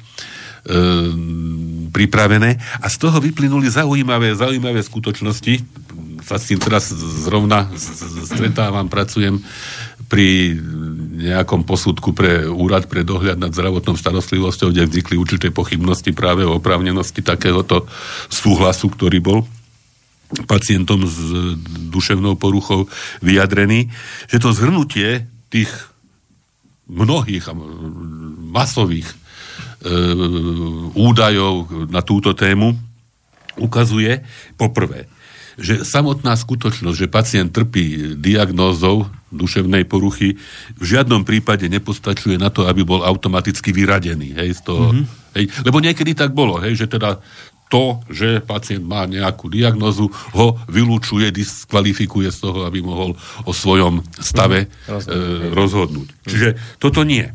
pripravené. 1.88 2.60
A 2.84 2.86
z 2.92 2.96
toho 3.00 3.16
vyplynuli 3.16 3.72
zaujímavé, 3.72 4.36
zaujímavé 4.36 4.84
skutočnosti. 4.84 5.64
Sa 6.20 6.36
s 6.36 6.52
tým 6.52 6.60
teraz 6.60 6.92
zrovna 7.24 7.72
stretávam, 8.28 8.92
pracujem 8.92 9.40
pri 10.08 10.56
nejakom 11.18 11.68
posudku 11.68 12.16
pre 12.16 12.48
úrad 12.48 12.88
pre 12.88 13.04
dohľad 13.04 13.36
nad 13.36 13.52
zdravotnou 13.52 13.96
starostlivosťou, 13.96 14.72
kde 14.72 14.88
vznikli 14.88 15.20
určité 15.20 15.52
pochybnosti 15.52 16.16
práve 16.16 16.48
o 16.48 16.56
oprávnenosti 16.56 17.20
takéhoto 17.20 17.84
súhlasu, 18.32 18.88
ktorý 18.88 19.20
bol 19.20 19.38
pacientom 20.44 21.08
s 21.08 21.16
duševnou 21.88 22.36
poruchou 22.36 22.84
vyjadrený, 23.24 23.88
že 24.28 24.38
to 24.38 24.52
zhrnutie 24.52 25.24
tých 25.48 25.72
mnohých 26.88 27.48
masových 28.52 29.08
e, 29.08 29.16
údajov 30.96 31.88
na 31.88 32.00
túto 32.04 32.32
tému 32.36 32.76
ukazuje 33.60 34.24
poprvé, 34.56 35.08
že 35.58 35.82
samotná 35.82 36.38
skutočnosť, 36.38 36.96
že 36.96 37.12
pacient 37.12 37.50
trpí 37.50 38.16
diagnózou 38.16 39.10
duševnej 39.28 39.84
poruchy, 39.84 40.40
v 40.78 40.84
žiadnom 40.84 41.26
prípade 41.26 41.68
nepostačuje 41.68 42.40
na 42.40 42.48
to, 42.48 42.64
aby 42.64 42.80
bol 42.86 43.04
automaticky 43.04 43.76
vyradený. 43.76 44.32
Hej, 44.32 44.62
z 44.62 44.72
toho, 44.72 44.94
mm-hmm. 44.94 45.04
hej, 45.36 45.44
lebo 45.68 45.84
niekedy 45.84 46.16
tak 46.16 46.32
bolo, 46.32 46.56
hej, 46.64 46.78
že 46.78 46.86
teda 46.88 47.20
to, 47.68 48.00
že 48.08 48.40
pacient 48.40 48.84
má 48.84 49.04
nejakú 49.04 49.52
diagnozu, 49.52 50.08
ho 50.32 50.56
vylúčuje, 50.68 51.28
diskvalifikuje 51.28 52.32
z 52.32 52.38
toho, 52.40 52.64
aby 52.64 52.80
mohol 52.80 53.14
o 53.44 53.52
svojom 53.52 54.00
stave 54.18 54.66
mm, 54.66 55.52
rozhodnúť. 55.52 55.52
E, 55.52 55.54
rozhodnúť. 55.54 56.08
Čiže 56.24 56.48
toto 56.80 57.04
nie. 57.04 57.28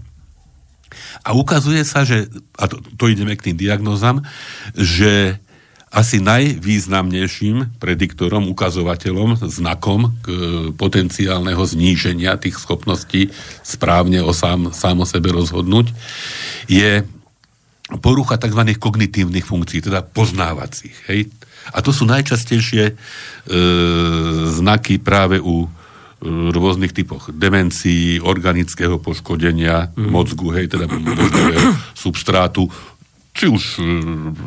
A 1.23 1.31
ukazuje 1.37 1.85
sa, 1.87 2.03
že, 2.03 2.27
a 2.57 2.67
to, 2.67 2.81
to 2.97 3.05
ideme 3.07 3.37
k 3.37 3.49
tým 3.49 3.57
diagnozám, 3.57 4.25
že 4.75 5.37
asi 5.93 6.17
najvýznamnejším 6.17 7.77
prediktorom, 7.77 8.49
ukazovateľom, 8.49 9.45
znakom 9.45 10.17
k 10.25 10.27
e, 10.27 10.37
potenciálneho 10.73 11.61
zníženia 11.61 12.41
tých 12.41 12.57
schopností 12.57 13.29
správne 13.61 14.25
o 14.25 14.33
sám, 14.33 14.73
sám 14.73 15.05
o 15.05 15.07
sebe 15.07 15.29
rozhodnúť 15.29 15.93
je 16.65 17.05
porucha 17.99 18.39
tzv. 18.39 18.61
kognitívnych 18.79 19.43
funkcií, 19.43 19.83
teda 19.83 20.03
poznávacích. 20.03 20.97
Hej? 21.11 21.27
A 21.71 21.83
to 21.83 21.91
sú 21.91 22.07
najčastejšie 22.07 22.83
e, 22.91 22.93
znaky 24.51 24.99
práve 24.99 25.39
u 25.39 25.67
e, 25.67 25.67
rôznych 26.51 26.95
typoch 26.95 27.31
demencií, 27.31 28.23
organického 28.23 28.99
poškodenia 28.99 29.91
mm. 29.91 30.07
mozgu, 30.07 30.47
hej, 30.55 30.71
teda 30.71 30.87
mozgového 30.87 31.75
substrátu, 31.95 32.67
či 33.33 33.49
už 33.49 33.81
uh, 33.81 33.85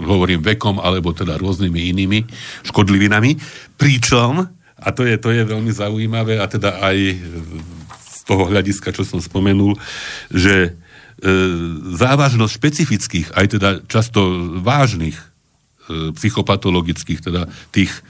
hovorím 0.06 0.46
vekom, 0.46 0.78
alebo 0.78 1.10
teda 1.10 1.34
rôznymi 1.42 1.90
inými 1.90 2.22
škodlivinami. 2.70 3.34
Pričom, 3.74 4.46
a 4.78 4.88
to 4.94 5.02
je, 5.02 5.18
to 5.18 5.34
je 5.34 5.42
veľmi 5.42 5.74
zaujímavé, 5.74 6.38
a 6.38 6.46
teda 6.46 6.78
aj 6.78 6.96
z 7.98 8.18
toho 8.22 8.46
hľadiska, 8.46 8.94
čo 8.94 9.02
som 9.02 9.18
spomenul, 9.18 9.74
že 10.30 10.70
e, 10.70 10.70
závažnosť 11.96 12.52
špecifických, 12.52 13.28
aj 13.32 13.46
teda 13.56 13.70
často 13.88 14.20
vážnych 14.60 15.16
e, 15.16 15.24
psychopatologických, 16.12 17.24
teda 17.24 17.48
tých 17.72 17.88
e, 17.88 18.00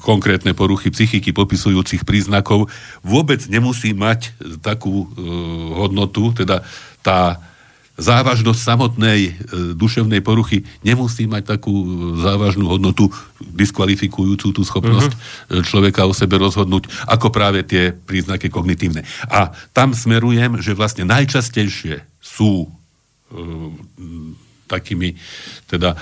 konkrétne 0.00 0.56
poruchy 0.56 0.88
psychiky 0.88 1.36
popisujúcich 1.36 2.08
príznakov 2.08 2.72
vôbec 3.04 3.44
nemusí 3.52 3.92
mať 3.92 4.32
takú 4.64 5.04
e, 5.04 5.06
hodnotu, 5.76 6.32
teda 6.32 6.64
tá 7.04 7.36
závažnosť 7.94 8.60
samotnej 8.60 9.20
e, 9.22 9.32
duševnej 9.78 10.18
poruchy 10.18 10.66
nemusí 10.82 11.30
mať 11.30 11.58
takú 11.58 11.70
e, 11.70 11.86
závažnú 12.18 12.66
hodnotu, 12.66 13.06
diskvalifikujúcu 13.38 14.50
tú 14.50 14.62
schopnosť 14.66 15.12
mm-hmm. 15.14 15.62
človeka 15.62 16.02
o 16.02 16.12
sebe 16.16 16.34
rozhodnúť, 16.42 16.90
ako 17.06 17.30
práve 17.30 17.62
tie 17.62 17.94
príznaky 17.94 18.50
kognitívne. 18.50 19.06
A 19.30 19.54
tam 19.70 19.94
smerujem, 19.94 20.58
že 20.58 20.74
vlastne 20.74 21.06
najčastejšie 21.06 22.02
sú 22.18 22.66
e, 22.66 22.68
takými 24.66 25.14
teda 25.70 25.94
e, 25.94 25.98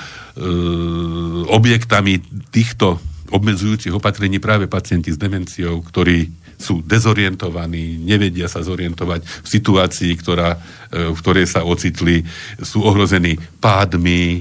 objektami 1.53 2.24
týchto 2.49 3.03
obmedzujúcich 3.32 3.93
opatrení 3.93 4.40
práve 4.40 4.68
pacienti 4.68 5.12
s 5.12 5.20
demenciou, 5.20 5.80
ktorí 5.80 6.41
sú 6.63 6.81
dezorientovaní, 6.87 7.99
nevedia 7.99 8.47
sa 8.47 8.63
zorientovať 8.63 9.21
v 9.27 9.49
situácii, 9.51 10.13
ktorá, 10.17 10.57
e, 10.89 11.11
v 11.11 11.19
ktorej 11.19 11.51
sa 11.51 11.67
ocitli, 11.67 12.23
sú 12.63 12.87
ohrození 12.87 13.37
pádmi, 13.59 14.23
e, 14.39 14.41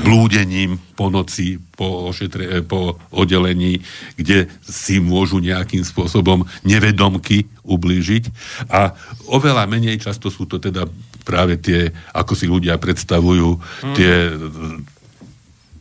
blúdením 0.00 0.80
po 0.96 1.12
noci, 1.12 1.60
po, 1.76 2.08
ošetre, 2.08 2.44
e, 2.48 2.60
po 2.64 2.96
oddelení, 3.12 3.84
kde 4.16 4.48
si 4.64 4.98
môžu 4.98 5.44
nejakým 5.44 5.84
spôsobom 5.84 6.48
nevedomky 6.64 7.44
ublížiť. 7.62 8.32
A 8.72 8.96
oveľa 9.28 9.68
menej 9.68 10.00
často 10.00 10.32
sú 10.32 10.48
to 10.48 10.56
teda 10.56 10.88
práve 11.28 11.60
tie, 11.60 11.92
ako 12.16 12.32
si 12.32 12.48
ľudia 12.48 12.80
predstavujú, 12.80 13.60
tie 13.92 14.34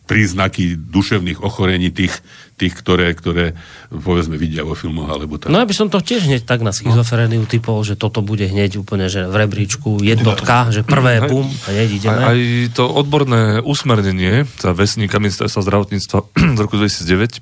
príznaky 0.10 0.74
duševných 0.74 1.46
ochorení 1.46 1.94
tých, 1.94 2.18
tých 2.60 2.76
ktoré, 2.76 3.16
ktoré 3.16 3.56
povedzme 3.88 4.36
vidia 4.36 4.68
vo 4.68 4.76
filmoch 4.76 5.08
alebo 5.08 5.40
tak. 5.40 5.48
No 5.48 5.64
ja 5.64 5.66
by 5.66 5.72
som 5.72 5.88
to 5.88 6.04
tiež 6.04 6.28
hneď 6.28 6.44
tak 6.44 6.60
na 6.60 6.76
schizofréniu 6.76 7.48
typol, 7.48 7.80
že 7.88 7.96
toto 7.96 8.20
bude 8.20 8.44
hneď 8.44 8.76
úplne 8.76 9.08
že 9.08 9.24
v 9.32 9.36
rebríčku 9.48 10.04
jednotka, 10.04 10.68
že 10.76 10.84
prvé 10.84 11.24
bum 11.24 11.48
a 11.48 11.68
hneď 11.72 11.90
ideme. 11.96 12.20
Aj, 12.20 12.36
aj 12.36 12.40
to 12.76 12.84
odborné 12.86 13.64
usmernenie, 13.64 14.44
teda 14.60 14.76
vesníka 14.76 15.24
ministerstva 15.24 15.64
zdravotníctva 15.64 16.18
z 16.58 16.60
roku 16.60 16.76
2009, 16.76 17.40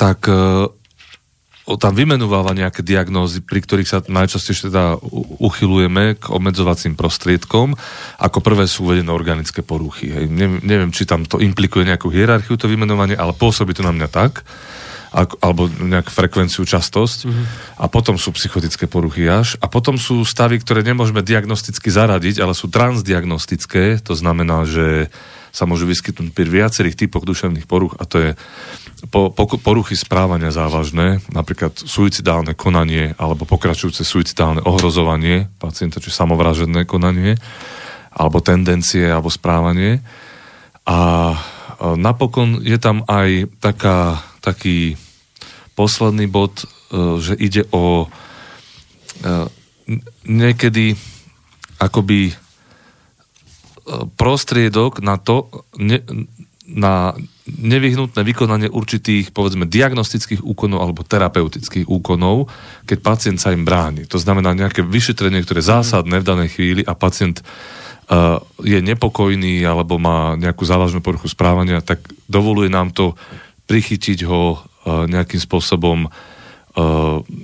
tak 0.00 0.24
e, 0.24 0.72
tam 1.76 1.94
vymenováva 1.94 2.56
nejaké 2.56 2.80
diagnózy, 2.80 3.44
pri 3.44 3.60
ktorých 3.62 3.88
sa 3.88 3.98
najčastejšie 4.02 4.72
teda 4.72 4.98
uchylujeme 5.38 6.18
k 6.18 6.32
obmedzovacím 6.32 6.96
prostriedkom. 6.96 7.76
Ako 8.18 8.38
prvé 8.42 8.66
sú 8.66 8.88
uvedené 8.88 9.12
organické 9.12 9.60
poruchy. 9.60 10.10
Hej. 10.10 10.26
Ne, 10.32 10.58
neviem, 10.64 10.90
či 10.90 11.06
tam 11.06 11.28
to 11.28 11.38
implikuje 11.38 11.86
nejakú 11.86 12.08
hierarchiu, 12.08 12.56
to 12.56 12.70
vymenovanie, 12.70 13.14
ale 13.14 13.36
pôsobí 13.36 13.76
to 13.76 13.84
na 13.84 13.92
mňa 13.92 14.08
tak, 14.08 14.42
ako, 15.10 15.34
alebo 15.42 15.66
nejakú 15.66 16.10
frekvenciu, 16.14 16.62
častosť. 16.62 17.18
Mm-hmm. 17.26 17.46
A 17.82 17.84
potom 17.90 18.14
sú 18.14 18.30
psychotické 18.30 18.86
poruchy 18.86 19.26
až. 19.26 19.58
A 19.58 19.66
potom 19.66 19.98
sú 19.98 20.22
stavy, 20.22 20.62
ktoré 20.62 20.86
nemôžeme 20.86 21.20
diagnosticky 21.20 21.90
zaradiť, 21.90 22.38
ale 22.38 22.54
sú 22.54 22.70
transdiagnostické. 22.70 23.98
To 24.06 24.14
znamená, 24.14 24.62
že 24.64 25.10
sa 25.50 25.66
môžu 25.66 25.86
vyskytnúť 25.86 26.30
pri 26.30 26.46
viacerých 26.46 27.06
typoch 27.06 27.26
duševných 27.26 27.66
poruch 27.66 27.98
a 27.98 28.06
to 28.06 28.16
je 28.18 28.30
po, 29.08 29.32
po, 29.32 29.48
poruchy 29.56 29.96
správania 29.96 30.52
závažné, 30.52 31.24
napríklad 31.32 31.72
suicidálne 31.72 32.52
konanie 32.52 33.16
alebo 33.16 33.48
pokračujúce 33.48 34.04
suicidálne 34.04 34.60
ohrozovanie 34.60 35.48
pacienta, 35.56 36.04
či 36.04 36.12
samovražedné 36.12 36.84
konanie, 36.84 37.40
alebo 38.12 38.44
tendencie, 38.44 39.08
alebo 39.08 39.32
správanie. 39.32 40.04
A 40.84 41.32
napokon 41.80 42.60
je 42.60 42.76
tam 42.76 43.06
aj 43.08 43.48
taká, 43.62 44.20
taký 44.44 45.00
posledný 45.72 46.28
bod, 46.28 46.60
e, 46.60 46.64
že 47.22 47.34
ide 47.40 47.64
o 47.72 48.04
e, 48.04 48.06
niekedy 50.28 50.98
akoby 51.80 52.36
prostriedok 54.14 55.02
na 55.02 55.18
to, 55.18 55.50
na 56.70 57.18
nevyhnutné 57.50 58.22
vykonanie 58.22 58.68
určitých, 58.70 59.34
povedzme, 59.34 59.66
diagnostických 59.66 60.46
úkonov 60.46 60.78
alebo 60.86 61.02
terapeutických 61.02 61.90
úkonov, 61.90 62.46
keď 62.86 62.98
pacient 63.02 63.38
sa 63.42 63.50
im 63.50 63.66
bráni. 63.66 64.06
To 64.06 64.22
znamená 64.22 64.54
nejaké 64.54 64.86
vyšetrenie, 64.86 65.42
ktoré 65.42 65.58
je 65.58 65.70
zásadné 65.74 66.22
v 66.22 66.28
danej 66.28 66.48
chvíli 66.54 66.82
a 66.86 66.94
pacient 66.94 67.42
uh, 67.42 68.38
je 68.62 68.78
nepokojný 68.78 69.66
alebo 69.66 69.98
má 69.98 70.38
nejakú 70.38 70.62
závažnú 70.62 71.02
poruchu 71.02 71.26
správania, 71.26 71.82
tak 71.82 72.06
dovoluje 72.30 72.70
nám 72.70 72.94
to 72.94 73.18
prichytiť 73.66 74.22
ho 74.30 74.42
uh, 74.54 75.10
nejakým 75.10 75.42
spôsobom 75.42 76.06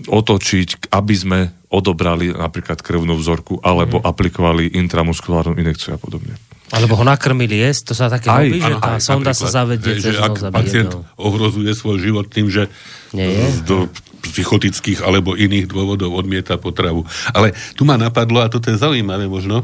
otočiť, 0.06 0.90
aby 0.94 1.14
sme 1.18 1.40
odobrali 1.66 2.30
napríklad 2.30 2.78
krvnú 2.78 3.18
vzorku 3.18 3.58
alebo 3.58 3.98
mm. 3.98 4.04
aplikovali 4.06 4.64
intramuskulárnu 4.78 5.58
injekciu 5.58 5.94
a 5.94 5.98
podobne. 5.98 6.38
Alebo 6.74 6.98
ho 6.98 7.04
nakrmili 7.06 7.62
jesť, 7.62 7.82
to 7.90 7.94
sa 7.94 8.10
také 8.10 8.26
aj, 8.26 8.42
robí, 8.42 8.58
že 8.58 8.74
tá 8.82 8.98
sonda 8.98 9.30
sa 9.34 9.46
zavedie 9.50 10.02
cez 10.02 10.18
ak 10.18 10.50
pacient 10.50 10.90
jednou. 10.90 11.06
ohrozuje 11.14 11.70
svoj 11.74 12.02
život 12.02 12.26
tým, 12.26 12.50
že 12.50 12.66
Nie 13.14 13.30
je? 13.30 13.46
do 13.62 13.86
psychotických 14.26 15.06
alebo 15.06 15.38
iných 15.38 15.70
dôvodov 15.70 16.10
odmieta 16.10 16.58
potravu. 16.58 17.06
Ale 17.30 17.54
tu 17.78 17.86
ma 17.86 17.94
napadlo, 17.94 18.42
a 18.42 18.50
toto 18.50 18.74
je 18.74 18.82
zaujímavé 18.82 19.30
možno, 19.30 19.62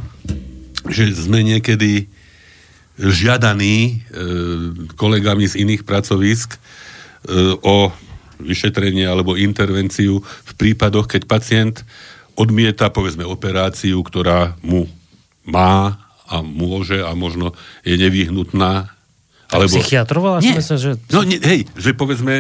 že 0.87 1.11
sme 1.11 1.43
niekedy 1.43 2.07
žiadaní 2.99 3.77
e, 3.83 3.93
kolegami 4.95 5.51
z 5.51 5.59
iných 5.59 5.83
pracovisk 5.83 6.55
e, 6.55 6.59
o 7.59 7.91
vyšetrenie 8.43 9.07
alebo 9.07 9.39
intervenciu 9.39 10.21
v 10.23 10.53
prípadoch, 10.59 11.07
keď 11.07 11.23
pacient 11.31 11.77
odmieta, 12.35 12.91
povedzme, 12.91 13.23
operáciu, 13.25 14.01
ktorá 14.03 14.59
mu 14.65 14.91
má 15.47 16.01
a 16.27 16.41
môže 16.41 17.03
a 17.03 17.13
možno 17.13 17.53
je 17.85 17.93
nevyhnutná 17.99 18.89
Alebo... 19.53 19.77
Psychiatrov? 19.77 20.41
Nie. 20.41 20.57
Myslím, 20.57 20.79
že... 20.81 20.91
No, 21.13 21.21
nie, 21.29 21.37
hej, 21.37 21.69
že 21.77 21.93
povedzme, 21.93 22.33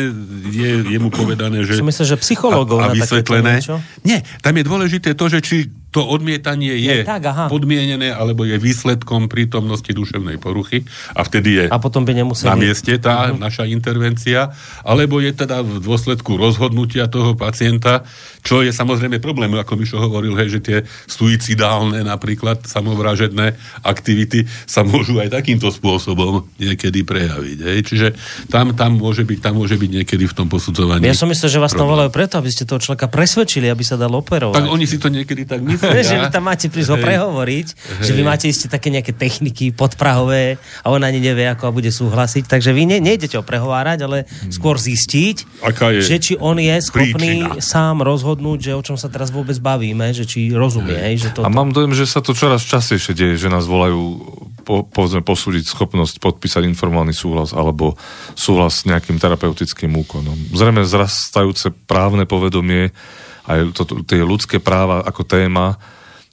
je, 0.48 0.70
je 0.88 0.98
mu 0.98 1.12
povedané, 1.12 1.60
že... 1.60 1.76
Myslel, 1.84 2.16
že 2.16 2.18
psychológov 2.24 2.80
a, 2.80 2.88
a 2.88 2.96
vysvetlené. 2.96 3.60
Nie, 4.00 4.24
tam 4.40 4.56
je 4.56 4.64
dôležité 4.64 5.12
to, 5.12 5.28
že 5.28 5.44
či 5.44 5.68
to 5.92 6.00
odmietanie 6.08 6.72
je, 6.80 7.04
je 7.04 7.04
tak, 7.04 7.28
podmienené 7.52 8.16
alebo 8.16 8.48
je 8.48 8.56
výsledkom 8.56 9.28
prítomnosti 9.28 9.92
duševnej 9.92 10.40
poruchy 10.40 10.88
a 11.12 11.20
vtedy 11.20 11.50
je 11.60 11.64
a 11.68 11.76
potom 11.76 12.08
by 12.08 12.16
na 12.16 12.54
mieste 12.56 12.96
tá 12.96 13.28
uh-huh. 13.28 13.38
naša 13.40 13.68
intervencia, 13.68 14.52
alebo 14.82 15.20
je 15.20 15.32
teda 15.36 15.60
v 15.60 15.80
dôsledku 15.80 16.40
rozhodnutia 16.40 17.08
toho 17.12 17.36
pacienta, 17.36 18.08
čo 18.42 18.60
je 18.60 18.74
samozrejme 18.74 19.22
problém, 19.22 19.54
ako 19.54 19.78
Mišo 19.78 20.02
hovoril, 20.02 20.34
hej, 20.34 20.58
že 20.58 20.60
tie 20.60 20.78
suicidálne 21.06 22.02
napríklad 22.02 22.66
samovražedné 22.66 23.54
aktivity 23.86 24.50
sa 24.66 24.82
môžu 24.82 25.22
aj 25.22 25.30
takýmto 25.30 25.70
spôsobom 25.70 26.50
niekedy 26.58 27.06
prejaviť. 27.06 27.58
Hej. 27.62 27.78
Čiže 27.86 28.06
tam, 28.50 28.74
tam, 28.74 28.98
môže 28.98 29.22
byť, 29.22 29.38
tam 29.38 29.62
môže 29.62 29.78
byť 29.78 29.90
niekedy 30.02 30.26
v 30.26 30.34
tom 30.34 30.50
posudzovaní. 30.50 31.06
Ja 31.06 31.14
som 31.14 31.30
myslel, 31.30 31.54
že 31.54 31.62
vás 31.62 31.72
tam 31.72 31.86
volajú 31.86 32.10
preto, 32.10 32.36
aby 32.42 32.50
ste 32.50 32.66
toho 32.66 32.82
človeka 32.82 33.06
presvedčili, 33.06 33.70
aby 33.70 33.86
sa 33.86 33.94
dal 33.94 34.10
operovať. 34.10 34.58
Tak 34.58 34.66
oni 34.68 34.86
si 34.90 34.98
to 34.98 35.06
niekedy 35.06 35.46
tak 35.46 35.62
myslí 35.62 36.02
že 36.02 36.18
vy 36.18 36.28
tam 36.34 36.50
máte 36.50 36.66
prísť 36.66 36.90
ho 36.92 36.98
prehovoriť, 36.98 37.66
hej. 37.70 38.04
že 38.04 38.12
vy 38.12 38.22
máte 38.26 38.50
ešte 38.50 38.66
také 38.66 38.90
nejaké 38.90 39.14
techniky 39.14 39.70
podprahové 39.70 40.58
a 40.82 40.86
on 40.90 41.00
ani 41.06 41.22
nevie, 41.22 41.46
ako 41.46 41.70
bude 41.70 41.94
súhlasiť. 41.94 42.50
Takže 42.50 42.74
vy 42.74 42.90
ne, 42.90 42.98
nejdete 42.98 43.38
ho 43.38 43.44
prehovárať, 43.46 43.98
ale 44.02 44.26
skôr 44.50 44.82
zistiť, 44.82 45.62
Aká 45.62 45.94
je 45.94 46.02
že 46.02 46.16
či 46.18 46.32
on 46.42 46.58
je 46.58 46.74
schopný 46.82 47.46
príčina. 47.46 47.62
sám 47.62 48.02
rozhodnúť, 48.02 48.31
že 48.38 48.72
o 48.72 48.82
čom 48.84 48.96
sa 48.96 49.10
teraz 49.10 49.34
vôbec 49.34 49.58
bavíme, 49.58 50.14
že 50.14 50.24
či 50.24 50.54
rozumie. 50.54 50.94
Hej. 50.94 51.26
Že 51.26 51.28
to, 51.34 51.40
a 51.44 51.50
mám 51.50 51.74
dojem, 51.74 51.92
že 51.92 52.06
sa 52.06 52.22
to 52.22 52.32
čoraz 52.32 52.62
častejšie 52.64 53.12
deje, 53.12 53.34
že 53.36 53.52
nás 53.52 53.66
volajú 53.66 54.22
po, 54.62 54.86
povedzme, 54.86 55.26
posúdiť 55.26 55.66
schopnosť 55.66 56.22
podpísať 56.22 56.62
informálny 56.70 57.10
súhlas 57.10 57.50
alebo 57.50 57.98
súhlas 58.38 58.82
s 58.82 58.86
nejakým 58.86 59.18
terapeutickým 59.18 59.90
úkonom. 60.06 60.54
Zrejme 60.54 60.86
zrastajúce 60.86 61.74
právne 61.90 62.24
povedomie 62.24 62.94
aj 63.50 63.74
to, 63.74 64.06
tie 64.06 64.22
ľudské 64.22 64.62
práva 64.62 65.02
ako 65.02 65.26
téma, 65.26 65.82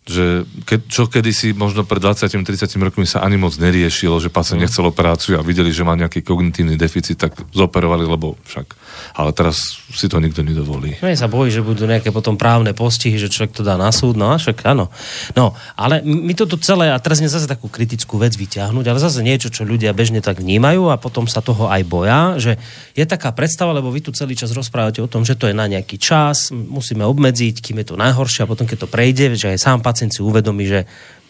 že 0.10 0.42
ke, 0.66 0.82
čo 0.90 1.06
kedysi 1.06 1.54
možno 1.54 1.86
pred 1.86 2.02
20-30 2.02 2.42
rokmi 2.82 3.06
sa 3.06 3.22
ani 3.22 3.38
moc 3.38 3.54
neriešilo, 3.58 4.18
že 4.18 4.34
pacient 4.34 4.58
mm. 4.58 4.64
nechcel 4.66 4.86
operáciu 4.90 5.38
a 5.38 5.46
videli, 5.46 5.70
že 5.70 5.86
má 5.86 5.94
nejaký 5.94 6.26
kognitívny 6.26 6.78
deficit, 6.78 7.22
tak 7.22 7.38
zoperovali, 7.54 8.10
lebo 8.10 8.34
však. 8.50 8.74
Ale 9.14 9.34
teraz 9.36 9.82
si 9.90 10.06
to 10.08 10.22
nikto 10.22 10.46
nedovolí. 10.46 10.96
No 11.02 11.10
sa 11.12 11.28
bojí, 11.28 11.50
že 11.52 11.66
budú 11.66 11.84
nejaké 11.84 12.14
potom 12.14 12.40
právne 12.40 12.72
postihy, 12.72 13.20
že 13.20 13.28
človek 13.28 13.52
to 13.52 13.64
dá 13.66 13.76
na 13.76 13.92
súd, 13.92 14.16
no 14.16 14.32
a 14.32 14.40
však 14.40 14.64
áno. 14.64 14.88
No, 15.36 15.58
ale 15.76 16.00
my 16.06 16.32
toto 16.38 16.56
celé, 16.62 16.94
a 16.94 16.98
teraz 17.02 17.20
zase 17.20 17.50
takú 17.50 17.68
kritickú 17.68 18.16
vec 18.16 18.38
vyťahnuť, 18.40 18.86
ale 18.88 19.00
zase 19.02 19.20
niečo, 19.26 19.52
čo 19.52 19.68
ľudia 19.68 19.92
bežne 19.92 20.24
tak 20.24 20.40
vnímajú 20.40 20.88
a 20.90 20.96
potom 20.96 21.28
sa 21.28 21.44
toho 21.44 21.68
aj 21.68 21.82
boja, 21.84 22.40
že 22.40 22.56
je 22.96 23.04
taká 23.04 23.36
predstava, 23.36 23.76
lebo 23.76 23.92
vy 23.92 24.06
tu 24.06 24.12
celý 24.16 24.34
čas 24.34 24.56
rozprávate 24.56 25.04
o 25.04 25.12
tom, 25.12 25.28
že 25.28 25.36
to 25.36 25.52
je 25.52 25.56
na 25.58 25.68
nejaký 25.68 26.00
čas, 26.00 26.50
musíme 26.54 27.04
obmedziť, 27.04 27.60
kým 27.60 27.84
je 27.84 27.94
to 27.94 27.96
najhoršie 28.00 28.46
a 28.46 28.50
potom 28.50 28.64
keď 28.64 28.86
to 28.86 28.92
prejde, 28.92 29.36
že 29.36 29.52
aj 29.52 29.60
sám 29.60 29.80
pacient 29.84 30.16
si 30.16 30.24
uvedomí, 30.24 30.66
že 30.66 30.88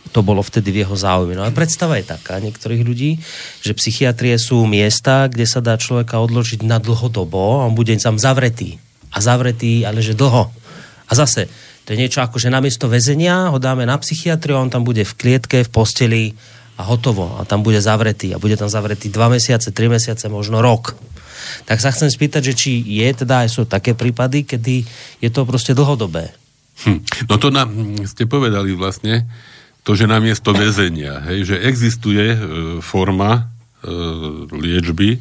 to 0.09 0.25
bolo 0.25 0.41
vtedy 0.41 0.73
v 0.73 0.81
jeho 0.85 0.95
záujme. 0.97 1.37
No 1.37 1.45
a 1.45 1.53
predstava 1.53 2.01
je 2.01 2.09
taká 2.09 2.41
niektorých 2.41 2.81
ľudí, 2.81 3.21
že 3.61 3.77
psychiatrie 3.77 4.33
sú 4.41 4.65
miesta, 4.65 5.29
kde 5.29 5.45
sa 5.45 5.61
dá 5.61 5.77
človeka 5.77 6.17
odložiť 6.17 6.65
na 6.65 6.81
dlhodobo 6.81 7.61
a 7.61 7.67
on 7.69 7.77
bude 7.77 7.93
tam 8.01 8.17
zavretý. 8.17 8.81
A 9.13 9.21
zavretý, 9.21 9.85
ale 9.85 10.01
že 10.01 10.17
dlho. 10.17 10.49
A 11.09 11.11
zase, 11.13 11.49
to 11.85 11.93
je 11.93 12.01
niečo 12.05 12.21
ako, 12.21 12.37
že 12.37 12.53
namiesto 12.53 12.85
väzenia 12.85 13.49
ho 13.49 13.57
dáme 13.57 13.85
na 13.85 13.97
psychiatriu 13.97 14.57
a 14.57 14.63
on 14.65 14.69
tam 14.69 14.85
bude 14.85 15.01
v 15.05 15.13
klietke, 15.17 15.65
v 15.65 15.73
posteli 15.73 16.23
a 16.77 16.85
hotovo. 16.85 17.37
A 17.41 17.45
tam 17.49 17.65
bude 17.65 17.81
zavretý. 17.81 18.29
A 18.33 18.41
bude 18.41 18.53
tam 18.57 18.69
zavretý 18.69 19.09
dva 19.09 19.25
mesiace, 19.29 19.73
tri 19.73 19.89
mesiace, 19.89 20.29
možno 20.29 20.61
rok. 20.61 20.93
Tak 21.65 21.81
sa 21.81 21.89
chcem 21.89 22.13
spýtať, 22.13 22.53
že 22.53 22.53
či 22.53 22.71
je 22.85 23.09
teda 23.25 23.41
aj 23.41 23.49
sú 23.49 23.65
také 23.65 23.97
prípady, 23.97 24.45
kedy 24.45 24.85
je 25.17 25.29
to 25.33 25.49
proste 25.49 25.73
dlhodobé. 25.73 26.29
Hm. 26.85 27.01
No 27.25 27.35
to 27.41 27.49
nám 27.49 27.73
ste 28.05 28.29
povedali 28.29 28.71
vlastne, 28.77 29.27
to, 29.83 29.95
že 29.95 30.05
namiesto 30.05 30.51
väzenia, 30.51 31.23
hej, 31.31 31.53
že 31.53 31.55
existuje 31.63 32.35
e, 32.35 32.39
forma 32.83 33.31
e, 33.39 33.43
liečby, 34.53 35.19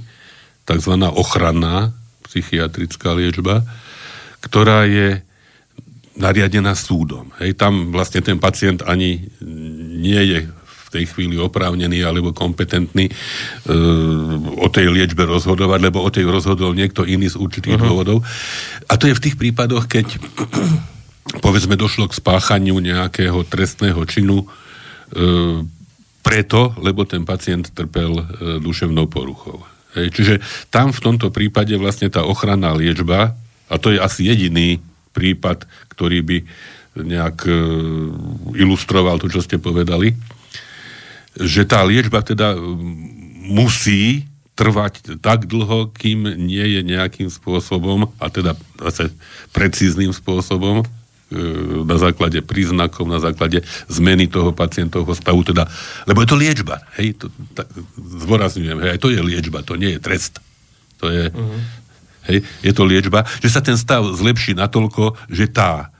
tzv. 0.68 0.94
ochranná 1.09 1.96
psychiatrická 2.28 3.16
liečba, 3.16 3.64
ktorá 4.44 4.84
je 4.84 5.24
nariadená 6.18 6.74
súdom. 6.74 7.30
Hej, 7.40 7.56
tam 7.56 7.94
vlastne 7.94 8.20
ten 8.20 8.36
pacient 8.36 8.84
ani 8.84 9.30
nie 9.98 10.22
je 10.26 10.38
v 10.88 10.88
tej 10.90 11.04
chvíli 11.14 11.36
oprávnený 11.36 12.00
alebo 12.00 12.34
kompetentný 12.34 13.09
e, 13.09 13.12
o 14.59 14.68
tej 14.72 14.88
liečbe 14.90 15.24
rozhodovať, 15.24 15.80
lebo 15.84 16.02
o 16.02 16.11
tej 16.11 16.26
rozhodol 16.26 16.74
niekto 16.74 17.04
iný 17.06 17.28
z 17.30 17.36
určitých 17.36 17.76
uh-huh. 17.76 17.88
dôvodov. 17.88 18.24
A 18.88 18.96
to 18.96 19.06
je 19.06 19.14
v 19.16 19.22
tých 19.22 19.36
prípadoch, 19.36 19.84
keď 19.84 20.18
povedzme 21.45 21.76
došlo 21.76 22.09
k 22.09 22.16
spáchaniu 22.16 22.81
nejakého 22.81 23.45
trestného 23.45 24.01
činu 24.09 24.45
e, 24.45 24.47
preto, 26.24 26.72
lebo 26.81 27.05
ten 27.05 27.29
pacient 27.29 27.68
trpel 27.76 28.12
e, 28.16 28.24
duševnou 28.64 29.09
poruchou. 29.12 29.61
Hej, 29.97 30.12
čiže 30.16 30.35
tam 30.72 30.93
v 30.93 31.01
tomto 31.05 31.29
prípade 31.29 31.72
vlastne 31.76 32.09
tá 32.09 32.24
ochranná 32.24 32.72
liečba, 32.72 33.37
a 33.68 33.74
to 33.76 33.93
je 33.93 34.01
asi 34.01 34.29
jediný 34.29 34.81
prípad, 35.12 35.68
ktorý 35.93 36.24
by 36.24 36.39
nejak 36.97 37.39
e, 37.45 37.53
ilustroval 38.57 39.20
to, 39.20 39.29
čo 39.29 39.45
ste 39.45 39.61
povedali, 39.61 40.16
že 41.39 41.68
tá 41.68 41.85
liečba 41.85 42.24
teda 42.24 42.57
musí 43.49 44.26
trvať 44.59 45.22
tak 45.22 45.47
dlho, 45.47 45.95
kým 45.95 46.35
nie 46.35 46.66
je 46.74 46.81
nejakým 46.83 47.31
spôsobom, 47.31 48.11
a 48.18 48.26
teda 48.26 48.59
zase 48.83 49.14
precízným 49.55 50.11
spôsobom, 50.11 50.83
na 51.85 51.97
základe 52.01 52.41
príznakov, 52.41 53.05
na 53.05 53.20
základe 53.20 53.61
zmeny 53.93 54.33
toho 54.33 54.57
pacientovho 54.57 55.12
stavu, 55.12 55.45
teda, 55.45 55.68
lebo 56.09 56.24
je 56.24 56.29
to 56.29 56.37
liečba, 56.41 56.81
hej, 56.97 57.20
to, 57.20 57.29
tak, 57.53 57.68
zvorazňujem, 57.97 58.79
hej, 58.81 58.91
aj 58.97 59.01
to 59.01 59.09
je 59.12 59.20
liečba, 59.20 59.61
to 59.61 59.76
nie 59.76 59.97
je 59.97 60.01
trest. 60.01 60.41
To 60.99 61.12
je, 61.12 61.29
uh-huh. 61.29 61.61
hej, 62.33 62.39
je 62.64 62.72
to 62.72 62.83
liečba, 62.89 63.29
že 63.45 63.53
sa 63.53 63.61
ten 63.61 63.76
stav 63.76 64.09
zlepší 64.16 64.57
natoľko, 64.57 65.20
že 65.29 65.53
tá 65.53 65.93
E, 65.93 65.97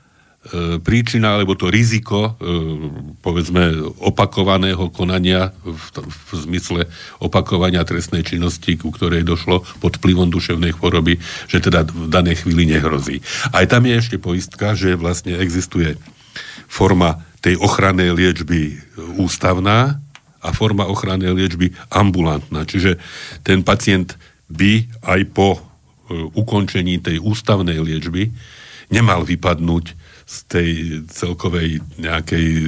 príčina 0.81 1.37
alebo 1.37 1.59
to 1.59 1.69
riziko, 1.69 2.39
e, 2.39 2.49
povedzme, 3.21 3.75
opakovaného 4.01 4.89
konania 4.89 5.53
v, 5.61 5.83
v 6.07 6.31
zmysle 6.47 6.81
opakovania 7.21 7.85
trestnej 7.85 8.25
činnosti, 8.25 8.79
ku 8.81 8.89
ktorej 8.95 9.27
došlo 9.27 9.67
pod 9.83 9.99
vplyvom 10.01 10.31
duševnej 10.33 10.73
choroby, 10.73 11.21
že 11.51 11.59
teda 11.61 11.85
v 11.85 12.09
danej 12.09 12.47
chvíli 12.47 12.65
nehrozí. 12.71 13.21
Aj 13.51 13.67
tam 13.69 13.85
je 13.85 13.99
ešte 13.99 14.17
poistka, 14.17 14.73
že 14.73 14.97
vlastne 14.97 15.37
existuje 15.37 15.99
forma 16.71 17.21
tej 17.43 17.59
ochrannej 17.59 18.15
liečby 18.15 18.79
ústavná 19.19 19.99
a 20.39 20.49
forma 20.55 20.87
ochrannej 20.87 21.35
liečby 21.35 21.75
ambulantná. 21.91 22.63
Čiže 22.63 22.97
ten 23.43 23.67
pacient 23.67 24.15
by 24.49 24.87
aj 25.03 25.21
po 25.35 25.59
e, 25.59 25.61
ukončení 26.33 27.03
tej 27.03 27.19
ústavnej 27.21 27.83
liečby 27.83 28.33
nemal 28.89 29.27
vypadnúť 29.27 29.98
z 30.29 30.39
tej 30.45 30.71
celkovej 31.09 31.81
nejakej 31.97 32.47
e, 32.61 32.65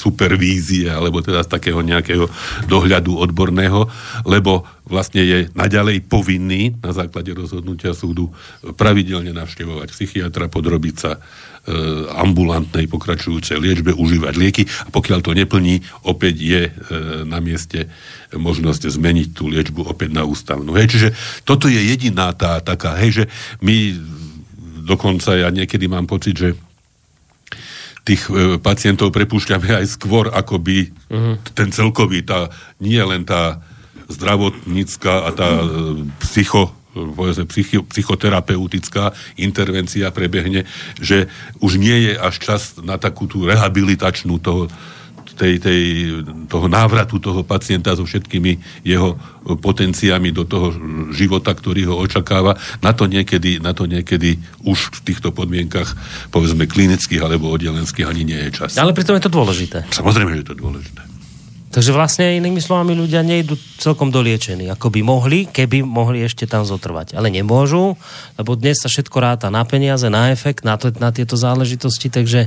supervízie 0.00 0.88
alebo 0.88 1.20
teda 1.20 1.44
z 1.44 1.52
takého 1.52 1.84
nejakého 1.84 2.24
dohľadu 2.72 3.20
odborného, 3.20 3.84
lebo 4.24 4.64
vlastne 4.88 5.20
je 5.20 5.38
naďalej 5.52 6.08
povinný 6.08 6.72
na 6.80 6.96
základe 6.96 7.36
rozhodnutia 7.36 7.92
súdu 7.92 8.32
pravidelne 8.80 9.36
navštevovať 9.36 9.92
psychiatra, 9.92 10.48
podrobiť 10.48 10.94
sa 10.96 11.12
e, 11.12 11.20
ambulantnej 12.16 12.88
pokračujúcej 12.88 13.60
liečbe, 13.60 13.92
užívať 13.92 14.32
lieky 14.32 14.64
a 14.64 14.88
pokiaľ 14.88 15.20
to 15.20 15.36
neplní, 15.36 15.84
opäť 16.08 16.34
je 16.40 16.62
e, 16.64 16.72
na 17.28 17.44
mieste 17.44 17.92
možnosť 18.32 18.88
zmeniť 18.88 19.28
tú 19.36 19.52
liečbu 19.52 19.84
opäť 19.84 20.16
na 20.16 20.24
ústavnú. 20.24 20.72
Hej, 20.80 20.96
čiže 20.96 21.08
toto 21.44 21.68
je 21.68 21.76
jediná 21.76 22.32
tá 22.32 22.64
taká, 22.64 22.96
hej, 23.04 23.20
že 23.20 23.24
my 23.60 24.00
dokonca 24.84 25.32
ja 25.32 25.48
niekedy 25.48 25.88
mám 25.88 26.04
pocit, 26.04 26.36
že 26.36 26.48
tých 28.04 28.28
e, 28.28 28.60
pacientov 28.60 29.10
prepúšťame 29.16 29.80
aj 29.80 29.96
skôr, 29.96 30.28
ako 30.28 30.60
by 30.60 30.78
uh-huh. 30.92 31.34
ten 31.56 31.72
celkový, 31.72 32.20
tá, 32.20 32.52
nie 32.76 33.00
len 33.00 33.24
tá 33.24 33.64
zdravotnícka 34.04 35.24
a 35.24 35.28
tá 35.32 35.48
uh, 35.64 35.96
psycho, 36.20 36.68
povedzme, 36.92 37.48
psychi, 37.48 37.80
psychoterapeutická 37.80 39.16
intervencia 39.40 40.12
prebehne, 40.12 40.68
že 41.00 41.32
už 41.64 41.80
nie 41.80 42.12
je 42.12 42.12
až 42.12 42.34
čas 42.36 42.62
na 42.84 43.00
takú 43.00 43.24
tú 43.24 43.48
rehabilitačnú 43.48 44.36
toho, 44.44 44.68
tej, 45.34 45.58
tej, 45.58 45.80
toho 46.46 46.66
návratu 46.70 47.18
toho 47.18 47.42
pacienta 47.42 47.98
so 47.98 48.06
všetkými 48.06 48.82
jeho 48.86 49.18
potenciami 49.60 50.30
do 50.30 50.48
toho 50.48 50.72
života, 51.12 51.52
ktorý 51.52 51.92
ho 51.92 52.00
očakáva. 52.00 52.56
Na 52.80 52.96
to 52.96 53.04
niekedy, 53.10 53.60
na 53.60 53.76
to 53.76 53.84
niekedy 53.84 54.40
už 54.64 55.02
v 55.02 55.12
týchto 55.12 55.34
podmienkach, 55.34 55.92
povedzme 56.30 56.70
klinických 56.70 57.20
alebo 57.20 57.52
oddelenských, 57.52 58.08
ani 58.08 58.22
nie 58.24 58.40
je 58.48 58.64
čas. 58.64 58.78
Ale 58.80 58.96
pritom 58.96 59.18
je 59.18 59.26
to 59.26 59.32
dôležité. 59.34 59.84
Samozrejme, 59.92 60.38
že 60.38 60.40
je 60.46 60.48
to 60.54 60.56
dôležité. 60.56 61.14
Takže 61.74 61.90
vlastne 61.90 62.38
inými 62.38 62.62
slovami 62.62 62.94
ľudia 62.94 63.26
nejdú 63.26 63.58
celkom 63.82 64.14
doliečení, 64.14 64.70
ako 64.70 64.94
by 64.94 65.00
mohli, 65.02 65.50
keby 65.50 65.82
mohli 65.82 66.22
ešte 66.22 66.46
tam 66.46 66.62
zotrvať. 66.62 67.18
Ale 67.18 67.34
nemôžu, 67.34 67.98
lebo 68.38 68.54
dnes 68.54 68.78
sa 68.78 68.86
všetko 68.86 69.18
ráta 69.18 69.50
na 69.50 69.66
peniaze, 69.66 70.06
na 70.06 70.30
efekt, 70.30 70.62
na, 70.62 70.78
to, 70.78 70.94
na 71.02 71.10
tieto 71.10 71.34
záležitosti, 71.34 72.14
takže 72.14 72.46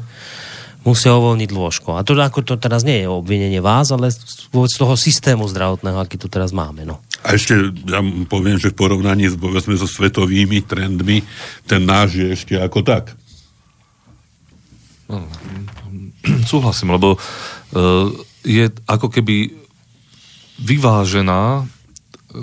musia 0.87 1.11
uvoľniť 1.19 1.51
lôžko. 1.51 1.99
A 1.99 2.07
to, 2.07 2.15
ako 2.15 2.47
to 2.47 2.55
teraz 2.55 2.87
nie 2.87 3.03
je 3.03 3.11
obvinenie 3.11 3.59
vás, 3.59 3.91
ale 3.91 4.07
z 4.07 4.75
toho 4.79 4.95
systému 4.95 5.43
zdravotného, 5.51 5.99
aký 5.99 6.15
tu 6.15 6.31
teraz 6.31 6.55
máme. 6.55 6.87
No. 6.87 7.03
A 7.27 7.35
ešte 7.35 7.75
ja 7.83 7.99
poviem, 8.31 8.55
že 8.55 8.71
v 8.71 8.79
porovnaní 8.79 9.27
s, 9.27 9.35
povedzme, 9.35 9.75
so 9.75 9.83
svetovými 9.83 10.63
trendmi, 10.63 11.27
ten 11.67 11.83
náš 11.83 12.15
je 12.15 12.27
ešte 12.31 12.53
ako 12.55 12.87
tak. 12.87 13.11
No, 15.11 15.27
súhlasím, 16.51 16.95
lebo 16.95 17.19
uh, 17.19 18.07
je 18.47 18.71
ako 18.87 19.11
keby 19.11 19.51
vyvážená 20.63 21.67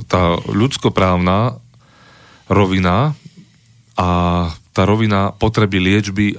tá 0.05 0.22
ľudskoprávna 0.53 1.57
rovina 2.53 3.16
a 3.97 4.09
tá 4.74 4.82
rovina 4.84 5.32
potreby 5.32 5.80
liečby 5.80 6.36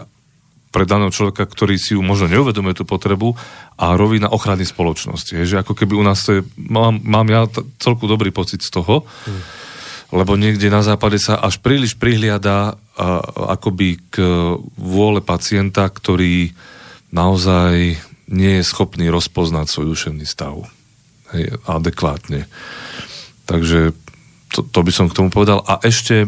pre 0.75 0.83
daného 0.83 1.07
človeka, 1.07 1.47
ktorý 1.47 1.79
si 1.79 1.95
ju 1.95 2.03
možno 2.03 2.27
neuvedomuje 2.27 2.75
tú 2.75 2.83
potrebu 2.83 3.31
a 3.79 3.95
rovina 3.95 4.27
ochrany 4.27 4.67
spoločnosti. 4.67 5.31
Je, 5.39 5.55
že 5.55 5.63
ako 5.63 5.71
keby 5.71 5.95
u 5.95 6.03
nás 6.03 6.19
to 6.27 6.39
je, 6.39 6.41
mám, 6.59 6.99
mám 6.99 7.23
ja 7.31 7.47
t- 7.47 7.63
celku 7.79 8.11
dobrý 8.11 8.35
pocit 8.35 8.59
z 8.59 8.75
toho, 8.75 9.07
lebo 10.11 10.35
niekde 10.35 10.67
na 10.67 10.83
západe 10.83 11.15
sa 11.15 11.39
až 11.39 11.63
príliš 11.63 11.95
prihliada 11.95 12.75
a, 12.75 13.23
akoby 13.55 14.03
k 14.11 14.19
vôle 14.75 15.23
pacienta, 15.23 15.87
ktorý 15.87 16.51
naozaj 17.15 17.95
nie 18.27 18.53
je 18.59 18.67
schopný 18.67 19.07
rozpoznať 19.07 19.71
svoj 19.71 19.95
duševný 19.95 20.27
stav 20.27 20.59
hej, 21.31 21.55
adekvátne. 21.63 22.51
Takže 23.47 23.95
to, 24.51 24.59
to 24.67 24.79
by 24.83 24.91
som 24.91 25.07
k 25.07 25.17
tomu 25.17 25.31
povedal. 25.31 25.63
A 25.63 25.79
ešte 25.79 26.27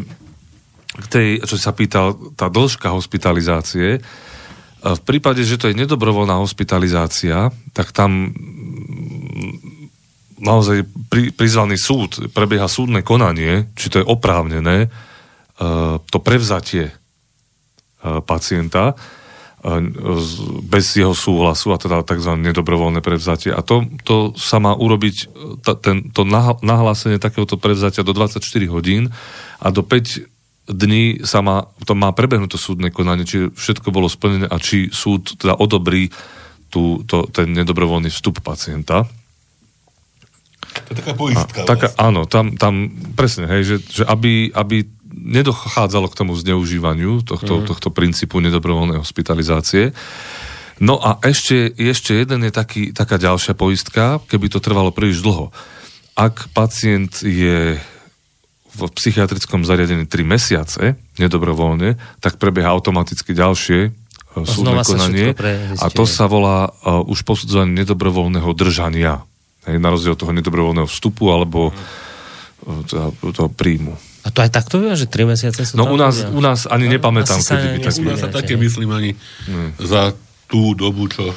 k 0.98 1.06
tej, 1.06 1.28
čo 1.46 1.54
sa 1.60 1.70
pýtal, 1.70 2.16
tá 2.34 2.50
dĺžka 2.50 2.90
hospitalizácie, 2.90 4.02
v 4.82 5.02
prípade, 5.02 5.42
že 5.42 5.58
to 5.58 5.70
je 5.70 5.78
nedobrovoľná 5.78 6.38
hospitalizácia, 6.38 7.50
tak 7.74 7.90
tam 7.90 8.30
mm, 8.30 9.54
naozaj 10.38 10.86
pri, 11.10 11.34
prizvaný 11.34 11.74
súd, 11.74 12.30
prebieha 12.30 12.70
súdne 12.70 13.02
konanie, 13.02 13.66
či 13.74 13.90
to 13.90 13.98
je 13.98 14.06
oprávnené, 14.06 14.86
to 16.06 16.18
prevzatie 16.22 16.94
pacienta 18.22 18.94
bez 20.62 20.94
jeho 20.94 21.10
súhlasu, 21.18 21.74
a 21.74 21.82
teda 21.82 22.06
tzv. 22.06 22.38
nedobrovoľné 22.38 23.02
prevzatie. 23.02 23.50
A 23.50 23.58
to, 23.66 23.90
to 24.06 24.30
sa 24.38 24.62
má 24.62 24.70
urobiť, 24.78 25.34
ta, 25.66 25.74
ten, 25.74 26.14
to 26.14 26.22
nahlásenie 26.62 27.18
takéhoto 27.18 27.58
prevzatia 27.58 28.06
do 28.06 28.14
24 28.14 28.38
hodín 28.70 29.10
a 29.58 29.74
do 29.74 29.82
5 29.82 30.37
dní 30.68 31.24
sa 31.24 31.40
má, 31.40 31.64
to 31.88 31.96
má 31.96 32.12
prebehnúť 32.12 32.54
to 32.54 32.60
súdne 32.60 32.92
konanie, 32.92 33.24
či 33.24 33.48
všetko 33.48 33.88
bolo 33.88 34.06
splnené 34.06 34.46
a 34.46 34.60
či 34.60 34.92
súd 34.92 35.40
teda 35.40 35.56
odobrí 35.56 36.12
tú, 36.68 37.02
to, 37.08 37.24
ten 37.32 37.56
nedobrovoľný 37.56 38.12
vstup 38.12 38.44
pacienta. 38.44 39.08
To 40.68 40.88
je 40.92 40.96
taká 41.00 41.12
poistka. 41.16 41.64
A, 41.64 41.68
taká, 41.68 41.88
vlastne. 41.90 42.04
Áno, 42.04 42.20
tam, 42.28 42.54
tam 42.60 42.92
presne, 43.16 43.48
hej, 43.48 43.62
že, 43.64 43.76
že 43.88 44.04
aby, 44.04 44.52
aby 44.52 44.84
nedochádzalo 45.08 46.12
k 46.12 46.18
tomu 46.20 46.36
zneužívaniu 46.36 47.24
tohto, 47.24 47.64
mm. 47.64 47.66
tohto 47.66 47.88
princípu 47.88 48.38
nedobrovoľnej 48.38 49.00
hospitalizácie. 49.00 49.96
No 50.78 51.00
a 51.02 51.18
ešte, 51.26 51.74
ešte 51.74 52.14
jeden 52.14 52.46
je 52.46 52.52
taký, 52.54 52.94
taká 52.94 53.18
ďalšia 53.18 53.58
poistka, 53.58 54.22
keby 54.30 54.46
to 54.46 54.62
trvalo 54.62 54.94
príliš 54.94 55.24
dlho. 55.24 55.50
Ak 56.14 56.52
pacient 56.54 57.24
je 57.24 57.82
v 58.86 58.92
psychiatrickom 58.94 59.66
zariadení 59.66 60.06
3 60.06 60.22
mesiace 60.22 60.94
nedobrovoľne, 61.18 61.98
tak 62.22 62.38
prebieha 62.38 62.70
automaticky 62.70 63.34
ďalšie 63.34 63.78
e, 63.88 63.90
súdne 64.46 64.78
konanie 64.86 65.34
a 65.82 65.86
to 65.90 66.06
sa 66.06 66.30
volá 66.30 66.70
uh, 66.70 67.02
už 67.02 67.26
posudzovanie 67.26 67.82
nedobrovoľného 67.82 68.50
držania. 68.54 69.26
Hej, 69.66 69.82
na 69.82 69.90
rozdiel 69.90 70.14
toho 70.14 70.30
nedobrovoľného 70.30 70.86
vstupu 70.86 71.34
alebo 71.34 71.74
uh, 71.74 73.32
toho 73.34 73.50
príjmu. 73.50 73.98
A 74.26 74.28
to 74.28 74.44
aj 74.44 74.50
takto 74.52 74.78
vie, 74.82 74.92
že 74.92 75.08
3 75.08 75.32
mesiace 75.34 75.60
sú 75.64 75.74
No 75.80 75.88
u 75.88 75.96
nás, 75.96 76.20
u 76.20 76.40
nás 76.44 76.68
ani 76.68 76.86
no, 76.86 76.92
nepamätám, 76.98 77.40
kedy 77.40 77.66
by 77.74 77.78
tak 77.80 77.94
U 77.96 78.04
nás 78.04 78.20
sa 78.20 78.30
také 78.30 78.60
myslím 78.60 78.92
ani 78.92 79.10
hmm. 79.48 79.80
za 79.80 80.12
tú 80.44 80.76
dobu, 80.76 81.08
čo 81.08 81.32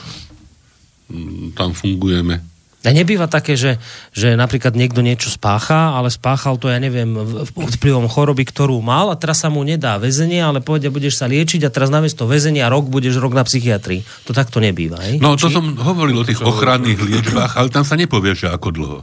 mm, 1.08 1.56
tam 1.56 1.72
fungujeme. 1.72 2.51
A 2.82 2.90
nebýva 2.90 3.30
také, 3.30 3.54
že, 3.54 3.78
že 4.10 4.34
napríklad 4.34 4.74
niekto 4.74 5.06
niečo 5.06 5.30
spácha, 5.30 5.94
ale 5.94 6.10
spáchal 6.10 6.58
to, 6.58 6.66
ja 6.66 6.82
neviem, 6.82 7.14
vplyvom 7.54 8.10
choroby, 8.10 8.42
ktorú 8.42 8.82
mal 8.82 9.14
a 9.14 9.20
teraz 9.20 9.46
sa 9.46 9.54
mu 9.54 9.62
nedá 9.62 10.02
väzenie, 10.02 10.42
ale 10.42 10.66
povedia, 10.66 10.90
budeš 10.90 11.22
sa 11.22 11.30
liečiť 11.30 11.62
a 11.62 11.70
teraz 11.70 11.94
namiesto 11.94 12.26
väzenia 12.26 12.74
rok 12.74 12.90
budeš 12.90 13.22
rok 13.22 13.38
na 13.38 13.46
psychiatrii. 13.46 14.02
To 14.26 14.34
takto 14.34 14.58
nebýva, 14.58 14.98
hej? 15.06 15.22
No, 15.22 15.38
to 15.38 15.54
Či... 15.54 15.62
som 15.62 15.78
hovoril 15.78 16.18
o 16.18 16.26
tých 16.26 16.42
ochranných 16.42 17.06
liečbách, 17.06 17.54
ale 17.62 17.70
tam 17.70 17.86
sa 17.86 17.94
nepovie, 17.94 18.34
že 18.34 18.50
ako 18.50 18.68
dlho. 18.74 19.00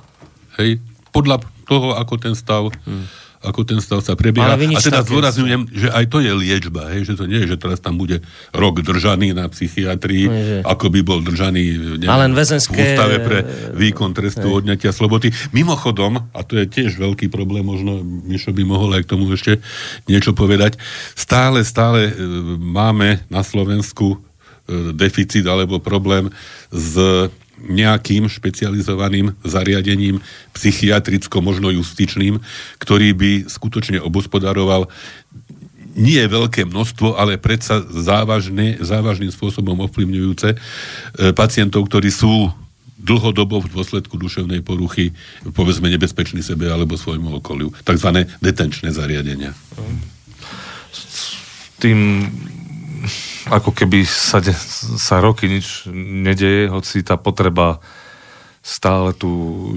Hej? 0.59 0.83
Podľa 1.15 1.47
toho, 1.71 1.95
ako 1.95 2.15
ten 2.19 2.35
stav... 2.35 2.75
Hmm 2.83 3.28
ako 3.39 3.63
ten 3.63 3.79
stav 3.79 4.03
sa 4.03 4.19
prebieha. 4.19 4.59
A 4.59 4.81
teda 4.83 5.07
zdôrazňujem, 5.07 5.71
že 5.71 5.89
aj 5.95 6.05
to 6.11 6.19
je 6.19 6.33
liečba, 6.35 6.91
hej, 6.91 7.07
že 7.07 7.15
to 7.15 7.31
nie 7.31 7.39
je, 7.47 7.55
že 7.55 7.59
teraz 7.59 7.79
tam 7.79 7.95
bude 7.95 8.19
rok 8.51 8.83
držaný 8.83 9.31
na 9.31 9.47
psychiatrii, 9.47 10.27
no, 10.27 10.35
ako 10.67 10.91
by 10.91 11.01
bol 11.07 11.23
držaný 11.23 11.99
neviem, 12.03 12.35
väzenské... 12.35 12.75
v 12.75 12.83
ústave 12.83 13.17
pre 13.23 13.39
výkon 13.79 14.11
trestu 14.11 14.49
hej. 14.51 14.57
odňatia 14.65 14.91
slobody. 14.91 15.31
Mimochodom, 15.55 16.19
a 16.35 16.41
to 16.43 16.59
je 16.59 16.67
tiež 16.67 16.99
veľký 16.99 17.31
problém, 17.31 17.63
možno 17.63 18.03
Mišo 18.03 18.51
by 18.51 18.63
mohol 18.67 18.99
aj 18.99 19.07
k 19.07 19.11
tomu 19.15 19.31
ešte 19.31 19.63
niečo 20.11 20.35
povedať, 20.35 20.75
stále, 21.15 21.63
stále 21.63 22.11
e, 22.11 22.13
máme 22.59 23.23
na 23.31 23.47
Slovensku 23.47 24.19
e, 24.19 24.93
deficit 24.99 25.47
alebo 25.47 25.79
problém 25.79 26.35
s 26.75 26.99
nejakým 27.67 28.31
špecializovaným 28.31 29.35
zariadením 29.43 30.23
psychiatricko, 30.55 31.43
možno 31.43 31.75
justičným, 31.75 32.39
ktorý 32.79 33.15
by 33.15 33.31
skutočne 33.51 33.99
obospodaroval 33.99 34.87
nie 35.99 36.23
veľké 36.23 36.63
množstvo, 36.71 37.19
ale 37.19 37.43
predsa 37.43 37.83
závažné, 37.83 38.79
závažným 38.79 39.35
spôsobom 39.35 39.75
ovplyvňujúce 39.91 40.49
e, 40.55 40.57
pacientov, 41.35 41.91
ktorí 41.91 42.15
sú 42.15 42.55
dlhodobo 42.99 43.63
v 43.63 43.71
dôsledku 43.75 44.15
duševnej 44.15 44.63
poruchy, 44.63 45.15
povedzme 45.55 45.91
nebezpečný 45.91 46.43
sebe 46.43 46.71
alebo 46.71 46.95
svojmu 46.95 47.43
okoliu. 47.43 47.75
Takzvané 47.83 48.31
detenčné 48.43 48.91
zariadenia. 48.95 49.55
Tým 51.79 52.27
ako 53.49 53.71
keby 53.73 54.05
sa, 54.05 54.39
de, 54.39 54.53
sa 54.97 55.19
roky 55.19 55.49
nič 55.49 55.89
nedeje, 55.93 56.69
hoci 56.69 57.03
tá 57.03 57.17
potreba 57.17 57.81
stále 58.63 59.17
tu 59.17 59.31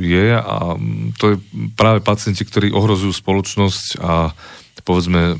je 0.03 0.36
a 0.36 0.76
to 1.15 1.24
je 1.32 1.36
práve 1.80 2.03
pacienti, 2.03 2.43
ktorí 2.43 2.76
ohrozujú 2.76 3.15
spoločnosť 3.15 4.03
a 4.03 4.36
povedzme 4.84 5.39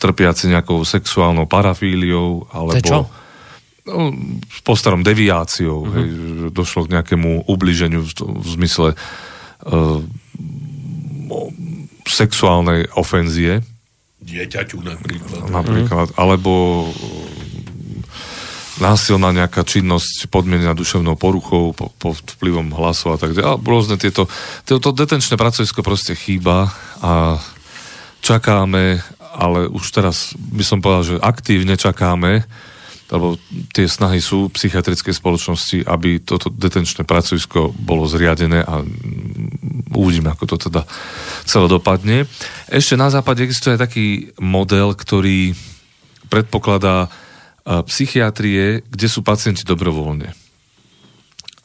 trpiaci 0.00 0.52
nejakou 0.52 0.84
sexuálnou 0.84 1.48
parafíliou 1.48 2.48
alebo 2.52 3.08
No, 3.90 4.12
po 4.62 4.76
starom 4.76 5.00
deviáciou, 5.00 5.88
uh-huh. 5.88 5.94
hej, 5.96 6.08
že 6.12 6.48
došlo 6.52 6.84
k 6.84 7.00
nejakému 7.00 7.48
ubliženiu 7.48 8.04
v, 8.04 8.12
v 8.12 8.48
zmysle 8.60 8.92
uh, 8.92 9.98
sexuálnej 12.04 12.92
ofenzie 12.94 13.64
dieťaťu 14.20 14.78
napríklad. 14.84 15.48
Napríklad, 15.48 16.08
mm. 16.12 16.16
alebo 16.20 16.52
násilná 18.80 19.30
nejaká 19.30 19.60
činnosť 19.62 20.32
podmienená 20.32 20.72
duševnou 20.72 21.14
poruchou, 21.14 21.76
po, 21.76 21.92
po 22.00 22.16
vplyvom 22.16 22.72
hlasov 22.72 23.16
a 23.16 23.18
tak 23.20 23.36
ďalej. 23.36 23.60
Rôzne 23.60 23.96
tieto, 24.00 24.26
tieto 24.64 24.90
detenčné 24.90 25.36
pracovisko 25.36 25.84
proste 25.84 26.16
chýba 26.16 26.72
a 27.04 27.36
čakáme, 28.24 29.04
ale 29.36 29.68
už 29.68 29.84
teraz 29.92 30.32
by 30.36 30.64
som 30.64 30.80
povedal, 30.80 31.16
že 31.16 31.22
aktívne 31.22 31.76
čakáme, 31.76 32.48
lebo 33.10 33.36
tie 33.74 33.90
snahy 33.90 34.22
sú 34.22 34.48
psychiatrickej 34.54 35.14
spoločnosti, 35.14 35.82
aby 35.84 36.22
toto 36.22 36.46
detenčné 36.46 37.02
pracovisko 37.02 37.74
bolo 37.74 38.06
zriadené 38.06 38.62
a 38.62 38.86
uvidíme, 39.94 40.30
ako 40.30 40.54
to 40.54 40.70
teda 40.70 40.86
celé 41.42 41.66
dopadne. 41.66 42.30
Ešte 42.70 42.94
na 42.94 43.10
západe 43.10 43.42
existuje 43.42 43.74
taký 43.74 44.30
model, 44.38 44.94
ktorý 44.94 45.58
predpokladá 46.30 47.10
psychiatrie, 47.66 48.86
kde 48.86 49.06
sú 49.10 49.26
pacienti 49.26 49.66
dobrovoľne. 49.66 50.30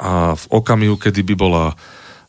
A 0.02 0.36
v 0.36 0.46
okamihu, 0.52 1.00
kedy 1.00 1.24
by 1.24 1.36
bola 1.38 1.72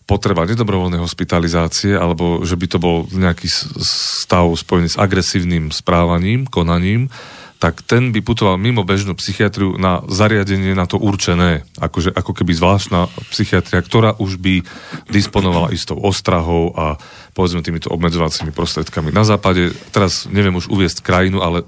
potreba 0.06 0.46
nedobrovoľnej 0.46 1.02
hospitalizácie, 1.02 1.98
alebo 1.98 2.46
že 2.46 2.54
by 2.54 2.66
to 2.70 2.78
bol 2.78 3.10
nejaký 3.10 3.50
stav 3.82 4.46
spojený 4.54 4.94
s 4.94 5.00
agresívnym 5.02 5.74
správaním, 5.74 6.46
konaním, 6.46 7.10
tak 7.56 7.80
ten 7.84 8.12
by 8.12 8.20
putoval 8.20 8.60
mimo 8.60 8.84
bežnú 8.84 9.16
psychiatriu 9.16 9.80
na 9.80 10.04
zariadenie 10.06 10.76
na 10.76 10.84
to 10.84 11.00
určené, 11.00 11.64
akože, 11.80 12.12
ako 12.12 12.32
keby 12.36 12.52
zvláštna 12.52 13.08
psychiatria, 13.32 13.80
ktorá 13.80 14.12
už 14.20 14.36
by 14.36 14.60
disponovala 15.08 15.72
istou 15.72 15.96
ostrahou 15.96 16.76
a 16.76 17.00
povedzme 17.32 17.64
týmito 17.64 17.88
obmedzovacími 17.88 18.52
prostredkami. 18.52 19.08
Na 19.08 19.24
západe, 19.24 19.72
teraz 19.88 20.28
neviem 20.28 20.56
už 20.56 20.68
uviesť 20.68 21.00
krajinu, 21.00 21.40
ale 21.40 21.64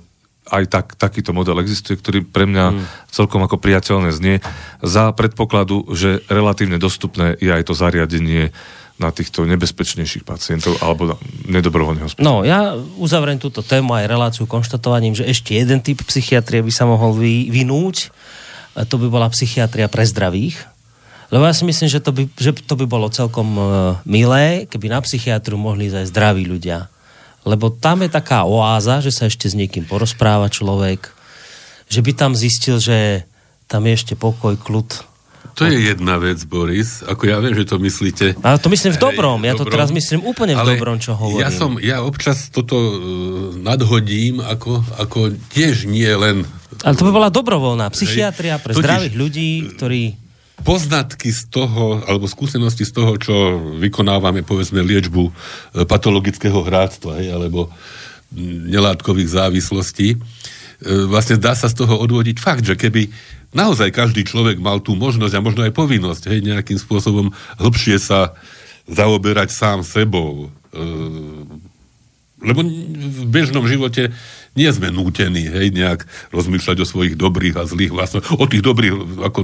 aj 0.49 0.65
tak, 0.69 0.87
takýto 0.97 1.37
model 1.37 1.61
existuje, 1.61 2.01
ktorý 2.01 2.25
pre 2.25 2.49
mňa 2.49 2.67
hmm. 2.73 2.85
celkom 3.13 3.45
ako 3.45 3.61
priateľné 3.61 4.11
znie, 4.13 4.41
za 4.81 5.13
predpokladu, 5.13 5.93
že 5.93 6.25
relatívne 6.33 6.81
dostupné 6.81 7.37
je 7.37 7.53
aj 7.53 7.69
to 7.69 7.75
zariadenie 7.77 8.53
na 8.99 9.15
týchto 9.15 9.47
nebezpečnejších 9.47 10.27
pacientov 10.27 10.75
alebo 10.83 11.15
na 11.15 11.17
nedobrovoľne 11.47 12.19
No, 12.19 12.43
ja 12.43 12.75
uzavriem 12.99 13.39
túto 13.39 13.63
tému 13.63 13.95
aj 13.95 14.11
reláciu 14.11 14.45
konštatovaním, 14.51 15.15
že 15.15 15.27
ešte 15.27 15.55
jeden 15.55 15.79
typ 15.79 16.03
psychiatrie 16.03 16.61
by 16.67 16.73
sa 16.75 16.85
mohol 16.85 17.15
vy, 17.15 17.49
vynúť. 17.49 18.11
To 18.75 18.95
by 18.99 19.07
bola 19.07 19.31
psychiatria 19.31 19.87
pre 19.87 20.03
zdravých. 20.03 20.59
Lebo 21.29 21.45
ja 21.45 21.55
si 21.55 21.63
myslím, 21.69 21.89
že 21.93 22.01
to 22.01 22.11
by, 22.11 22.25
že 22.41 22.57
to 22.65 22.75
by 22.75 22.87
bolo 22.89 23.13
celkom 23.13 23.49
uh, 23.55 23.69
milé, 24.09 24.65
keby 24.65 24.89
na 24.89 24.99
psychiatru 25.05 25.61
mohli 25.61 25.93
ísť 25.93 25.99
aj 26.03 26.11
zdraví 26.11 26.45
ľudia. 26.49 26.89
Lebo 27.45 27.69
tam 27.69 28.01
je 28.03 28.11
taká 28.11 28.49
oáza, 28.49 29.05
že 29.05 29.13
sa 29.13 29.29
ešte 29.29 29.47
s 29.47 29.55
niekým 29.55 29.85
porozpráva 29.85 30.49
človek, 30.49 31.13
že 31.93 32.01
by 32.01 32.13
tam 32.17 32.33
zistil, 32.33 32.81
že 32.81 33.29
tam 33.69 33.85
je 33.85 33.93
ešte 33.93 34.15
pokoj, 34.17 34.57
kľud, 34.57 35.08
to 35.59 35.67
je 35.67 35.91
jedna 35.91 36.23
vec, 36.23 36.39
Boris. 36.47 37.03
Ako 37.03 37.27
ja 37.27 37.43
viem, 37.43 37.51
že 37.51 37.67
to 37.67 37.83
myslíte... 37.83 38.39
Ale 38.47 38.63
to 38.63 38.71
myslím 38.71 38.95
v 38.95 39.01
dobrom. 39.03 39.43
Ja 39.43 39.59
to 39.59 39.67
teraz 39.67 39.91
myslím 39.91 40.23
úplne 40.23 40.55
v 40.55 40.63
dobrom, 40.63 41.03
čo 41.03 41.19
hovorím. 41.19 41.43
Ja, 41.43 41.51
som, 41.51 41.83
ja 41.83 42.07
občas 42.07 42.47
toto 42.55 42.79
uh, 42.79 42.95
nadhodím, 43.59 44.39
ako, 44.39 44.87
ako 45.03 45.35
tiež 45.51 45.91
nie 45.91 46.07
len... 46.07 46.47
Ale 46.87 46.95
to 46.95 47.11
by 47.11 47.13
bola 47.13 47.27
dobrovoľná 47.27 47.91
psychiatria 47.91 48.63
pre 48.63 48.79
Totiž, 48.79 48.85
zdravých 48.87 49.15
ľudí, 49.19 49.51
ktorí... 49.75 50.03
Poznatky 50.63 51.31
z 51.35 51.51
toho, 51.51 52.03
alebo 52.07 52.31
skúsenosti 52.31 52.87
z 52.87 52.95
toho, 52.95 53.19
čo 53.19 53.35
vykonávame, 53.79 54.43
povedzme, 54.43 54.83
liečbu 54.83 55.31
e, 55.31 55.33
patologického 55.87 56.67
hráctva, 56.67 57.23
hej, 57.23 57.31
alebo 57.31 57.71
nelátkových 58.67 59.39
závislostí, 59.39 60.15
e, 60.15 60.19
vlastne 60.83 61.37
dá 61.39 61.59
sa 61.59 61.67
z 61.67 61.83
toho 61.83 61.99
odvodiť 61.99 62.37
fakt, 62.39 62.63
že 62.63 62.79
keby 62.79 63.11
naozaj 63.51 63.91
každý 63.91 64.23
človek 64.23 64.63
mal 64.63 64.79
tú 64.79 64.95
možnosť 64.95 65.35
a 65.35 65.45
možno 65.45 65.67
aj 65.67 65.75
povinnosť, 65.75 66.31
hej, 66.31 66.41
nejakým 66.45 66.79
spôsobom 66.79 67.35
hĺbšie 67.59 67.99
sa 67.99 68.37
zaoberať 68.87 69.51
sám 69.51 69.83
sebou. 69.83 70.49
E, 70.71 70.87
lebo 72.39 72.63
v 72.63 73.25
bežnom 73.27 73.67
živote 73.67 74.15
nie 74.55 74.71
sme 74.71 74.95
nútení, 74.95 75.51
hej, 75.51 75.75
nejak 75.75 76.07
rozmýšľať 76.31 76.77
o 76.83 76.87
svojich 76.87 77.15
dobrých 77.19 77.59
a 77.59 77.67
zlých 77.67 77.91
vlastnostiach. 77.91 78.39
O 78.39 78.47
tých 78.47 78.63
dobrých, 78.63 78.95
ako 79.27 79.41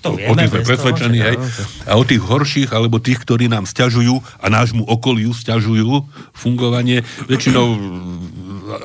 to 0.00 0.10
vieme, 0.16 0.30
o 0.30 0.34
tých 0.38 0.50
sme 0.54 0.62
presvedčení, 0.62 1.18
hej. 1.20 1.36
A 1.84 1.98
o 1.98 2.04
tých 2.06 2.22
horších, 2.22 2.70
alebo 2.72 3.02
tých, 3.02 3.20
ktorí 3.26 3.50
nám 3.50 3.66
stiažujú 3.66 4.22
a 4.40 4.46
nášmu 4.48 4.86
okoliu 4.86 5.34
stiažujú 5.34 6.06
fungovanie, 6.32 7.02
väčšinou 7.26 7.76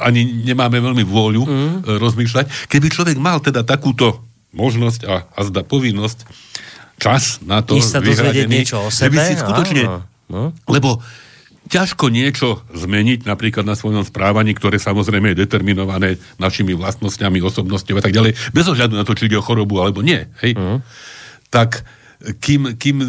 ani 0.01 0.45
nemáme 0.45 0.77
veľmi 0.77 1.03
vôľu 1.05 1.43
mm. 1.45 1.75
rozmýšľať. 1.97 2.69
Keby 2.69 2.87
človek 2.89 3.17
mal 3.17 3.41
teda 3.41 3.65
takúto 3.65 4.21
možnosť 4.51 5.01
a, 5.07 5.15
a 5.31 5.39
zda 5.47 5.63
povinnosť, 5.63 6.27
čas 7.01 7.41
na 7.41 7.65
to 7.65 7.79
sa 7.81 8.03
vyhradený, 8.03 8.61
niečo 8.61 8.83
o 8.83 8.89
sebe, 8.93 9.17
si 9.23 9.33
skutočne, 9.39 9.83
áno, 9.87 9.99
no. 10.29 10.43
lebo 10.69 11.01
ťažko 11.71 12.11
niečo 12.11 12.67
zmeniť 12.75 13.23
napríklad 13.23 13.63
na 13.63 13.79
svojom 13.79 14.03
správaní, 14.03 14.51
ktoré 14.51 14.75
samozrejme 14.75 15.31
je 15.31 15.47
determinované 15.47 16.19
našimi 16.35 16.75
vlastnosťami, 16.75 17.39
osobnosťou 17.39 17.97
a 17.97 18.03
tak 18.03 18.11
ďalej, 18.11 18.35
bez 18.51 18.65
ohľadu 18.67 18.99
na 18.99 19.07
to, 19.07 19.15
či 19.15 19.31
ide 19.31 19.39
o 19.39 19.45
chorobu 19.45 19.79
alebo 19.79 20.03
nie. 20.03 20.27
Hej? 20.43 20.59
Uh-huh. 20.59 20.83
Tak 21.47 21.87
kým, 22.43 22.75
kým 22.75 23.01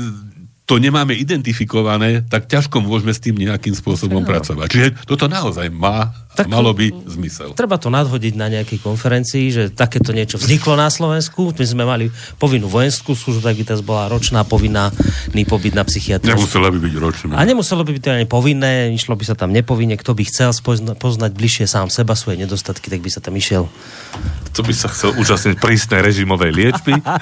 to 0.62 0.78
nemáme 0.78 1.10
identifikované, 1.12 2.22
tak 2.22 2.46
ťažko 2.46 2.78
môžeme 2.78 3.10
s 3.10 3.18
tým 3.18 3.34
nejakým 3.34 3.74
spôsobom 3.74 4.22
no. 4.22 4.28
pracovať. 4.28 4.68
Čiže 4.70 4.88
toto 5.10 5.26
naozaj 5.26 5.66
má, 5.74 6.14
tak 6.38 6.46
malo 6.46 6.70
by 6.70 6.88
zmysel. 7.04 7.52
Treba 7.58 7.76
to 7.82 7.90
nadhodiť 7.90 8.38
na 8.38 8.46
nejakej 8.46 8.78
konferencii, 8.78 9.50
že 9.50 9.62
takéto 9.74 10.14
niečo 10.14 10.38
vzniklo 10.38 10.78
na 10.78 10.86
Slovensku. 10.88 11.50
My 11.58 11.66
sme 11.66 11.82
mali 11.84 12.06
povinnú 12.38 12.70
vojenskú 12.70 13.12
službu, 13.12 13.42
tak 13.42 13.58
by 13.58 13.64
teraz 13.68 13.82
bola 13.82 14.06
ročná 14.06 14.46
povinná 14.46 14.94
pobyt 15.44 15.74
na 15.74 15.82
psychiatriu. 15.82 16.32
Nemusela 16.32 16.70
by 16.70 16.78
byť 16.78 16.94
ročná. 16.96 17.34
A 17.36 17.42
nemuselo 17.42 17.82
by 17.82 17.90
byť 17.98 18.02
to 18.02 18.08
ani 18.14 18.28
povinné, 18.30 18.94
išlo 18.94 19.18
by 19.18 19.24
sa 19.26 19.34
tam 19.34 19.50
nepovinne. 19.50 19.98
Kto 19.98 20.14
by 20.14 20.22
chcel 20.24 20.54
poznať 20.96 21.30
bližšie 21.34 21.66
sám 21.68 21.90
seba, 21.90 22.14
svoje 22.14 22.40
nedostatky, 22.40 22.88
tak 22.88 23.02
by 23.02 23.10
sa 23.10 23.20
tam 23.20 23.34
išiel. 23.34 23.66
Kto 24.54 24.64
by 24.64 24.72
sa 24.72 24.88
chcel 24.88 25.12
účastniť 25.18 25.58
prísnej 25.58 26.00
režimovej 26.00 26.50
liečby? 26.54 26.92
no. 27.02 27.12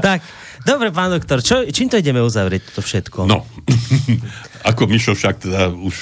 tak, 0.00 0.24
Dobre, 0.68 0.92
pán 0.92 1.08
doktor, 1.08 1.40
čo, 1.40 1.64
čím 1.72 1.88
to 1.88 1.96
ideme 1.96 2.20
uzavrieť 2.20 2.76
to 2.76 2.84
všetko? 2.84 3.24
No, 3.24 3.48
ako 4.70 4.84
Mišo 4.84 5.16
však 5.16 5.48
teda 5.48 5.72
už 5.72 5.96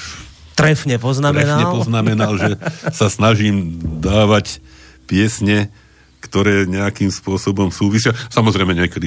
trefne 0.59 0.99
poznamenal, 0.99 1.63
trefne 1.63 1.77
poznamenal 1.79 2.33
že 2.35 2.51
sa 2.91 3.07
snažím 3.07 3.79
dávať 4.03 4.59
piesne, 5.07 5.71
ktoré 6.19 6.67
nejakým 6.67 7.15
spôsobom 7.15 7.71
súvisia. 7.71 8.11
Samozrejme 8.35 8.75
niekedy 8.75 9.07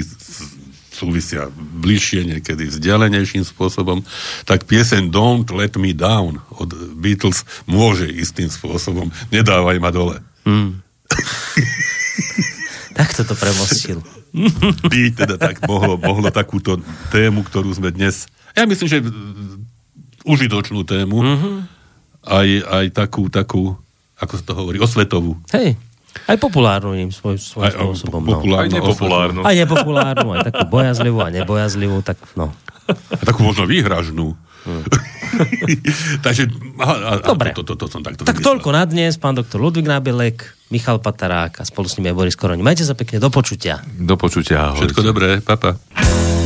súvisia 0.95 1.51
bližšie, 1.55 2.24
niekedy 2.24 2.72
vzdialenejším 2.72 3.43
spôsobom, 3.43 4.03
tak 4.47 4.64
pieseň 4.64 5.12
Don't 5.12 5.47
Let 5.51 5.76
Me 5.76 5.91
Down 5.91 6.39
od 6.55 6.72
Beatles 6.95 7.43
môže 7.68 8.07
istým 8.07 8.47
spôsobom 8.47 9.12
Nedávaj 9.32 9.80
ma 9.84 9.91
dole. 9.91 10.24
Mm. 10.47 10.80
tak 13.00 13.16
to 13.16 13.32
premostil 13.32 14.04
by 14.91 15.00
teda 15.16 15.39
tak 15.39 15.64
mohlo, 15.64 15.95
mohlo 15.95 16.28
takúto 16.30 16.84
tému, 17.10 17.47
ktorú 17.47 17.72
sme 17.72 17.95
dnes, 17.95 18.28
ja 18.54 18.68
myslím, 18.68 18.88
že 18.91 19.00
užitočnú 20.28 20.84
tému, 20.84 21.18
mm-hmm. 21.24 21.56
aj, 22.28 22.47
aj 22.68 22.86
takú, 22.91 23.32
takú, 23.32 23.74
ako 24.20 24.34
sa 24.36 24.43
to 24.43 24.54
hovorí, 24.54 24.78
osvetovú. 24.78 25.39
Hej, 25.56 25.80
aj 26.30 26.38
populárnu 26.38 26.97
im 26.97 27.10
svoj, 27.14 27.39
svojím 27.39 27.72
aj, 27.72 27.74
spôsobom. 27.78 28.22
No. 28.26 28.38
Populárnu, 28.38 28.66
aj 28.66 28.70
nepopulárnu. 28.70 29.39
Aj 29.45 29.56
nepopulárnu, 29.56 30.28
aj 30.36 30.41
takú 30.52 30.64
bojazlivú 30.68 31.20
a 31.24 31.30
nebojazlivú, 31.32 31.97
tak 32.04 32.18
no. 32.36 32.52
A 32.89 33.24
takú 33.24 33.45
možno 33.45 33.70
výhražnú. 33.70 34.34
Takže, 36.26 36.49
aha, 36.80 36.95
a, 36.95 37.12
Dobre. 37.24 37.53
To, 37.55 37.64
to, 37.64 37.76
to, 37.78 37.86
to 37.86 37.86
som 37.88 38.01
takto 38.03 38.26
Tak 38.26 38.39
vymyslel. 38.39 38.47
toľko 38.60 38.70
na 38.76 38.84
dnes, 38.86 39.16
pán 39.16 39.38
doktor 39.38 39.62
Ludvík 39.62 39.88
Nábelek, 39.88 40.57
Michal 40.74 40.99
Patarák 40.99 41.62
a 41.62 41.64
spolu 41.66 41.88
s 41.89 41.97
nimi 41.97 42.12
je 42.12 42.16
Boris 42.18 42.36
Koroni. 42.36 42.62
Majte 42.62 42.84
sa 42.86 42.93
pekne, 42.93 43.22
do 43.22 43.30
počutia. 43.32 43.82
Do 43.86 44.16
počutia, 44.20 44.74
ahojte. 44.74 44.91
Všetko 44.91 45.01
dobré, 45.05 45.30
papa. 45.41 45.78
like 45.95 46.39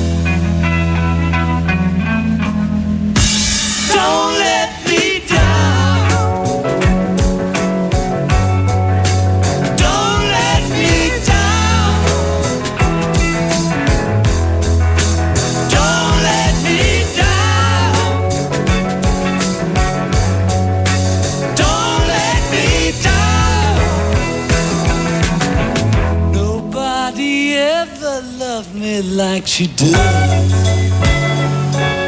she 29.64 29.70
does. 29.76 29.96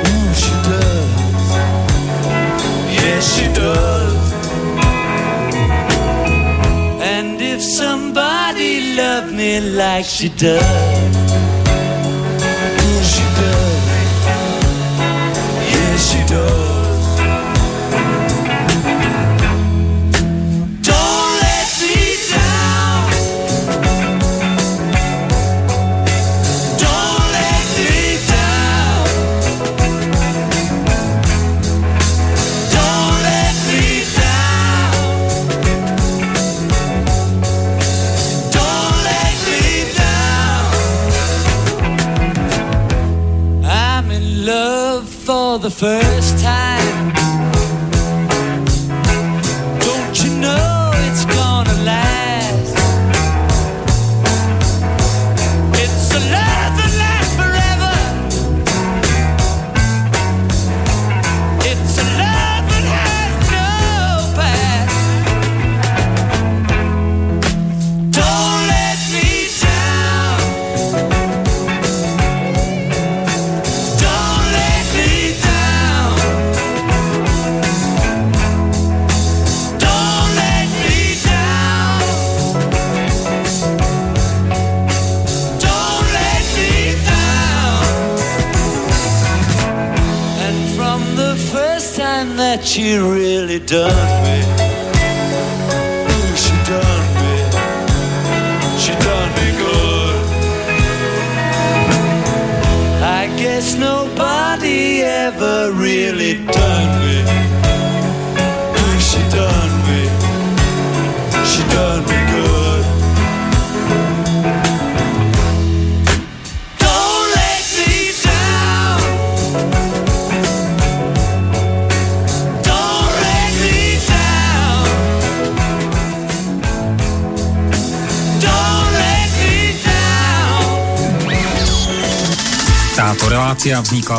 Mm, 0.04 0.30
she 0.42 0.54
does. 0.68 1.48
Yes, 2.92 3.24
she 3.36 3.48
does. 3.54 4.34
And 7.02 7.42
if 7.42 7.62
somebody 7.62 8.96
loved 8.98 9.34
me 9.34 9.62
like 9.62 10.04
she 10.04 10.30
does. 10.30 11.65